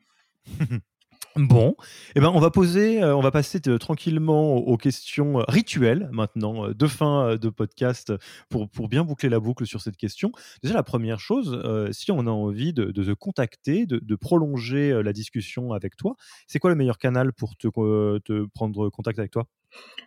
Bon, 1.36 1.76
eh 2.14 2.20
ben 2.20 2.28
on 2.28 2.40
va 2.40 2.50
poser, 2.50 3.02
euh, 3.02 3.16
on 3.16 3.22
va 3.22 3.30
passer 3.30 3.58
tranquillement 3.78 4.54
aux, 4.54 4.76
questions 4.76 5.40
euh, 5.40 5.44
rituelles 5.48 6.10
maintenant 6.12 6.66
euh, 6.66 6.74
de 6.74 6.86
fin 6.86 7.36
de 7.36 7.48
podcast 7.48 8.12
pour, 8.50 8.68
pour 8.68 8.90
bien 8.90 9.02
boucler 9.02 9.30
la 9.30 9.40
boucle 9.40 9.66
sur 9.66 9.80
cette 9.80 9.96
question. 9.96 10.30
Déjà 10.62 10.74
la 10.74 10.82
première 10.82 11.20
chose, 11.20 11.62
si 11.92 12.12
on 12.12 12.26
a 12.26 12.30
envie 12.30 12.74
de, 12.74 12.84
de 12.84 13.02
te 13.02 13.12
contacter, 13.12 13.86
de, 13.86 14.14
prolonger 14.14 15.02
la 15.02 15.12
discussion 15.14 15.72
avec 15.72 15.96
toi, 15.96 16.16
c'est 16.46 16.58
quoi 16.58 16.68
le 16.68 16.76
meilleur 16.76 16.98
canal 16.98 17.32
pour 17.32 17.56
te 17.56 17.66
prendre 17.68 18.90
contact 18.90 19.18
avec 19.18 19.30
toi? 19.30 19.46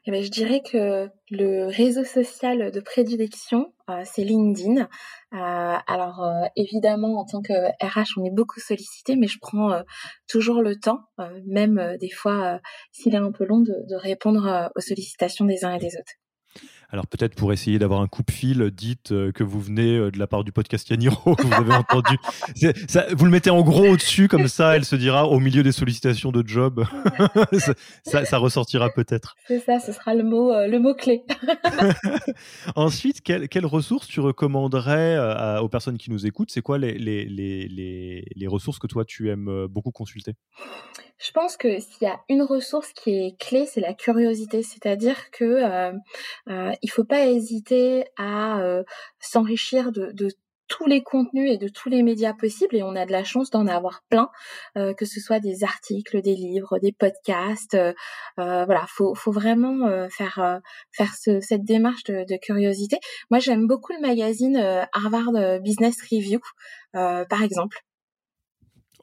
Eh 0.08 0.12
ben, 0.12 0.24
je 0.24 0.30
dirais 0.30 0.62
que 0.62 1.10
le 1.32 1.66
réseau 1.66 2.04
social 2.04 2.72
de 2.72 2.80
prédilection, 2.80 3.74
euh, 3.90 4.04
c'est 4.06 4.24
LinkedIn. 4.24 4.82
Euh, 4.82 4.88
alors 5.32 6.24
euh, 6.24 6.46
évidemment, 6.56 7.20
en 7.20 7.26
tant 7.26 7.42
que 7.42 7.54
RH, 7.84 8.18
on 8.18 8.24
est 8.24 8.34
beaucoup 8.34 8.60
sollicité, 8.60 9.16
mais 9.16 9.28
je 9.28 9.40
prends 9.42 9.82
toujours 10.28 10.62
le 10.62 10.76
temps, 10.76 11.00
même 11.48 11.98
des 12.00 12.12
fois 12.12 12.60
s'il 12.92 13.16
est 13.16 13.18
un 13.18 13.32
peu 13.32 13.46
long, 13.46 13.60
de 13.62 13.96
répondre 13.96 14.70
aux 14.76 14.82
sollicitations 14.82 15.46
des 15.46 15.66
uns 15.66 15.74
et 15.74 15.80
des 15.80 15.98
autres. 15.98 16.14
Alors 16.96 17.08
peut-être 17.08 17.36
pour 17.36 17.52
essayer 17.52 17.78
d'avoir 17.78 18.00
un 18.00 18.08
coup 18.08 18.24
de 18.24 18.32
fil, 18.32 18.72
dites 18.72 19.12
euh, 19.12 19.34
que 19.34 19.44
vous 19.44 19.60
venez 19.60 19.98
euh, 19.98 20.12
de 20.12 20.18
la 20.18 20.28
part 20.28 20.46
du 20.46 20.54
podcast 20.54 20.90
Yaniro, 20.90 21.36
que 21.36 21.46
vous 21.46 21.54
avez 21.54 21.74
entendu. 21.74 22.16
vous 23.12 23.26
le 23.26 23.32
mettez 23.32 23.50
en 23.50 23.64
gros 23.64 23.86
au-dessus, 23.86 24.30
comme 24.30 24.48
ça, 24.48 24.78
elle 24.78 24.86
se 24.86 24.96
dira 24.96 25.28
au 25.28 25.42
milieu 25.42 25.62
des 25.62 25.74
sollicitations 25.74 26.32
de 26.32 26.42
job. 26.48 26.86
ça, 28.06 28.38
ressortira 28.38 28.92
peut-être. 28.92 29.36
C'est 29.46 29.60
ça, 29.60 29.82
ce 29.82 29.92
sera 29.92 30.14
le 30.14 30.24
mot, 30.24 30.54
euh, 30.54 30.68
le 30.68 30.80
mot 30.80 30.94
clé. 30.94 31.26
Ensuite, 32.78 33.20
quelles 33.22 33.66
ressources 33.66 34.08
tu 34.08 34.22
recommanderais 34.22 35.60
aux 35.60 35.68
personnes 35.68 35.98
qui 35.98 36.12
nous 36.12 36.26
écoutent? 36.26 36.52
C'est 36.52 36.62
quoi 36.62 36.78
les, 36.78 36.98
les 36.98 38.48
ressources 38.48 38.80
que 38.80 38.88
toi 38.88 39.04
tu 39.04 39.30
aimes 39.30 39.68
beaucoup 39.68 39.92
consulter? 39.92 40.36
Je 41.18 41.32
pense 41.32 41.58
que 41.58 41.80
s'il 41.80 42.04
y 42.04 42.12
a 42.12 42.20
une 42.30 42.42
ressource 42.42 42.92
qui 42.94 43.12
est 43.12 43.40
clé, 43.40 43.66
c'est 43.66 43.82
la 43.82 43.94
curiosité. 43.94 44.64
C'est-à-dire 44.64 45.32
que 45.32 45.46
euh, 45.46 45.92
euh, 46.50 46.72
il 46.82 46.92
faut 46.92 47.06
pas 47.06 47.26
hésiter 47.28 48.06
à 48.18 48.60
euh, 48.62 48.84
s'enrichir 49.20 49.92
de, 49.92 50.12
de 50.12 50.30
tous 50.68 50.86
les 50.88 51.04
contenus 51.04 51.52
et 51.52 51.58
de 51.58 51.68
tous 51.68 51.90
les 51.90 52.04
médias 52.04 52.34
possibles 52.34 52.76
et 52.76 52.84
on 52.84 52.96
a 52.96 53.06
de 53.06 53.12
la 53.12 53.24
chance 53.24 53.50
d'en 53.50 53.68
avoir 53.68 54.02
plein, 54.10 54.30
euh, 54.78 54.94
que 54.94 55.06
ce 55.06 55.20
soit 55.20 55.40
des 55.40 55.64
articles, 55.64 56.22
des 56.22 56.36
livres, 56.36 56.80
des 56.80 56.92
podcasts. 56.92 57.76
Euh, 57.76 57.94
voilà, 58.38 58.86
faut, 58.88 59.16
faut 59.16 59.32
vraiment 59.32 59.88
euh, 59.88 60.08
faire 60.10 60.62
faire 60.92 61.14
ce, 61.16 61.40
cette 61.42 61.64
démarche 61.64 62.04
de, 62.06 62.26
de 62.28 62.38
curiosité. 62.38 62.98
Moi, 63.30 63.40
j'aime 63.40 63.68
beaucoup 63.68 63.94
le 63.94 64.02
magazine 64.02 64.58
Harvard 64.94 65.62
Business 65.62 65.96
Review, 66.12 66.40
par 66.94 67.44
exemple. 67.44 67.80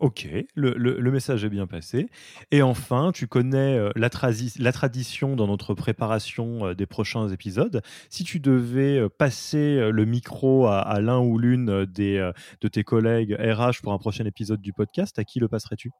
Ok, 0.03 0.27
le, 0.57 1.11
message 1.13 1.45
est 1.45 1.49
bien 1.49 1.69
passé. 1.69 2.09
Et 2.51 2.61
enfin, 2.61 3.13
tu 3.15 3.29
connais 3.29 3.79
euh, 3.79 3.93
la, 3.95 4.11
la, 4.59 4.73
tradition 4.73 5.37
dans 5.37 5.47
notre 5.47 5.75
préparation 5.75 6.67
euh, 6.67 6.75
des 6.75 6.87
prochains 6.87 7.29
épisodes. 7.29 7.83
Si 8.11 8.25
tu 8.25 8.41
devais 8.41 8.99
euh, 8.99 9.09
passer 9.09 9.93
le 9.93 10.05
micro 10.05 10.67
à, 10.67 11.01
l'un 11.01 11.21
ou 11.21 11.39
l'une 11.39 11.85
des, 11.85 12.33
de 12.61 12.69
tes 12.69 12.83
collègues 12.83 13.37
RH 13.39 13.81
pour 13.81 13.93
un 13.93 13.99
prochain 13.99 14.25
épisode 14.25 14.61
du 14.61 14.73
podcast, 14.73 15.21
à 15.21 15.25
qui 15.25 15.39
le 15.39 15.47
passerais-tu? 15.47 15.93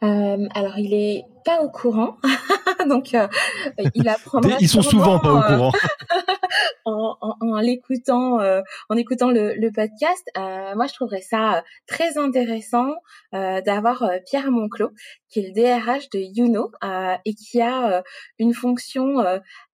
Alors, 0.00 0.78
il 0.78 0.94
est 0.94 1.24
pas 1.44 1.60
au 1.60 1.68
courant, 1.68 2.16
donc 2.88 3.12
il 3.12 4.08
apprendra. 4.08 4.56
Ils 4.58 4.70
sont 4.70 4.80
souvent 4.80 5.18
pas 5.18 5.34
au 5.34 5.42
courant. 5.42 5.72
en, 6.84 7.16
euh, 7.20 8.62
en 8.88 8.96
écoutant 8.96 9.30
le, 9.30 9.70
podcast, 9.70 10.24
euh, 10.36 10.74
moi 10.74 10.86
je 10.86 10.94
trouverais 10.94 11.20
ça 11.20 11.58
euh, 11.58 11.60
très 11.86 12.18
intéressant 12.18 12.94
d'avoir 13.32 14.10
Pierre 14.26 14.50
Monclos, 14.50 14.90
qui 15.28 15.40
est 15.40 15.48
le 15.48 15.52
DRH 15.52 16.08
de 16.10 16.18
Youno 16.18 16.70
et 17.24 17.34
qui 17.34 17.60
a 17.60 18.02
une 18.38 18.54
fonction 18.54 19.18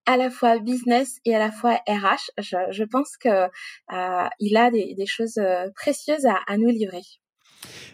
à 0.07 0.17
la 0.17 0.31
fois 0.31 0.59
business 0.59 1.19
et 1.25 1.35
à 1.35 1.39
la 1.39 1.51
fois 1.51 1.81
RH. 1.89 2.31
Je, 2.39 2.85
pense 2.85 3.17
que 3.17 3.49
il 4.41 4.57
a 4.57 4.71
des, 4.71 5.07
choses 5.07 5.41
précieuses 5.75 6.27
à 6.27 6.57
nous 6.57 6.69
livrer. 6.69 7.03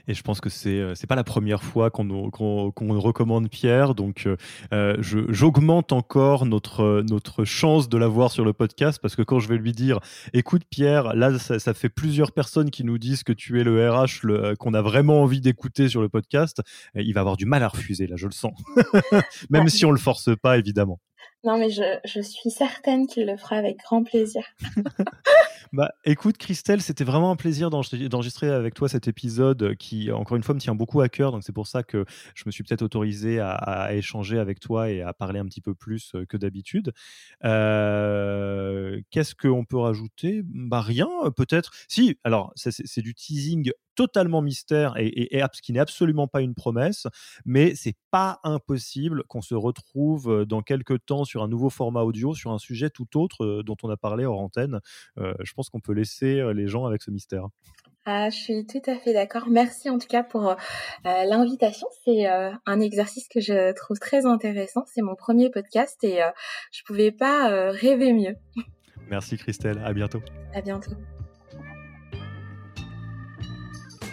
Et 0.08 0.14
je 0.14 0.22
pense 0.22 0.40
que 0.40 0.48
c'est 0.48 0.70
n'est 0.70 0.80
euh, 0.80 1.06
pas 1.08 1.16
la 1.16 1.24
première 1.24 1.62
fois 1.62 1.90
qu'on 1.90 2.30
recommande 2.30 3.48
Pierre. 3.48 3.94
Donc, 3.94 4.26
euh, 4.26 4.36
euh, 4.72 4.96
j'augmente 5.00 5.92
encore 5.92 6.46
notre, 6.46 7.02
notre 7.08 7.44
chance 7.44 7.88
de 7.88 7.98
l'avoir 7.98 8.30
sur 8.30 8.44
le 8.44 8.52
podcast 8.52 8.98
parce 9.00 9.16
que 9.16 9.22
quand 9.22 9.38
je 9.38 9.48
vais 9.48 9.56
lui 9.56 9.72
dire 9.72 10.00
écoute, 10.32 10.62
Pierre, 10.70 11.14
là, 11.14 11.38
ça, 11.38 11.74
fait 11.74 11.88
plusieurs 11.88 12.32
personnes 12.32 12.70
qui 12.70 12.84
nous 12.84 12.98
disent 12.98 13.22
que 13.22 13.32
tu 13.32 13.60
es 13.60 13.64
le 13.64 13.90
RH 13.90 14.56
qu'on 14.58 14.74
a 14.74 14.82
vraiment 14.82 15.22
envie 15.22 15.40
d'écouter 15.40 15.88
sur 15.88 16.02
le 16.02 16.08
podcast, 16.08 16.60
il 16.94 17.12
va 17.14 17.20
avoir 17.20 17.36
du 17.36 17.46
mal 17.46 17.62
à 17.62 17.68
refuser, 17.68 18.06
là, 18.06 18.16
je 18.16 18.26
le 18.26 18.32
sens. 18.32 18.52
Même 19.50 19.68
si 19.68 19.84
on 19.84 19.90
le 19.90 19.98
force 19.98 20.30
pas, 20.42 20.58
évidemment. 20.58 21.00
Non, 21.42 21.58
mais 21.58 21.70
je, 21.70 22.20
suis 22.20 22.50
certaine 22.50 23.06
qu'il 23.06 23.26
le 23.26 23.36
fera 23.38 23.56
avec 23.56 23.78
grand 23.78 24.04
plaisir. 24.04 24.42
bah, 25.72 25.90
écoute, 26.04 26.36
Christelle, 26.36 26.82
c'était 26.82 27.04
vraiment 27.04 27.30
un 27.30 27.36
plaisir 27.36 27.70
d'enregistrer 27.70 28.50
avec 28.50 28.74
toi 28.74 28.90
cet 28.90 29.08
épisode 29.08 29.74
qui, 29.76 30.12
encore 30.12 30.36
une 30.36 30.42
fois, 30.42 30.54
me 30.54 30.60
tient 30.60 30.74
beaucoup 30.74 31.00
à 31.00 31.08
cœur. 31.08 31.32
Donc, 31.32 31.42
c'est 31.42 31.54
pour 31.54 31.66
ça 31.66 31.82
que 31.82 32.04
je 32.34 32.42
me 32.44 32.50
suis 32.50 32.62
peut-être 32.62 32.82
autorisé 32.82 33.40
à, 33.40 33.94
échanger 33.94 34.38
avec 34.38 34.60
toi 34.60 34.90
et 34.90 35.00
à 35.00 35.14
parler 35.14 35.40
un 35.40 35.46
petit 35.46 35.62
peu 35.62 35.74
plus 35.74 36.14
euh, 36.14 36.26
que 36.26 36.36
d'habitude. 36.36 36.92
Euh, 37.44 39.00
qu'est-ce 39.10 39.34
qu'on 39.34 39.64
peut 39.64 39.78
rajouter? 39.78 40.42
Bah, 40.44 40.82
rien, 40.82 41.08
peut-être. 41.34 41.70
Si, 41.88 42.18
alors, 42.22 42.52
c'est 42.54 43.00
du 43.00 43.14
teasing 43.14 43.72
totalement 44.00 44.40
mystère 44.40 44.94
et, 44.96 45.42
ce 45.52 45.60
qui 45.60 45.72
n'est 45.72 45.80
absolument 45.80 46.26
pas 46.26 46.40
une 46.40 46.54
promesse, 46.54 47.06
mais 47.44 47.74
c'est 47.74 47.96
pas 48.10 48.40
impossible 48.44 49.24
qu'on 49.24 49.42
se 49.42 49.54
retrouve 49.54 50.30
euh, 50.30 50.46
dans 50.46 50.62
quelques 50.62 51.04
temps 51.04 51.24
sur 51.30 51.42
un 51.42 51.48
nouveau 51.48 51.70
format 51.70 52.02
audio, 52.02 52.34
sur 52.34 52.50
un 52.50 52.58
sujet 52.58 52.90
tout 52.90 53.16
autre 53.16 53.44
euh, 53.44 53.62
dont 53.62 53.76
on 53.84 53.88
a 53.88 53.96
parlé 53.96 54.24
hors 54.24 54.40
antenne. 54.40 54.80
Euh, 55.18 55.32
je 55.40 55.52
pense 55.52 55.70
qu'on 55.70 55.80
peut 55.80 55.92
laisser 55.92 56.42
les 56.54 56.66
gens 56.66 56.86
avec 56.86 57.02
ce 57.02 57.10
mystère. 57.10 57.46
Ah, 58.04 58.30
je 58.30 58.36
suis 58.36 58.66
tout 58.66 58.82
à 58.86 58.96
fait 58.96 59.12
d'accord. 59.12 59.48
Merci 59.48 59.88
en 59.90 59.98
tout 59.98 60.08
cas 60.08 60.24
pour 60.24 60.56
l'invitation. 61.04 61.86
C'est 62.04 62.26
un 62.26 62.80
exercice 62.80 63.28
que 63.28 63.40
je 63.40 63.72
trouve 63.74 63.98
très 63.98 64.26
intéressant. 64.26 64.84
C'est 64.86 65.02
mon 65.02 65.14
premier 65.14 65.50
podcast 65.50 66.02
et 66.02 66.20
je 66.72 66.82
pouvais 66.84 67.12
pas 67.12 67.70
rêver 67.70 68.12
mieux. 68.12 68.36
Merci 69.10 69.36
Christelle. 69.36 69.80
À 69.84 69.92
bientôt. 69.92 70.22
À 70.54 70.62
bientôt. 70.62 70.92